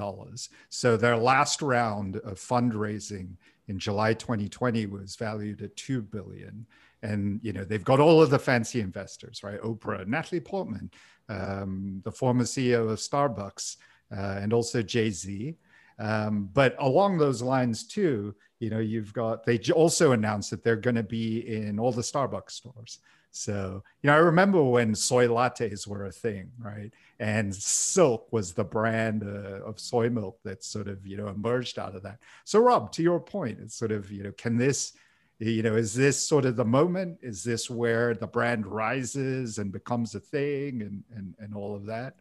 So 0.70 0.98
their 0.98 1.16
last 1.16 1.62
round 1.62 2.18
of 2.18 2.38
fundraising 2.40 3.36
in 3.68 3.80
July 3.80 4.14
2020 4.14 4.88
was 4.88 5.16
valued 5.16 5.62
at 5.62 5.76
2 5.78 6.02
billion 6.02 6.66
and 7.02 7.40
you 7.44 7.54
know 7.54 7.64
they've 7.64 7.84
got 7.84 8.00
all 8.00 8.22
of 8.22 8.30
the 8.30 8.40
fancy 8.40 8.82
investors 8.82 9.44
right? 9.44 9.62
Oprah 9.62 10.06
natalie 10.08 10.40
portman 10.40 10.90
um, 11.30 12.02
the 12.04 12.12
former 12.12 12.44
ceo 12.44 12.90
of 12.90 13.00
starbucks 13.00 13.78
uh, 14.16 14.40
and 14.42 14.54
also 14.54 14.82
jay-z. 14.82 15.56
Um, 16.00 16.50
but 16.54 16.76
along 16.80 17.18
those 17.18 17.42
lines 17.42 17.86
too 17.86 18.36
you 18.60 18.70
know 18.70 18.80
you've 18.80 19.14
got 19.14 19.46
they 19.46 19.60
also 19.74 20.12
announced 20.12 20.50
that 20.52 20.64
they're 20.64 20.76
going 20.76 20.96
to 20.96 21.04
be 21.04 21.48
in 21.48 21.80
all 21.80 21.92
the 21.92 22.02
starbucks 22.02 22.52
stores. 22.52 23.00
So 23.32 23.84
you 24.02 24.08
know 24.08 24.16
i 24.16 24.20
remember 24.20 24.64
when 24.64 24.96
soy 24.96 25.28
lattes 25.28 25.88
were 25.88 26.06
a 26.06 26.12
thing 26.12 26.52
right? 26.60 26.92
And 27.20 27.54
silk 27.54 28.32
was 28.32 28.54
the 28.54 28.64
brand 28.64 29.24
uh, 29.24 29.66
of 29.66 29.80
soy 29.80 30.10
milk 30.10 30.40
that 30.44 30.64
sort 30.64 30.88
of 30.88 31.06
you 31.06 31.18
know 31.18 31.28
emerged 31.28 31.80
out 31.80 31.96
of 31.96 32.04
that. 32.04 32.20
So 32.44 32.60
rob 32.60 32.92
to 32.94 33.04
your 33.04 33.20
point 33.20 33.60
it's 33.62 33.76
sort 33.76 33.92
of 33.92 34.12
you 34.12 34.24
know 34.24 34.32
can 34.34 34.58
this 34.58 34.94
you 35.40 35.64
know 35.64 35.76
is 35.76 35.94
this 35.94 36.22
sort 36.22 36.46
of 36.46 36.56
the 36.56 36.66
moment? 36.66 37.20
Is 37.22 37.44
this 37.44 37.70
where 37.70 38.14
the 38.14 38.28
brand 38.28 38.66
rises 38.66 39.58
and 39.58 39.72
becomes 39.72 40.16
a 40.16 40.20
thing 40.20 40.82
and 40.82 41.04
and, 41.16 41.34
and 41.40 41.56
all 41.56 41.76
of 41.76 41.86
that? 41.86 42.16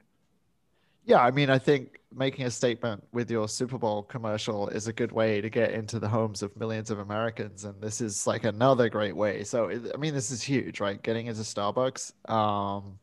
Yeah 1.04 1.22
i 1.22 1.30
mean 1.30 1.48
i 1.48 1.58
think 1.58 2.00
making 2.14 2.44
a 2.44 2.50
statement 2.50 3.02
with 3.12 3.30
your 3.30 3.48
super 3.48 3.78
bowl 3.78 4.02
commercial 4.02 4.68
is 4.68 4.88
a 4.88 4.92
good 4.92 5.10
way 5.10 5.40
to 5.40 5.48
get 5.48 5.70
into 5.70 5.98
the 5.98 6.08
homes 6.08 6.42
of 6.42 6.54
millions 6.56 6.90
of 6.90 6.98
americans 6.98 7.64
and 7.64 7.80
this 7.80 8.02
is 8.02 8.26
like 8.26 8.44
another 8.44 8.90
great 8.90 9.16
way. 9.16 9.42
So 9.42 9.70
i 9.70 9.96
mean 9.96 10.12
this 10.12 10.30
is 10.30 10.42
huge 10.42 10.80
right? 10.80 11.02
Getting 11.02 11.26
into 11.26 11.40
starbucks 11.40 12.12
um, 12.30 12.98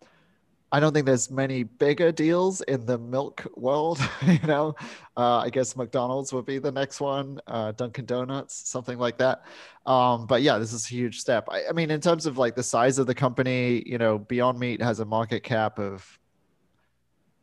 I 0.75 0.81
don't 0.81 0.91
think 0.91 1.05
there's 1.05 1.31
many 1.31 1.63
bigger 1.63 2.11
deals 2.11 2.59
in 2.59 2.85
the 2.85 2.97
milk 2.97 3.47
world. 3.55 3.97
you 4.27 4.45
know, 4.45 4.75
uh, 5.15 5.37
I 5.37 5.49
guess 5.49 5.73
McDonald's 5.77 6.33
would 6.33 6.45
be 6.45 6.57
the 6.57 6.69
next 6.69 6.99
one, 6.99 7.39
uh, 7.47 7.71
Dunkin' 7.71 8.03
Donuts, 8.03 8.67
something 8.67 8.97
like 8.97 9.17
that. 9.19 9.45
Um, 9.85 10.27
but 10.27 10.41
yeah, 10.41 10.57
this 10.57 10.73
is 10.73 10.83
a 10.83 10.89
huge 10.89 11.21
step. 11.21 11.47
I, 11.49 11.61
I, 11.69 11.71
mean, 11.71 11.91
in 11.91 12.01
terms 12.01 12.25
of 12.25 12.37
like 12.37 12.57
the 12.57 12.63
size 12.63 12.99
of 12.99 13.07
the 13.07 13.15
company, 13.15 13.83
you 13.85 13.97
know, 13.97 14.17
Beyond 14.17 14.59
Meat 14.59 14.81
has 14.81 14.99
a 14.99 15.05
market 15.05 15.43
cap 15.43 15.79
of 15.79 16.19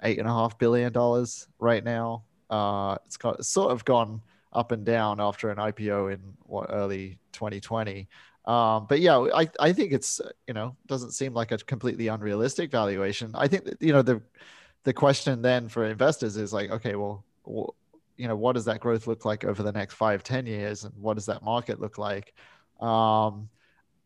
eight 0.03 0.19
and 0.19 0.29
a 0.29 0.31
half 0.31 0.59
billion 0.59 0.93
dollars 0.93 1.49
right 1.59 1.83
now. 1.83 2.25
Uh, 2.51 2.99
it's 3.07 3.17
got 3.17 3.43
sort 3.47 3.73
of 3.73 3.83
gone 3.87 4.21
up 4.53 4.73
and 4.73 4.85
down 4.85 5.23
after 5.23 5.49
an 5.49 5.57
IPO 5.57 6.13
in 6.13 6.21
what 6.43 6.67
early 6.69 7.17
2020. 7.33 8.07
Um, 8.45 8.87
but 8.89 9.01
yeah, 9.01 9.19
I, 9.35 9.49
I 9.61 9.73
think 9.73 9.93
it's 9.93 10.21
you 10.49 10.55
know 10.55 10.77
doesn't 10.87 11.13
seem 11.13 11.33
like 11.33 11.53
a 11.53 11.59
completely 11.59 12.09
unrealistic 12.09 12.71
valuation. 12.71 13.33
I 13.35 13.47
think 13.49 13.65
that, 13.65 13.83
you 13.83 13.93
know 13.93 14.03
the 14.03 14.21
the 14.85 14.93
question 14.93 15.43
then 15.43 15.69
for 15.69 15.85
investors 15.85 16.37
is 16.37 16.53
like, 16.53 16.71
okay, 16.71 16.97
well, 16.97 17.25
well, 17.45 17.77
you 18.17 18.29
know, 18.29 18.37
what 18.37 18.55
does 18.55 18.65
that 18.65 18.81
growth 18.81 19.07
look 19.07 19.25
like 19.25 19.45
over 19.45 19.63
the 19.63 19.73
next 19.73 19.95
five, 19.95 20.23
ten 20.25 20.47
years, 20.47 20.85
and 20.85 20.93
what 20.97 21.15
does 21.15 21.27
that 21.27 21.43
market 21.43 21.81
look 21.81 21.99
like? 21.99 22.35
Um, 22.81 23.49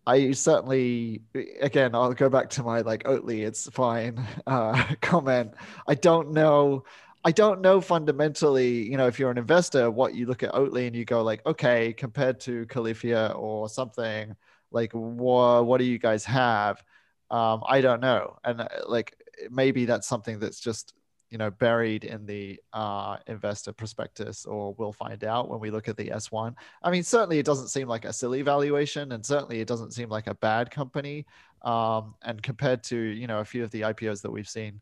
I 0.07 0.31
certainly, 0.33 1.22
again, 1.61 1.94
I'll 1.94 2.12
go 2.12 2.29
back 2.29 2.51
to 2.51 2.62
my 2.62 2.83
like 2.83 3.05
Oatly, 3.05 3.44
it's 3.44 3.68
fine 3.70 4.25
uh, 4.46 4.94
comment. 5.01 5.55
I 5.87 5.94
don't 5.94 6.33
know 6.33 6.85
I 7.27 7.33
don't 7.33 7.61
know 7.61 7.81
fundamentally, 7.81 8.89
you 8.89 8.97
know, 8.97 9.09
if 9.09 9.19
you're 9.19 9.33
an 9.33 9.37
investor, 9.37 9.91
what 9.91 10.15
you 10.15 10.27
look 10.27 10.45
at 10.45 10.53
Oatly 10.53 10.87
and 10.87 10.95
you 10.95 11.05
go 11.05 11.25
like, 11.25 11.45
okay, 11.45 11.93
compared 11.93 12.39
to 12.43 12.67
Califia 12.67 13.37
or 13.37 13.69
something, 13.69 14.37
like 14.71 14.93
what 14.93 15.67
what 15.67 15.79
do 15.79 15.85
you 15.85 15.99
guys 15.99 16.25
have? 16.25 16.85
Um, 17.33 17.65
I 17.67 17.81
don't 17.81 18.01
know, 18.01 18.39
and 18.45 18.61
uh, 18.61 18.69
like 18.87 19.17
maybe 19.51 19.87
that's 19.87 20.07
something 20.07 20.39
that's 20.39 20.61
just 20.61 20.95
you 21.29 21.37
know 21.37 21.51
buried 21.51 22.05
in 22.05 22.27
the 22.27 22.61
uh, 22.73 23.17
investor 23.27 23.73
prospectus, 23.73 24.47
or 24.47 24.77
we'll 24.79 24.93
find 24.93 25.25
out 25.25 25.49
when 25.49 25.59
we 25.59 25.73
look 25.73 25.89
at 25.89 25.97
the 25.97 26.11
S1. 26.11 26.55
I 26.85 26.91
mean, 26.93 27.03
certainly 27.03 27.41
it 27.41 27.47
doesn't 27.47 27.71
seem 27.71 27.89
like 27.89 28.05
a 28.05 28.12
silly 28.12 28.43
valuation, 28.43 29.11
and 29.11 29.27
certainly 29.27 29.61
it 29.61 29.67
doesn't 29.67 29.95
seem 29.95 30.09
like 30.11 30.29
a 30.29 30.35
bad 30.35 30.71
company. 30.71 31.27
Um, 31.62 32.15
and 32.23 32.41
compared 32.41 32.85
to 32.85 32.97
you 32.97 33.27
know 33.27 33.41
a 33.41 33.45
few 33.45 33.65
of 33.65 33.73
the 33.73 33.81
IPOs 33.81 34.23
that 34.23 34.31
we've 34.31 34.49
seen 34.49 34.81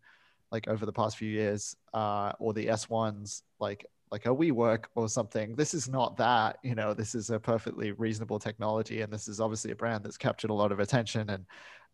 like 0.52 0.68
over 0.68 0.86
the 0.86 0.92
past 0.92 1.16
few 1.16 1.30
years, 1.30 1.76
uh, 1.92 2.32
or 2.38 2.52
the 2.52 2.66
S1s, 2.66 3.42
like 3.58 3.86
like 4.10 4.26
a 4.26 4.28
WeWork 4.28 4.84
or 4.94 5.08
something. 5.08 5.56
This 5.56 5.74
is 5.74 5.88
not 5.88 6.16
that, 6.18 6.58
you 6.62 6.76
know, 6.76 6.94
this 6.94 7.16
is 7.16 7.30
a 7.30 7.40
perfectly 7.40 7.90
reasonable 7.90 8.38
technology. 8.38 9.00
And 9.00 9.12
this 9.12 9.26
is 9.26 9.40
obviously 9.40 9.72
a 9.72 9.76
brand 9.76 10.04
that's 10.04 10.16
captured 10.16 10.50
a 10.50 10.54
lot 10.54 10.70
of 10.70 10.78
attention. 10.78 11.30
And 11.30 11.44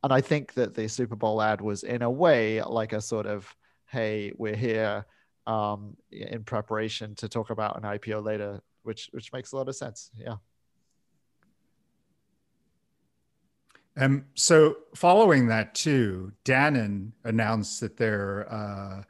and 0.03 0.13
I 0.13 0.21
think 0.21 0.55
that 0.55 0.75
the 0.75 0.89
Super 0.89 1.17
Bowl 1.17 1.41
ad 1.41 1.61
was 1.61 1.83
in 1.83 2.03
a 2.03 2.11
way 2.11 2.63
like 2.63 2.93
a 2.93 3.01
sort 3.01 3.27
of, 3.27 3.55
hey, 3.91 4.33
we're 4.37 4.57
here 4.57 5.07
um, 5.47 5.97
in 6.11 6.45
preparation 6.45 7.15
to 7.17 7.29
talk 7.29 7.51
about 7.51 7.77
an 7.77 7.85
IPO 7.85 8.25
later, 8.25 8.61
which 8.83 9.09
which 9.13 9.33
makes 9.33 9.53
a 9.53 9.57
lot 9.57 9.69
of 9.69 9.77
sense. 9.77 10.11
Yeah. 10.17 10.37
Um, 14.01 14.25
so 14.35 14.77
following 14.95 15.47
that 15.49 15.75
too, 15.75 16.33
Dannon 16.47 17.13
announced 17.25 17.81
that 17.83 17.99
they're 17.99 18.51
uh, 18.51 19.03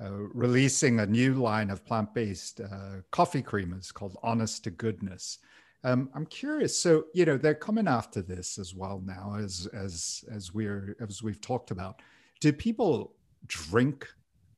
uh, 0.00 0.12
releasing 0.12 1.00
a 1.00 1.06
new 1.06 1.34
line 1.34 1.68
of 1.68 1.84
plant-based 1.84 2.60
uh, 2.60 3.00
coffee 3.10 3.42
creamers 3.42 3.92
called 3.92 4.16
Honest 4.22 4.62
to 4.64 4.70
Goodness. 4.70 5.38
Um, 5.82 6.10
I'm 6.14 6.26
curious. 6.26 6.78
So 6.78 7.06
you 7.12 7.24
know 7.24 7.36
they're 7.36 7.54
coming 7.54 7.88
after 7.88 8.22
this 8.22 8.56
as 8.58 8.72
well 8.72 9.02
now, 9.04 9.34
as 9.36 9.68
as 9.72 10.24
as 10.32 10.54
we're 10.54 10.96
as 11.00 11.24
we've 11.24 11.40
talked 11.40 11.72
about. 11.72 12.00
Do 12.40 12.52
people 12.52 13.14
drink 13.46 14.06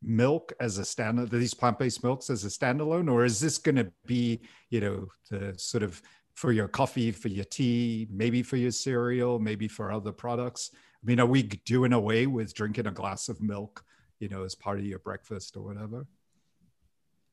milk 0.02 0.52
as 0.60 0.78
a 0.78 0.84
stand 0.84 1.28
these 1.30 1.54
plant-based 1.54 2.04
milks 2.04 2.28
as 2.28 2.44
a 2.44 2.48
standalone, 2.48 3.10
or 3.10 3.24
is 3.24 3.40
this 3.40 3.56
going 3.56 3.76
to 3.76 3.90
be 4.06 4.40
you 4.68 4.80
know 4.80 5.08
the 5.30 5.54
sort 5.56 5.82
of 5.82 6.02
for 6.38 6.52
your 6.52 6.68
coffee, 6.68 7.10
for 7.10 7.26
your 7.26 7.44
tea, 7.44 8.06
maybe 8.12 8.44
for 8.44 8.56
your 8.56 8.70
cereal, 8.70 9.40
maybe 9.40 9.66
for 9.66 9.90
other 9.90 10.12
products? 10.12 10.70
I 10.72 11.04
mean, 11.04 11.18
are 11.18 11.26
we 11.26 11.42
doing 11.42 11.92
away 11.92 12.28
with 12.28 12.54
drinking 12.54 12.86
a 12.86 12.92
glass 12.92 13.28
of 13.28 13.42
milk, 13.42 13.84
you 14.20 14.28
know, 14.28 14.44
as 14.44 14.54
part 14.54 14.78
of 14.78 14.84
your 14.86 15.00
breakfast 15.00 15.56
or 15.56 15.64
whatever? 15.64 16.06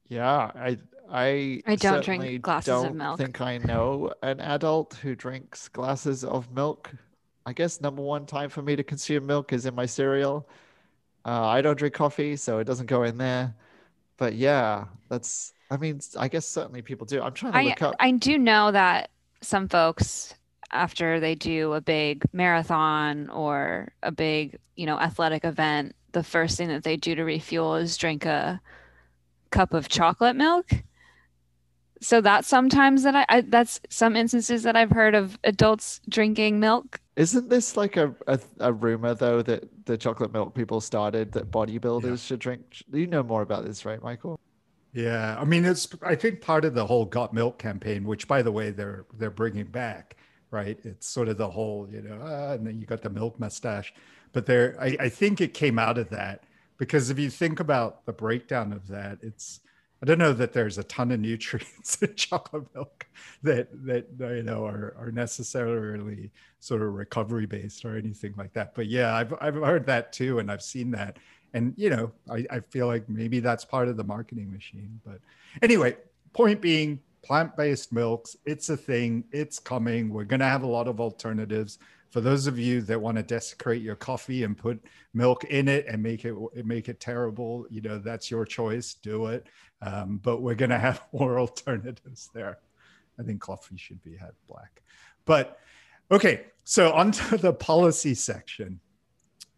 Yeah, 0.07 0.51
I 0.55 0.79
I 1.07 1.61
I 1.67 1.75
don't 1.75 2.03
drink 2.03 2.41
glasses 2.41 2.69
of 2.69 2.83
don't 2.83 2.97
milk. 2.97 3.19
think 3.19 3.39
I 3.41 3.59
know 3.59 4.11
an 4.23 4.39
adult 4.39 4.95
who 4.95 5.13
drinks 5.13 5.67
glasses 5.67 6.23
of 6.23 6.51
milk. 6.51 6.91
I 7.45 7.53
guess 7.53 7.81
number 7.81 8.01
one 8.01 8.25
time 8.25 8.49
for 8.49 8.63
me 8.63 8.75
to 8.75 8.83
consume 8.83 9.27
milk 9.27 9.53
is 9.53 9.67
in 9.67 9.75
my 9.75 9.85
cereal. 9.85 10.49
Uh, 11.23 11.45
I 11.45 11.61
don't 11.61 11.77
drink 11.77 11.93
coffee, 11.93 12.35
so 12.35 12.57
it 12.57 12.63
doesn't 12.63 12.87
go 12.87 13.03
in 13.03 13.19
there. 13.19 13.53
But 14.17 14.33
yeah, 14.33 14.85
that's. 15.09 15.53
I 15.71 15.77
mean, 15.77 15.99
I 16.17 16.27
guess 16.27 16.45
certainly 16.45 16.81
people 16.81 17.05
do. 17.05 17.21
I'm 17.21 17.33
trying 17.33 17.53
to 17.53 17.59
I 17.59 17.63
look 17.63 17.81
up. 17.81 17.95
I 17.99 18.11
do 18.11 18.37
know 18.37 18.71
that 18.71 19.09
some 19.41 19.67
folks 19.67 20.35
after 20.71 21.19
they 21.19 21.35
do 21.35 21.73
a 21.73 21.81
big 21.81 22.23
marathon 22.33 23.29
or 23.29 23.93
a 24.03 24.11
big, 24.11 24.57
you 24.75 24.85
know, 24.85 24.99
athletic 24.99 25.45
event, 25.45 25.95
the 26.11 26.23
first 26.23 26.57
thing 26.57 26.67
that 26.67 26.83
they 26.83 26.97
do 26.97 27.15
to 27.15 27.23
refuel 27.23 27.75
is 27.75 27.97
drink 27.97 28.25
a 28.25 28.61
cup 29.51 29.73
of 29.73 29.87
chocolate 29.87 30.35
milk. 30.35 30.69
So 32.01 32.21
that's 32.21 32.47
sometimes 32.47 33.03
that 33.03 33.15
I, 33.15 33.25
I 33.29 33.41
that's 33.41 33.79
some 33.89 34.15
instances 34.15 34.63
that 34.63 34.75
I've 34.75 34.91
heard 34.91 35.15
of 35.15 35.39
adults 35.43 36.01
drinking 36.09 36.59
milk. 36.59 36.99
Isn't 37.15 37.49
this 37.49 37.77
like 37.77 37.95
a, 37.95 38.13
a, 38.27 38.39
a 38.59 38.73
rumor 38.73 39.13
though 39.13 39.41
that 39.41 39.85
the 39.85 39.97
chocolate 39.97 40.33
milk 40.33 40.53
people 40.53 40.81
started 40.81 41.31
that 41.31 41.49
bodybuilders 41.49 42.25
should 42.25 42.39
drink? 42.39 42.83
You 42.91 43.07
know 43.07 43.23
more 43.23 43.41
about 43.41 43.65
this, 43.65 43.85
right, 43.85 44.01
Michael? 44.03 44.39
Yeah, 44.95 45.37
I 45.39 45.43
mean, 45.45 45.65
it's 45.65 45.87
I 46.03 46.15
think 46.15 46.41
part 46.41 46.63
of 46.65 46.73
the 46.73 46.85
whole 46.87 47.05
"Got 47.05 47.33
Milk" 47.33 47.59
campaign, 47.59 48.05
which, 48.05 48.27
by 48.27 48.41
the 48.41 48.51
way, 48.51 48.71
they're 48.71 49.05
they're 49.13 49.29
bringing 49.29 49.65
back, 49.67 50.15
right? 50.51 50.79
It's 50.85 51.05
sort 51.07 51.27
of 51.27 51.37
the 51.37 51.49
whole, 51.51 51.87
you 51.91 52.01
know, 52.01 52.19
ah, 52.23 52.53
and 52.53 52.65
then 52.65 52.79
you 52.79 52.85
got 52.87 53.01
the 53.01 53.09
milk 53.09 53.37
mustache, 53.39 53.93
but 54.31 54.45
there, 54.45 54.77
I, 54.79 54.95
I 55.01 55.09
think 55.09 55.41
it 55.41 55.53
came 55.53 55.77
out 55.79 55.97
of 55.97 56.09
that 56.11 56.43
because 56.77 57.09
if 57.09 57.19
you 57.19 57.29
think 57.29 57.59
about 57.59 58.05
the 58.05 58.13
breakdown 58.13 58.71
of 58.73 58.87
that, 58.87 59.19
it's 59.21 59.59
I 60.01 60.05
don't 60.05 60.17
know 60.19 60.33
that 60.33 60.53
there's 60.53 60.77
a 60.77 60.83
ton 60.85 61.11
of 61.11 61.19
nutrients 61.21 62.01
in 62.01 62.15
chocolate 62.15 62.73
milk 62.73 63.07
that 63.43 63.67
that 63.85 64.05
you 64.19 64.43
know 64.43 64.65
are 64.65 64.95
are 64.97 65.11
necessarily 65.11 66.31
sort 66.61 66.81
of 66.81 66.93
recovery 66.93 67.45
based 67.45 67.83
or 67.85 67.97
anything 67.97 68.33
like 68.37 68.53
that. 68.53 68.73
But 68.75 68.87
yeah, 68.87 69.13
I've 69.15 69.33
I've 69.41 69.55
heard 69.55 69.85
that 69.87 70.13
too, 70.13 70.39
and 70.39 70.49
I've 70.51 70.63
seen 70.63 70.91
that, 70.91 71.17
and 71.55 71.73
you 71.77 71.89
know, 71.89 72.11
I, 72.29 72.45
I 72.51 72.59
feel 72.59 72.87
like 72.87 73.09
maybe 73.09 73.39
that's 73.39 73.65
part 73.65 73.87
of 73.87 73.97
the 73.97 74.03
marketing 74.03 74.51
machine. 74.51 74.99
But 75.05 75.19
anyway, 75.61 75.97
point 76.33 76.61
being, 76.61 76.99
plant-based 77.23 77.91
milks, 77.91 78.37
it's 78.45 78.69
a 78.69 78.77
thing, 78.77 79.23
it's 79.31 79.57
coming. 79.57 80.09
We're 80.09 80.25
gonna 80.25 80.49
have 80.49 80.63
a 80.63 80.67
lot 80.67 80.87
of 80.87 80.99
alternatives 80.99 81.79
for 82.15 82.21
those 82.21 82.47
of 82.47 82.57
you 82.57 82.79
that 82.79 83.01
want 83.01 83.17
to 83.17 83.23
desecrate 83.23 83.81
your 83.81 83.97
coffee 83.97 84.43
and 84.43 84.57
put 84.57 84.81
milk 85.13 85.43
in 85.43 85.67
it 85.67 85.85
and 85.87 86.01
make 86.01 86.23
it 86.23 86.33
make 86.65 86.87
it 86.87 87.01
terrible 87.01 87.65
you 87.69 87.81
know 87.81 87.97
that's 87.97 88.31
your 88.31 88.45
choice 88.45 88.93
do 88.93 89.25
it 89.25 89.47
um, 89.81 90.21
but 90.23 90.41
we're 90.41 90.55
going 90.55 90.69
to 90.69 90.79
have 90.79 91.03
more 91.11 91.37
alternatives 91.37 92.29
there 92.33 92.57
i 93.19 93.23
think 93.23 93.41
coffee 93.41 93.75
should 93.75 94.01
be 94.01 94.15
had 94.15 94.31
black 94.47 94.81
but 95.25 95.59
okay 96.09 96.45
so 96.63 96.93
onto 96.93 97.37
the 97.45 97.51
policy 97.51 98.13
section 98.13 98.79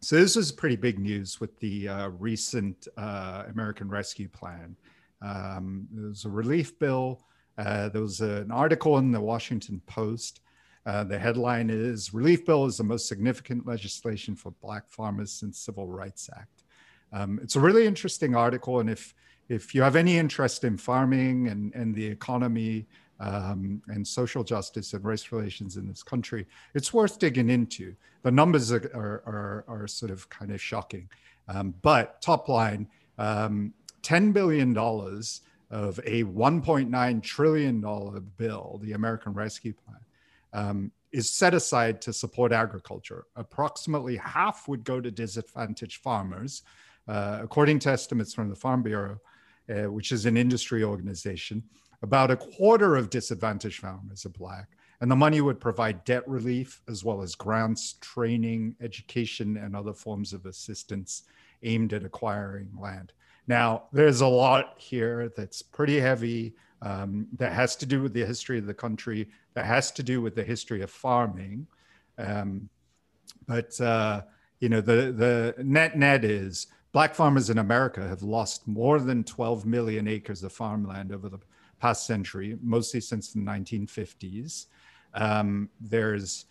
so 0.00 0.16
this 0.16 0.36
was 0.36 0.52
pretty 0.52 0.76
big 0.76 0.98
news 0.98 1.40
with 1.40 1.58
the 1.58 1.88
uh, 1.88 2.08
recent 2.08 2.88
uh, 2.96 3.44
american 3.50 3.88
rescue 3.88 4.28
plan 4.28 4.76
um, 5.22 5.86
there 5.92 6.08
was 6.08 6.24
a 6.24 6.28
relief 6.28 6.78
bill 6.78 7.24
uh, 7.58 7.88
there 7.88 8.02
was 8.02 8.20
an 8.20 8.50
article 8.50 8.98
in 8.98 9.10
the 9.10 9.20
washington 9.20 9.80
post 9.86 10.40
uh, 10.88 11.04
the 11.04 11.18
headline 11.18 11.68
is 11.68 12.14
Relief 12.14 12.46
Bill 12.46 12.64
is 12.64 12.78
the 12.78 12.82
most 12.82 13.08
significant 13.08 13.66
legislation 13.66 14.34
for 14.34 14.52
Black 14.62 14.88
farmers 14.88 15.30
since 15.30 15.58
Civil 15.58 15.86
Rights 15.86 16.30
Act. 16.34 16.64
Um, 17.12 17.38
it's 17.42 17.56
a 17.56 17.60
really 17.60 17.86
interesting 17.86 18.34
article. 18.34 18.80
And 18.80 18.88
if, 18.88 19.14
if 19.50 19.74
you 19.74 19.82
have 19.82 19.96
any 19.96 20.16
interest 20.16 20.64
in 20.64 20.78
farming 20.78 21.48
and, 21.48 21.74
and 21.74 21.94
the 21.94 22.06
economy 22.06 22.86
um, 23.20 23.82
and 23.88 24.06
social 24.06 24.44
justice 24.44 24.92
and 24.92 25.04
race 25.04 25.32
relations 25.32 25.76
in 25.76 25.88
this 25.88 26.02
country, 26.02 26.46
it's 26.74 26.92
worth 26.92 27.18
digging 27.18 27.50
into. 27.50 27.94
The 28.22 28.30
numbers 28.30 28.72
are, 28.72 28.84
are, 28.94 29.64
are, 29.68 29.86
sort 29.86 30.10
of 30.10 30.28
kind 30.28 30.52
of 30.52 30.60
shocking. 30.60 31.08
Um, 31.48 31.74
but 31.82 32.20
top 32.20 32.48
line 32.48 32.88
um, 33.18 33.72
$10 34.02 34.32
billion 34.32 34.76
of 34.76 35.98
a 36.04 36.24
$1.9 36.24 37.22
trillion 37.22 37.80
bill, 38.36 38.80
the 38.82 38.92
American 38.92 39.32
Rescue 39.34 39.72
Plan 39.72 40.00
um, 40.52 40.92
is 41.12 41.30
set 41.30 41.54
aside 41.54 42.00
to 42.02 42.12
support 42.12 42.52
agriculture. 42.52 43.24
Approximately 43.36 44.16
half 44.16 44.68
would 44.68 44.84
go 44.84 45.00
to 45.00 45.10
disadvantaged 45.10 46.02
farmers. 46.02 46.62
Uh, 47.06 47.38
according 47.42 47.78
to 47.78 47.88
estimates 47.88 48.34
from 48.34 48.50
the 48.50 48.54
Farm 48.54 48.82
Bureau, 48.82 49.18
uh, 49.70 49.90
which 49.90 50.12
is 50.12 50.26
an 50.26 50.36
industry 50.36 50.84
organization, 50.84 51.62
about 52.02 52.30
a 52.30 52.36
quarter 52.36 52.96
of 52.96 53.10
disadvantaged 53.10 53.80
farmers 53.80 54.24
are 54.24 54.30
Black. 54.30 54.68
And 55.00 55.10
the 55.10 55.16
money 55.16 55.40
would 55.40 55.60
provide 55.60 56.04
debt 56.04 56.26
relief 56.28 56.82
as 56.88 57.04
well 57.04 57.22
as 57.22 57.34
grants, 57.36 57.94
training, 58.00 58.74
education, 58.80 59.56
and 59.56 59.76
other 59.76 59.92
forms 59.92 60.32
of 60.32 60.46
assistance 60.46 61.22
aimed 61.62 61.92
at 61.92 62.04
acquiring 62.04 62.70
land. 62.80 63.12
Now, 63.46 63.84
there's 63.92 64.20
a 64.20 64.26
lot 64.26 64.74
here 64.76 65.32
that's 65.36 65.62
pretty 65.62 66.00
heavy 66.00 66.54
um, 66.82 67.26
that 67.36 67.52
has 67.52 67.76
to 67.76 67.86
do 67.86 68.02
with 68.02 68.12
the 68.12 68.26
history 68.26 68.58
of 68.58 68.66
the 68.66 68.74
country, 68.74 69.28
that 69.54 69.64
has 69.64 69.90
to 69.92 70.02
do 70.02 70.20
with 70.20 70.34
the 70.34 70.44
history 70.44 70.82
of 70.82 70.90
farming. 70.90 71.66
Um, 72.18 72.68
but 73.46 73.80
uh, 73.80 74.22
you 74.60 74.68
know, 74.68 74.80
the 74.80 75.12
the 75.12 75.54
net 75.62 75.96
net 75.96 76.24
is 76.24 76.66
black 76.92 77.14
farmers 77.14 77.50
in 77.50 77.58
America 77.58 78.06
have 78.06 78.22
lost 78.22 78.66
more 78.66 78.98
than 78.98 79.22
12 79.24 79.66
million 79.66 80.08
acres 80.08 80.42
of 80.42 80.52
farmland 80.52 81.12
over 81.12 81.28
the 81.28 81.38
past 81.78 82.06
century, 82.06 82.56
mostly 82.62 83.00
since 83.00 83.32
the 83.32 83.40
1950s. 83.40 84.66
Um, 85.14 85.68
there's 85.80 86.46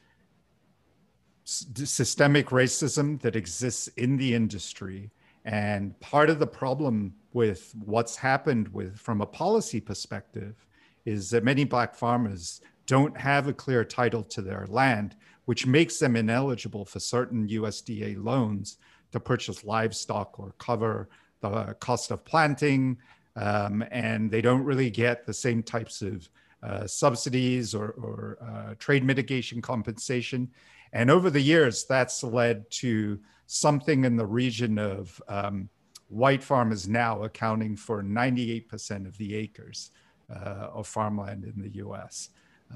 systemic 1.44 2.48
racism 2.48 3.22
that 3.22 3.36
exists 3.36 3.88
in 3.90 4.18
the 4.18 4.34
industry 4.34 5.12
and 5.48 5.98
part 6.02 6.30
of 6.30 6.40
the 6.40 6.48
problem 6.48 7.14
with 7.32 7.74
what's 7.86 8.18
happened 8.18 8.68
with 8.74 9.00
from 9.00 9.22
a 9.22 9.26
policy 9.26 9.80
perspective 9.80 10.68
is 11.06 11.30
that 11.30 11.46
many 11.46 11.64
black 11.64 11.96
farmers 11.96 12.60
don't 12.86 13.18
have 13.18 13.48
a 13.48 13.54
clear 13.54 13.86
title 13.86 14.24
to 14.24 14.42
their 14.42 14.66
land, 14.68 15.16
which 15.46 15.66
makes 15.66 16.00
them 16.00 16.18
ineligible 16.18 16.84
for 16.84 17.00
certain 17.00 17.48
USDA 17.48 18.22
loans 18.22 18.78
to 19.14 19.22
purchase 19.22 19.64
livestock 19.64 20.38
or 20.38 20.54
cover 20.58 21.08
the 21.40 21.78
cost 21.80 22.12
of 22.12 22.26
planting. 22.26 22.98
Um, 23.38 23.84
and 23.92 24.32
they 24.32 24.42
don't 24.42 24.64
really 24.64 24.90
get 24.90 25.26
the 25.26 25.34
same 25.34 25.62
types 25.62 26.02
of 26.02 26.28
uh, 26.64 26.88
subsidies 26.88 27.76
or, 27.76 27.90
or 27.92 28.38
uh, 28.42 28.74
trade 28.80 29.04
mitigation 29.04 29.62
compensation. 29.62 30.50
And 30.92 31.12
over 31.12 31.30
the 31.30 31.42
years, 31.42 31.86
that's 31.86 32.24
led 32.24 32.70
to 32.72 33.20
something 33.46 34.06
in 34.06 34.18
the 34.18 34.26
region 34.26 34.80
of 34.80 35.22
um, 35.28 35.70
white 36.10 36.44
farmers 36.44 36.88
now 36.88 37.24
accounting 37.24 37.76
for 37.76 38.02
98% 38.02 39.06
of 39.06 39.18
the 39.18 39.36
acres 39.36 39.92
uh, 40.34 40.70
of 40.74 40.88
farmland 40.88 41.44
in 41.44 41.62
the 41.62 41.76
US. 41.86 42.30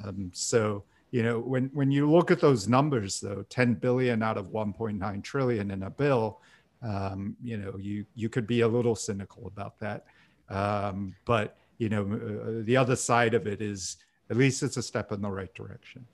Um, 0.03 0.29
so, 0.33 0.83
you 1.11 1.23
know, 1.23 1.39
when, 1.39 1.69
when 1.73 1.91
you 1.91 2.09
look 2.09 2.31
at 2.31 2.39
those 2.39 2.67
numbers, 2.67 3.19
though, 3.19 3.43
10 3.49 3.75
billion 3.75 4.21
out 4.21 4.37
of 4.37 4.49
1.9 4.49 5.23
trillion 5.23 5.71
in 5.71 5.83
a 5.83 5.89
bill, 5.89 6.41
um, 6.81 7.35
you 7.43 7.57
know, 7.57 7.75
you, 7.77 8.05
you 8.15 8.29
could 8.29 8.47
be 8.47 8.61
a 8.61 8.67
little 8.67 8.95
cynical 8.95 9.47
about 9.47 9.79
that. 9.79 10.05
Um, 10.51 11.15
but, 11.25 11.57
you 11.77 11.89
know, 11.89 12.03
uh, 12.03 12.63
the 12.65 12.77
other 12.77 12.95
side 12.95 13.33
of 13.33 13.47
it 13.47 13.61
is 13.61 13.97
at 14.29 14.37
least 14.37 14.63
it's 14.63 14.77
a 14.77 14.83
step 14.83 15.11
in 15.11 15.21
the 15.21 15.29
right 15.29 15.53
direction. 15.55 16.05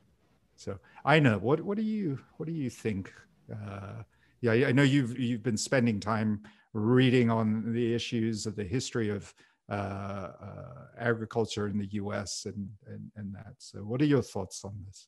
So 0.55 0.79
I 1.05 1.19
know 1.19 1.37
what, 1.37 1.61
what 1.61 1.77
do 1.77 1.83
you, 1.83 2.19
what 2.37 2.45
do 2.45 2.53
you 2.53 2.69
think? 2.69 3.13
Uh, 3.51 4.03
yeah, 4.41 4.51
I 4.67 4.71
know 4.71 4.83
you've 4.83 5.17
you've 5.17 5.43
been 5.43 5.57
spending 5.57 5.99
time 5.99 6.41
reading 6.73 7.31
on 7.31 7.73
the 7.73 7.93
issues 7.93 8.45
of 8.45 8.55
the 8.55 8.63
history 8.63 9.09
of 9.09 9.33
uh, 9.69 9.73
uh, 9.73 10.31
agriculture 10.99 11.67
in 11.67 11.77
the 11.77 11.87
U.S. 11.93 12.45
and, 12.45 12.69
and 12.87 13.11
and 13.15 13.33
that. 13.35 13.55
So, 13.57 13.79
what 13.79 14.01
are 14.01 14.05
your 14.05 14.21
thoughts 14.21 14.63
on 14.63 14.75
this? 14.85 15.07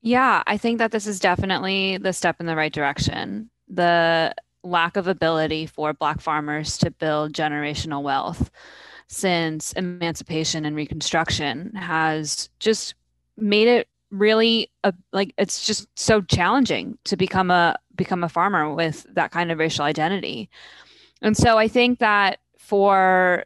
Yeah, 0.00 0.42
I 0.46 0.56
think 0.58 0.78
that 0.78 0.92
this 0.92 1.06
is 1.06 1.18
definitely 1.18 1.98
the 1.98 2.12
step 2.12 2.36
in 2.40 2.46
the 2.46 2.54
right 2.54 2.72
direction. 2.72 3.50
The 3.68 4.34
lack 4.62 4.96
of 4.96 5.06
ability 5.06 5.66
for 5.66 5.92
Black 5.92 6.20
farmers 6.20 6.78
to 6.78 6.90
build 6.90 7.32
generational 7.32 8.02
wealth 8.02 8.50
since 9.08 9.72
emancipation 9.72 10.64
and 10.64 10.76
Reconstruction 10.76 11.74
has 11.74 12.50
just 12.58 12.94
made 13.36 13.68
it 13.68 13.88
really 14.10 14.70
a, 14.84 14.92
like 15.12 15.34
it's 15.38 15.66
just 15.66 15.86
so 15.98 16.20
challenging 16.20 16.98
to 17.04 17.16
become 17.16 17.50
a 17.50 17.76
become 17.94 18.24
a 18.24 18.28
farmer 18.28 18.72
with 18.74 19.06
that 19.14 19.30
kind 19.30 19.50
of 19.50 19.58
racial 19.58 19.84
identity. 19.84 20.48
And 21.20 21.36
so 21.36 21.58
I 21.58 21.68
think 21.68 21.98
that 21.98 22.38
for 22.58 23.44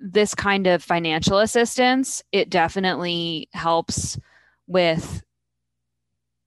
this 0.00 0.34
kind 0.34 0.66
of 0.66 0.82
financial 0.82 1.38
assistance, 1.38 2.22
it 2.32 2.50
definitely 2.50 3.48
helps 3.52 4.18
with 4.66 5.22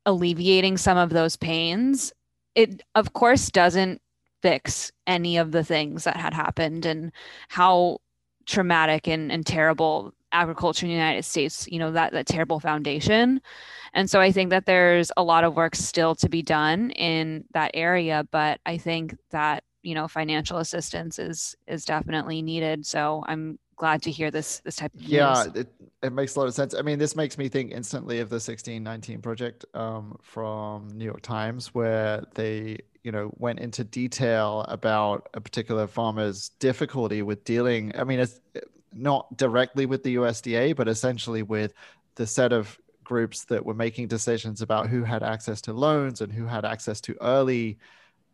alleviating 0.06 0.78
some 0.78 0.98
of 0.98 1.10
those 1.10 1.38
pains. 1.38 2.12
It, 2.54 2.84
of 2.94 3.14
course, 3.14 3.50
doesn't 3.50 4.02
fix 4.46 4.92
any 5.08 5.38
of 5.38 5.52
the 5.52 5.64
things 5.64 6.04
that 6.04 6.16
had 6.16 6.32
happened 6.32 6.86
and 6.86 7.12
how 7.50 7.98
traumatic 8.46 9.08
and, 9.08 9.32
and 9.32 9.44
terrible 9.44 10.14
agriculture 10.32 10.86
in 10.86 10.92
the 10.92 10.96
United 10.96 11.26
States, 11.26 11.68
you 11.72 11.80
know, 11.80 11.92
that, 11.92 12.12
that 12.12 12.28
terrible 12.28 12.60
foundation. 12.60 13.42
And 13.96 14.08
so 14.08 14.22
I 14.22 14.32
think 14.32 14.52
that 14.52 14.68
there's 14.68 15.12
a 15.18 15.24
lot 15.24 15.46
of 15.46 15.56
work 15.56 15.74
still 15.76 16.14
to 16.14 16.30
be 16.30 16.44
done 16.44 16.92
in 16.92 17.46
that 17.56 17.72
area, 17.74 18.28
but 18.30 18.60
I 18.68 18.78
think 18.78 19.16
that, 19.32 19.64
you 19.82 19.96
know, 19.96 20.08
financial 20.08 20.60
assistance 20.60 21.18
is 21.18 21.56
is 21.66 21.84
definitely 21.84 22.44
needed. 22.44 22.86
So 22.86 23.24
I'm 23.26 23.58
glad 23.78 24.04
to 24.04 24.12
hear 24.12 24.30
this 24.30 24.60
this 24.60 24.76
type 24.76 24.94
of 24.94 25.02
news. 25.02 25.10
Yeah, 25.10 25.46
it, 25.56 25.68
it 26.04 26.14
makes 26.14 26.36
a 26.36 26.40
lot 26.40 26.48
of 26.48 26.54
sense. 26.54 26.76
I 26.76 26.84
mean, 26.84 27.00
this 27.00 27.16
makes 27.16 27.36
me 27.40 27.50
think 27.50 27.72
instantly 27.72 28.20
of 28.20 28.30
the 28.30 28.36
1619 28.36 29.22
project 29.22 29.66
um, 29.74 30.20
from 30.22 30.90
New 30.90 31.06
York 31.06 31.22
Times, 31.22 31.74
where 31.74 32.24
they 32.36 32.78
you 33.06 33.12
know 33.12 33.32
went 33.38 33.60
into 33.60 33.84
detail 33.84 34.66
about 34.68 35.30
a 35.36 35.40
particular 35.40 35.86
farmer's 35.86 36.50
difficulty 36.60 37.22
with 37.22 37.44
dealing 37.44 37.92
i 37.96 38.04
mean 38.04 38.20
it's 38.20 38.42
eh, 38.56 38.60
not 38.94 39.38
directly 39.38 39.86
with 39.86 40.02
the 40.04 40.16
usda 40.16 40.76
but 40.76 40.88
essentially 40.88 41.44
with 41.44 41.74
the 42.16 42.26
set 42.26 42.52
of 42.52 42.80
groups 43.04 43.46
that 43.46 43.64
were 43.64 43.76
making 43.76 44.08
decisions 44.08 44.62
about 44.62 44.90
who 44.90 45.04
had 45.04 45.22
access 45.22 45.62
to 45.62 45.72
loans 45.72 46.22
and 46.22 46.34
who 46.34 46.46
had 46.46 46.66
access 46.66 47.00
to 47.00 47.16
early 47.22 47.78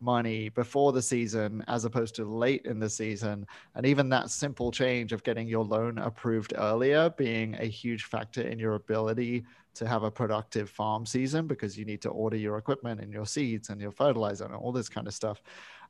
money 0.02 0.48
before 0.50 0.92
the 0.92 1.00
season 1.00 1.64
as 1.68 1.84
opposed 1.84 2.14
to 2.16 2.24
late 2.24 2.66
in 2.66 2.78
the 2.78 2.90
season 2.90 3.46
and 3.74 3.86
even 3.86 4.08
that 4.08 4.30
simple 4.30 4.70
change 4.70 5.12
of 5.12 5.22
getting 5.22 5.46
your 5.46 5.64
loan 5.64 5.98
approved 5.98 6.52
earlier 6.56 7.08
being 7.10 7.54
a 7.60 7.66
huge 7.66 8.04
factor 8.04 8.42
in 8.42 8.58
your 8.58 8.74
ability 8.74 9.44
to 9.74 9.86
have 9.86 10.02
a 10.02 10.10
productive 10.10 10.68
farm 10.68 11.06
season 11.06 11.46
because 11.46 11.78
you 11.78 11.84
need 11.84 12.02
to 12.02 12.10
order 12.10 12.36
your 12.36 12.58
equipment 12.58 13.00
and 13.00 13.12
your 13.12 13.26
seeds 13.26 13.70
and 13.70 13.80
your 13.80 13.90
fertilizer 13.90 14.44
and 14.44 14.54
all 14.54 14.72
this 14.72 14.88
kind 14.88 15.06
of 15.06 15.14
stuff. 15.14 15.42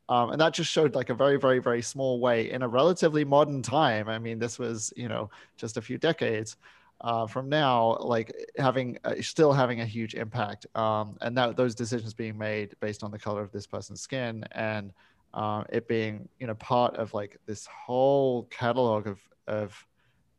Um, 0.09 0.31
and 0.31 0.41
that 0.41 0.53
just 0.53 0.71
showed 0.71 0.95
like 0.95 1.11
a 1.11 1.15
very, 1.15 1.39
very, 1.39 1.59
very 1.59 1.83
small 1.83 2.21
way 2.21 2.51
in 2.51 2.63
a 2.63 2.69
relatively 2.69 3.25
modern 3.25 3.63
time. 3.63 4.09
I 4.09 4.19
mean, 4.19 4.39
this 4.39 4.59
was, 4.59 4.93
you 4.97 5.09
know, 5.09 5.31
just 5.57 5.77
a 5.77 5.83
few 5.83 5.99
decades 5.99 6.57
uh, 7.03 7.27
from 7.27 7.49
now, 7.49 7.97
like 8.01 8.33
having 8.59 8.97
uh, 9.05 9.15
still 9.21 9.53
having 9.53 9.81
a 9.81 9.87
huge 9.87 10.15
impact. 10.15 10.67
Um, 10.77 11.17
and 11.21 11.37
that 11.37 11.57
those 11.57 11.75
decisions 11.75 12.15
being 12.15 12.39
made 12.39 12.75
based 12.81 13.03
on 13.03 13.11
the 13.11 13.19
color 13.19 13.43
of 13.43 13.51
this 13.51 13.67
person's 13.67 14.01
skin 14.01 14.45
and 14.53 14.93
uh, 15.35 15.65
it 15.71 15.89
being, 15.89 16.29
you 16.39 16.47
know, 16.47 16.55
part 16.55 16.95
of 16.97 17.13
like 17.13 17.39
this 17.47 17.67
whole 17.67 18.45
catalog 18.45 19.09
of, 19.09 19.21
of 19.49 19.87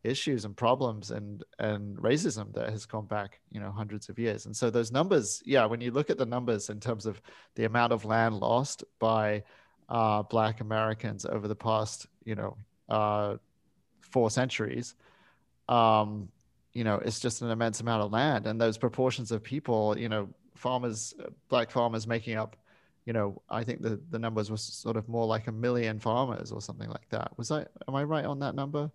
issues 0.04 0.44
and 0.46 0.56
problems 0.56 1.12
and 1.12 1.44
and 1.60 1.98
racism 1.98 2.54
that 2.54 2.70
has 2.70 2.86
gone 2.86 3.06
back 3.06 3.40
you 3.52 3.60
know 3.62 3.72
hundreds 3.72 4.10
of 4.10 4.20
years 4.20 4.46
and 4.46 4.54
so 4.54 4.70
those 4.70 4.92
numbers 4.92 5.42
yeah 5.46 5.64
when 5.64 5.80
you 5.80 5.92
look 5.92 6.10
at 6.10 6.18
the 6.18 6.26
numbers 6.26 6.70
in 6.70 6.78
terms 6.78 7.06
of 7.06 7.22
the 7.56 7.64
amount 7.64 7.94
of 7.94 8.04
land 8.04 8.36
lost 8.36 8.84
by 9.00 9.42
uh, 9.88 10.22
black 10.24 10.60
americans 10.60 11.26
over 11.26 11.48
the 11.48 11.56
past 11.56 12.06
you 12.26 12.36
know 12.36 12.58
uh, 12.90 13.38
four 14.02 14.30
centuries 14.30 14.96
um, 15.70 16.28
you 16.74 16.84
know 16.84 16.96
it's 16.96 17.20
just 17.20 17.42
an 17.42 17.50
immense 17.50 17.80
amount 17.80 18.02
of 18.04 18.12
land 18.12 18.48
and 18.48 18.60
those 18.60 18.78
proportions 18.78 19.32
of 19.32 19.44
people 19.44 19.98
you 19.98 20.10
know 20.10 20.28
farmers 20.56 21.14
black 21.50 21.70
farmers 21.70 22.08
making 22.08 22.36
up 22.38 22.56
you 23.06 23.14
know 23.14 23.42
i 23.50 23.64
think 23.64 23.82
the 23.82 24.00
the 24.12 24.20
numbers 24.20 24.50
was 24.50 24.62
sort 24.62 24.98
of 24.98 25.08
more 25.10 25.26
like 25.26 25.48
a 25.48 25.52
million 25.52 26.00
farmers 26.00 26.52
or 26.52 26.62
something 26.62 26.90
like 26.90 27.08
that 27.10 27.32
was 27.38 27.52
i 27.52 27.66
am 27.88 27.96
i 27.96 28.04
right 28.04 28.26
on 28.26 28.40
that 28.40 28.56
number 28.56 28.92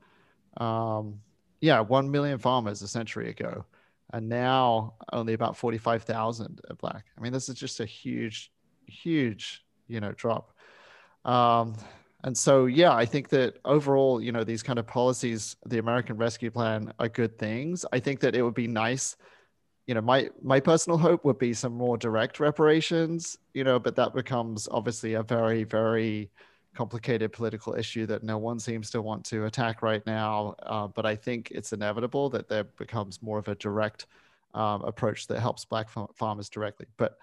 um, 0.58 1.20
yeah, 1.60 1.80
1 1.80 2.10
million 2.10 2.38
farmers 2.38 2.82
a 2.82 2.88
century 2.88 3.30
ago. 3.30 3.64
And 4.12 4.28
now 4.28 4.94
only 5.12 5.34
about 5.34 5.56
45,000 5.56 6.60
are 6.70 6.76
black. 6.76 7.04
I 7.16 7.20
mean, 7.20 7.32
this 7.32 7.48
is 7.48 7.56
just 7.56 7.80
a 7.80 7.84
huge, 7.84 8.50
huge, 8.86 9.64
you 9.86 10.00
know, 10.00 10.12
drop. 10.12 10.52
Um, 11.24 11.76
and 12.24 12.36
so, 12.36 12.66
yeah, 12.66 12.92
I 12.92 13.04
think 13.04 13.28
that 13.28 13.58
overall, 13.64 14.20
you 14.20 14.32
know, 14.32 14.42
these 14.42 14.62
kind 14.62 14.78
of 14.78 14.86
policies, 14.86 15.56
the 15.66 15.78
American 15.78 16.16
Rescue 16.16 16.50
Plan 16.50 16.92
are 16.98 17.08
good 17.08 17.38
things. 17.38 17.84
I 17.92 18.00
think 18.00 18.20
that 18.20 18.34
it 18.34 18.42
would 18.42 18.54
be 18.54 18.66
nice, 18.66 19.16
you 19.86 19.94
know, 19.94 20.00
my 20.00 20.28
my 20.42 20.60
personal 20.60 20.98
hope 20.98 21.24
would 21.24 21.38
be 21.38 21.54
some 21.54 21.72
more 21.72 21.96
direct 21.96 22.40
reparations, 22.40 23.38
you 23.54 23.64
know, 23.64 23.78
but 23.78 23.96
that 23.96 24.14
becomes 24.14 24.68
obviously 24.70 25.14
a 25.14 25.22
very, 25.22 25.64
very 25.64 26.30
complicated 26.74 27.32
political 27.32 27.74
issue 27.74 28.06
that 28.06 28.22
no 28.22 28.38
one 28.38 28.58
seems 28.58 28.90
to 28.90 29.02
want 29.02 29.24
to 29.26 29.46
attack 29.46 29.82
right 29.82 30.04
now. 30.06 30.54
Uh, 30.64 30.86
but 30.88 31.06
I 31.06 31.16
think 31.16 31.50
it's 31.52 31.72
inevitable 31.72 32.30
that 32.30 32.48
there 32.48 32.64
becomes 32.64 33.22
more 33.22 33.38
of 33.38 33.48
a 33.48 33.54
direct 33.54 34.06
um, 34.54 34.82
approach 34.82 35.26
that 35.28 35.40
helps 35.40 35.64
black 35.64 35.88
farmers 36.14 36.48
directly. 36.48 36.86
But 36.96 37.18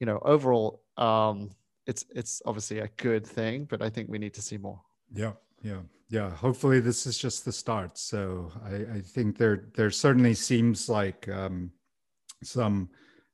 you 0.00 0.06
know, 0.06 0.18
overall, 0.22 0.82
um, 0.96 1.50
it's 1.88 2.04
it's 2.14 2.42
obviously 2.44 2.80
a 2.80 2.88
good 2.98 3.26
thing, 3.26 3.64
but 3.64 3.82
I 3.82 3.88
think 3.90 4.08
we 4.08 4.18
need 4.18 4.34
to 4.34 4.42
see 4.42 4.58
more. 4.58 4.80
Yeah, 5.12 5.32
yeah, 5.62 5.80
yeah. 6.10 6.30
Hopefully, 6.30 6.80
this 6.80 7.06
is 7.06 7.18
just 7.18 7.44
the 7.44 7.52
start. 7.52 7.98
So 7.98 8.52
I, 8.64 8.98
I 8.98 9.00
think 9.00 9.38
there 9.38 9.70
there 9.74 9.90
certainly 9.90 10.34
seems 10.34 10.88
like 10.88 11.28
um, 11.28 11.72
some 12.44 12.90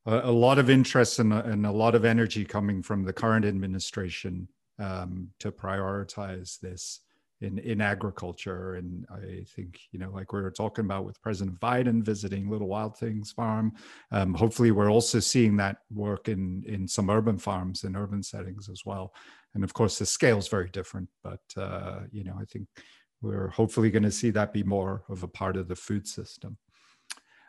a, 0.07 0.21
a 0.31 0.31
lot 0.31 0.59
of 0.59 0.71
interest 0.71 1.19
and, 1.19 1.33
and 1.33 1.67
a 1.67 1.73
lot 1.73 1.97
of 1.97 2.05
energy 2.05 2.45
coming 2.45 2.81
from 2.81 3.05
the 3.05 3.13
current 3.13 3.45
administration 3.45 4.49
um, 4.79 5.29
to 5.41 5.51
prioritize 5.51 6.61
this 6.61 7.01
in, 7.45 7.59
in 7.59 7.80
agriculture. 7.80 8.74
And 8.74 9.07
I 9.11 9.45
think, 9.55 9.78
you 9.92 9.99
know, 9.99 10.11
like 10.11 10.32
we 10.32 10.42
were 10.42 10.51
talking 10.51 10.84
about 10.84 11.05
with 11.05 11.22
President 11.22 11.61
Biden 11.61 12.03
visiting 12.03 12.49
Little 12.49 12.68
Wild 12.68 12.97
Things 12.97 13.32
Farm, 13.32 13.72
um, 14.11 14.34
hopefully 14.34 14.70
we're 14.70 14.90
also 14.90 15.20
seeing 15.20 15.57
that 15.59 15.78
work 15.92 16.28
in, 16.28 16.64
in 16.66 16.88
some 16.88 17.11
urban 17.11 17.38
farms 17.38 17.84
and 17.84 17.97
urban 17.97 18.22
settings 18.22 18.68
as 18.68 18.82
well. 18.84 19.12
And 19.55 19.62
of 19.62 19.72
course, 19.72 19.99
the 19.99 20.07
scale 20.07 20.38
is 20.38 20.49
very 20.49 20.70
different, 20.70 21.09
but, 21.22 21.42
uh, 21.57 22.01
you 22.11 22.24
know, 22.24 22.36
I 22.40 22.45
think 22.45 22.66
we're 23.22 23.49
hopefully 23.49 23.90
going 23.90 24.03
to 24.03 24.11
see 24.11 24.30
that 24.30 24.53
be 24.53 24.62
more 24.62 25.05
of 25.09 25.22
a 25.22 25.28
part 25.28 25.57
of 25.57 25.68
the 25.68 25.76
food 25.76 26.09
system. 26.09 26.57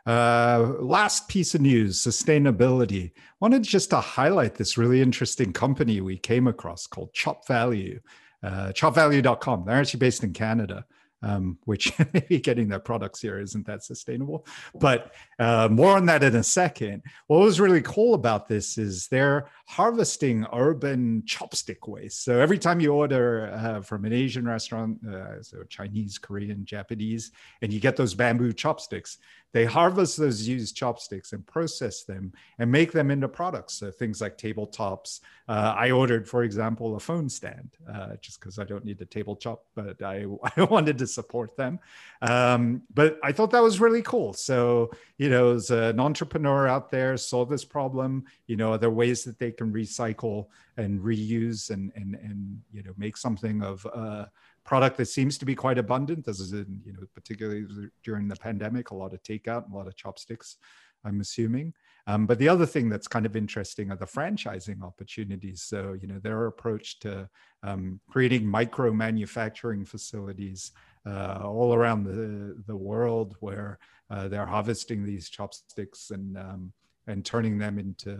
Uh, 0.06 0.74
last 0.78 1.28
piece 1.28 1.56
of 1.56 1.60
news 1.60 2.00
sustainability. 2.00 3.10
Wanted 3.40 3.64
just 3.64 3.90
to 3.90 4.00
highlight 4.00 4.54
this 4.54 4.78
really 4.78 5.02
interesting 5.02 5.52
company 5.52 6.00
we 6.00 6.16
came 6.16 6.46
across 6.46 6.86
called 6.86 7.12
Chop 7.12 7.48
Value, 7.48 7.98
uh, 8.42 8.72
chopvalue.com. 8.72 9.64
They're 9.64 9.76
actually 9.76 10.00
based 10.00 10.24
in 10.24 10.32
Canada 10.32 10.84
um, 11.22 11.58
which 11.64 11.92
maybe 12.12 12.38
getting 12.38 12.68
their 12.68 12.78
products 12.78 13.20
here 13.20 13.40
isn't 13.40 13.66
that 13.66 13.84
sustainable. 13.84 14.46
But 14.74 15.12
uh, 15.38 15.68
more 15.70 15.96
on 15.96 16.06
that 16.06 16.22
in 16.22 16.36
a 16.36 16.42
second. 16.42 17.02
What 17.26 17.40
was 17.40 17.60
really 17.60 17.82
cool 17.82 18.14
about 18.14 18.48
this 18.48 18.78
is 18.78 19.08
they're 19.08 19.48
harvesting 19.66 20.46
urban 20.52 21.22
chopstick 21.26 21.88
waste. 21.88 22.24
So 22.24 22.38
every 22.40 22.58
time 22.58 22.80
you 22.80 22.92
order 22.92 23.50
uh, 23.52 23.80
from 23.80 24.04
an 24.04 24.12
Asian 24.12 24.46
restaurant, 24.46 24.98
uh, 25.06 25.42
so 25.42 25.62
Chinese, 25.64 26.18
Korean, 26.18 26.64
Japanese, 26.64 27.32
and 27.62 27.72
you 27.72 27.80
get 27.80 27.96
those 27.96 28.14
bamboo 28.14 28.52
chopsticks, 28.52 29.18
they 29.56 29.64
harvest 29.64 30.18
those 30.18 30.46
used 30.46 30.76
chopsticks 30.76 31.32
and 31.32 31.46
process 31.46 32.02
them 32.02 32.30
and 32.58 32.70
make 32.70 32.92
them 32.92 33.10
into 33.10 33.26
products. 33.26 33.72
So 33.72 33.90
things 33.90 34.20
like 34.20 34.36
tabletops. 34.36 35.20
Uh, 35.48 35.74
I 35.74 35.92
ordered, 35.92 36.28
for 36.28 36.44
example, 36.44 36.94
a 36.94 37.00
phone 37.00 37.30
stand 37.30 37.70
uh, 37.90 38.16
just 38.20 38.38
because 38.38 38.58
I 38.58 38.64
don't 38.64 38.84
need 38.84 39.00
a 39.00 39.06
table 39.06 39.34
chop, 39.34 39.64
but 39.74 40.02
I, 40.02 40.26
I 40.58 40.64
wanted 40.64 40.98
to 40.98 41.06
support 41.06 41.56
them. 41.56 41.78
Um, 42.20 42.82
but 42.92 43.18
I 43.24 43.32
thought 43.32 43.50
that 43.52 43.62
was 43.62 43.80
really 43.80 44.02
cool. 44.02 44.34
So, 44.34 44.90
you 45.16 45.30
know, 45.30 45.54
as 45.54 45.70
an 45.70 46.00
entrepreneur 46.00 46.68
out 46.68 46.90
there, 46.90 47.16
solve 47.16 47.48
this 47.48 47.64
problem, 47.64 48.26
you 48.46 48.56
know, 48.56 48.72
are 48.72 48.78
there 48.78 48.90
ways 48.90 49.24
that 49.24 49.38
they 49.38 49.52
can 49.52 49.72
recycle 49.72 50.48
and 50.76 51.00
reuse 51.00 51.70
and, 51.70 51.92
and, 51.96 52.14
and 52.16 52.60
you 52.74 52.82
know, 52.82 52.92
make 52.98 53.16
something 53.16 53.62
of, 53.62 53.86
uh, 53.86 54.26
product 54.66 54.96
that 54.98 55.06
seems 55.06 55.38
to 55.38 55.46
be 55.46 55.54
quite 55.54 55.78
abundant, 55.78 56.28
as 56.28 56.40
is 56.40 56.52
in, 56.52 56.80
you 56.84 56.92
know, 56.92 57.04
particularly 57.14 57.66
during 58.02 58.28
the 58.28 58.36
pandemic, 58.36 58.90
a 58.90 58.94
lot 58.94 59.14
of 59.14 59.22
takeout, 59.22 59.70
a 59.70 59.74
lot 59.74 59.86
of 59.86 59.96
chopsticks, 59.96 60.56
I'm 61.04 61.20
assuming. 61.20 61.72
Um, 62.08 62.26
but 62.26 62.38
the 62.38 62.48
other 62.48 62.66
thing 62.66 62.88
that's 62.88 63.08
kind 63.08 63.26
of 63.26 63.36
interesting 63.36 63.90
are 63.90 63.96
the 63.96 64.06
franchising 64.06 64.82
opportunities. 64.82 65.62
So, 65.62 65.96
you 66.00 66.08
know, 66.08 66.18
their 66.18 66.46
approach 66.46 66.98
to 67.00 67.28
um, 67.62 68.00
creating 68.08 68.46
micro 68.46 68.92
manufacturing 68.92 69.84
facilities 69.84 70.72
uh, 71.06 71.40
all 71.44 71.72
around 71.74 72.04
the, 72.04 72.62
the 72.66 72.76
world 72.76 73.36
where 73.40 73.78
uh, 74.10 74.28
they're 74.28 74.46
harvesting 74.46 75.04
these 75.04 75.28
chopsticks 75.28 76.10
and 76.10 76.36
um, 76.36 76.72
and 77.08 77.24
turning 77.24 77.56
them 77.56 77.78
into 77.78 78.10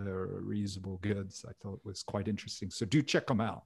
reusable 0.42 1.00
goods. 1.00 1.44
I 1.48 1.52
thought 1.60 1.80
was 1.84 2.04
quite 2.04 2.28
interesting. 2.28 2.70
So 2.70 2.86
do 2.86 3.02
check 3.02 3.26
them 3.26 3.40
out. 3.40 3.64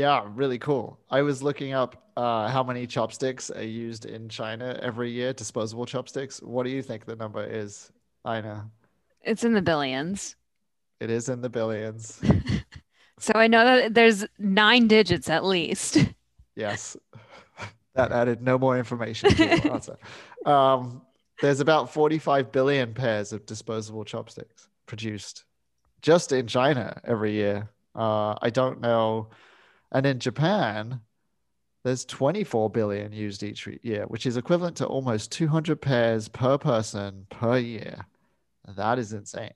Yeah, 0.00 0.26
really 0.34 0.58
cool. 0.58 0.98
I 1.10 1.20
was 1.20 1.42
looking 1.42 1.74
up 1.74 2.08
uh, 2.16 2.48
how 2.48 2.62
many 2.62 2.86
chopsticks 2.86 3.50
are 3.50 3.62
used 3.62 4.06
in 4.06 4.30
China 4.30 4.80
every 4.80 5.10
year, 5.10 5.34
disposable 5.34 5.84
chopsticks. 5.84 6.40
What 6.40 6.62
do 6.62 6.70
you 6.70 6.80
think 6.80 7.04
the 7.04 7.16
number 7.16 7.44
is, 7.44 7.92
Ina? 8.26 8.70
It's 9.20 9.44
in 9.44 9.52
the 9.52 9.60
billions. 9.60 10.36
It 11.00 11.10
is 11.10 11.28
in 11.28 11.42
the 11.42 11.50
billions. 11.50 12.18
so 13.18 13.34
I 13.34 13.46
know 13.46 13.62
that 13.62 13.92
there's 13.92 14.24
nine 14.38 14.88
digits 14.88 15.28
at 15.28 15.44
least. 15.44 15.98
Yes. 16.56 16.96
That 17.94 18.12
added 18.12 18.40
no 18.40 18.56
more 18.56 18.78
information 18.78 19.30
to 19.34 19.44
your 19.44 19.72
answer. 19.74 19.98
Um, 20.46 21.02
there's 21.42 21.58
about 21.58 21.92
45 21.92 22.52
billion 22.52 22.94
pairs 22.94 23.32
of 23.32 23.44
disposable 23.44 24.04
chopsticks 24.04 24.68
produced 24.86 25.44
just 26.00 26.30
in 26.30 26.46
China 26.46 26.98
every 27.04 27.32
year. 27.32 27.68
Uh, 27.96 28.36
I 28.40 28.50
don't 28.50 28.80
know 28.80 29.30
and 29.92 30.06
in 30.06 30.18
Japan, 30.18 31.00
there's 31.84 32.04
24 32.04 32.70
billion 32.70 33.12
used 33.12 33.42
each 33.42 33.66
year, 33.82 34.04
which 34.08 34.26
is 34.26 34.36
equivalent 34.36 34.76
to 34.78 34.86
almost 34.86 35.32
200 35.32 35.80
pairs 35.80 36.28
per 36.28 36.58
person 36.58 37.26
per 37.30 37.58
year. 37.58 38.04
That 38.76 38.98
is 38.98 39.12
insane. 39.12 39.54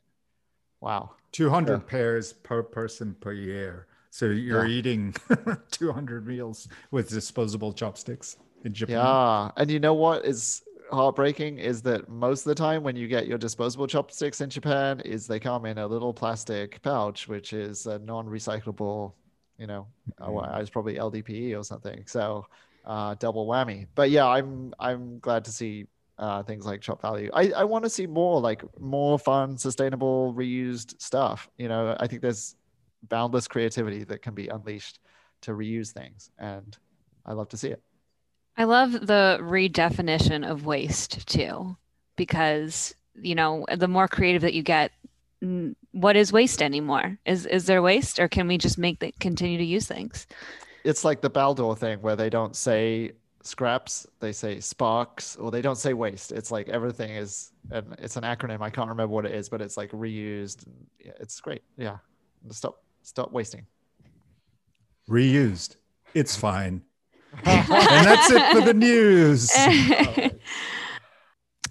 Wow. 0.80 1.11
200 1.32 1.72
Yeah. 1.72 1.78
pairs 1.87 2.32
per 2.32 2.62
person 2.62 3.14
per 3.20 3.32
year. 3.32 3.87
So 4.11 4.26
you're 4.26 4.66
Yeah. 4.66 4.72
eating 4.72 5.14
200 5.70 6.26
meals 6.26 6.68
with 6.91 7.09
disposable 7.11 7.72
chopsticks 7.72 8.37
in 8.64 8.72
Japan. 8.72 8.97
Yeah. 8.97 9.51
And 9.57 9.70
you 9.70 9.78
know 9.80 9.95
what 9.95 10.24
is 10.24 10.62
heartbreaking 10.91 11.59
is 11.59 11.82
that 11.82 12.09
most 12.09 12.41
of 12.47 12.51
the 12.51 12.55
time 12.55 12.82
when 12.82 12.97
you 12.97 13.09
get 13.09 13.26
your 13.26 13.39
disposable 13.39 13.87
chopsticks 13.87 14.41
in 14.41 14.49
Japan 14.51 15.01
is 15.01 15.26
they 15.26 15.41
come 15.41 15.66
in 15.66 15.78
a 15.78 15.87
little 15.87 16.14
plastic 16.14 16.80
pouch, 16.82 17.26
which 17.28 17.53
is 17.53 17.87
a 17.87 17.99
non-recyclable, 17.99 19.12
you 19.59 19.67
know, 19.67 19.89
uh, 20.21 20.31
well, 20.31 20.45
Mhm. 20.45 20.61
it's 20.61 20.71
probably 20.71 20.99
LDPE 20.99 21.55
or 21.55 21.65
something. 21.65 22.05
So 22.07 22.47
uh, 22.85 23.15
double 23.15 23.47
whammy. 23.47 23.87
But 23.95 24.11
yeah, 24.11 24.27
I'm 24.27 24.75
I'm 24.79 25.19
glad 25.21 25.45
to 25.47 25.53
see 25.53 25.87
uh, 26.19 26.43
things 26.43 26.67
like 26.67 26.81
Chop 26.81 27.03
Value. 27.03 27.31
I, 27.35 27.51
I 27.53 27.65
want 27.65 27.85
to 27.85 27.91
see 27.91 28.07
more 28.07 28.41
like 28.41 28.63
more 28.79 29.19
fun, 29.19 29.57
sustainable, 29.59 30.35
reused 30.35 31.01
stuff. 31.01 31.49
You 31.59 31.69
know, 31.69 31.97
I 31.99 32.07
think 32.07 32.23
there's 32.23 32.57
boundless 33.09 33.49
creativity 33.49 34.05
that 34.05 34.23
can 34.23 34.35
be 34.35 34.49
unleashed 34.49 35.01
to 35.43 35.53
reuse 35.53 35.93
things, 35.93 36.31
and 36.39 36.77
I 37.27 37.33
love 37.33 37.49
to 37.51 37.57
see 37.57 37.69
it. 37.69 37.83
I 38.57 38.65
love 38.65 38.93
the 38.93 39.39
redefinition 39.41 40.49
of 40.49 40.65
waste 40.67 41.27
too, 41.27 41.77
because 42.17 42.95
you 43.15 43.35
know 43.35 43.67
the 43.75 43.89
more 43.89 44.09
creative 44.09 44.43
that 44.43 44.55
you 44.55 44.63
get, 44.63 44.93
n- 45.43 45.77
what 45.95 46.17
is 46.17 46.33
waste 46.33 46.61
anymore? 46.61 47.19
Is 47.25 47.47
is 47.47 47.67
there 47.67 47.83
waste, 47.83 48.19
or 48.19 48.29
can 48.29 48.47
we 48.47 48.59
just 48.59 48.79
make 48.79 49.01
the 49.01 49.13
continue 49.21 49.59
to 49.59 49.65
use 49.65 49.87
things? 49.87 50.27
it's 50.85 51.03
like 51.05 51.23
the 51.23 51.31
Baldor 51.31 51.77
thing 51.77 52.01
where 52.03 52.15
they 52.15 52.31
don't 52.31 52.55
say 52.55 53.13
scraps, 53.43 54.07
they 54.21 54.33
say 54.33 54.61
sparks, 54.61 55.35
or 55.37 55.51
they 55.51 55.63
don't 55.63 55.79
say 55.79 55.95
waste. 55.95 56.31
It's 56.31 56.51
like 56.51 56.69
everything 56.69 57.11
is, 57.11 57.53
and 57.71 57.97
it's 57.99 58.17
an 58.17 58.23
acronym. 58.23 58.61
I 58.61 58.71
can't 58.71 58.89
remember 58.89 59.13
what 59.13 59.25
it 59.25 59.33
is, 59.33 59.49
but 59.49 59.61
it's 59.61 59.77
like 59.77 59.91
reused. 59.93 60.67
yeah, 61.03 61.13
It's 61.19 61.41
great. 61.41 61.63
Yeah, 61.77 61.99
stop, 62.51 62.83
stop 63.03 63.33
wasting. 63.33 63.67
Reused. 65.09 65.77
It's 66.13 66.37
fine. 66.37 66.83
and 67.45 68.07
that's 68.07 68.31
it 68.31 68.53
for 68.53 68.61
the 68.61 68.75
news. 68.75 69.51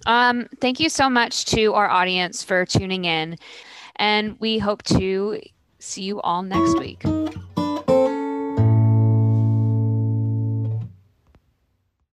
um, 0.06 0.48
thank 0.60 0.80
you 0.80 0.90
so 0.90 1.10
much 1.10 1.46
to 1.46 1.74
our 1.74 1.90
audience 1.90 2.44
for 2.44 2.66
tuning 2.66 3.06
in, 3.06 3.38
and 3.96 4.38
we 4.40 4.58
hope 4.58 4.84
to 4.84 5.42
see 5.80 6.04
you 6.04 6.22
all 6.22 6.44
next 6.44 6.80
week. 6.80 7.04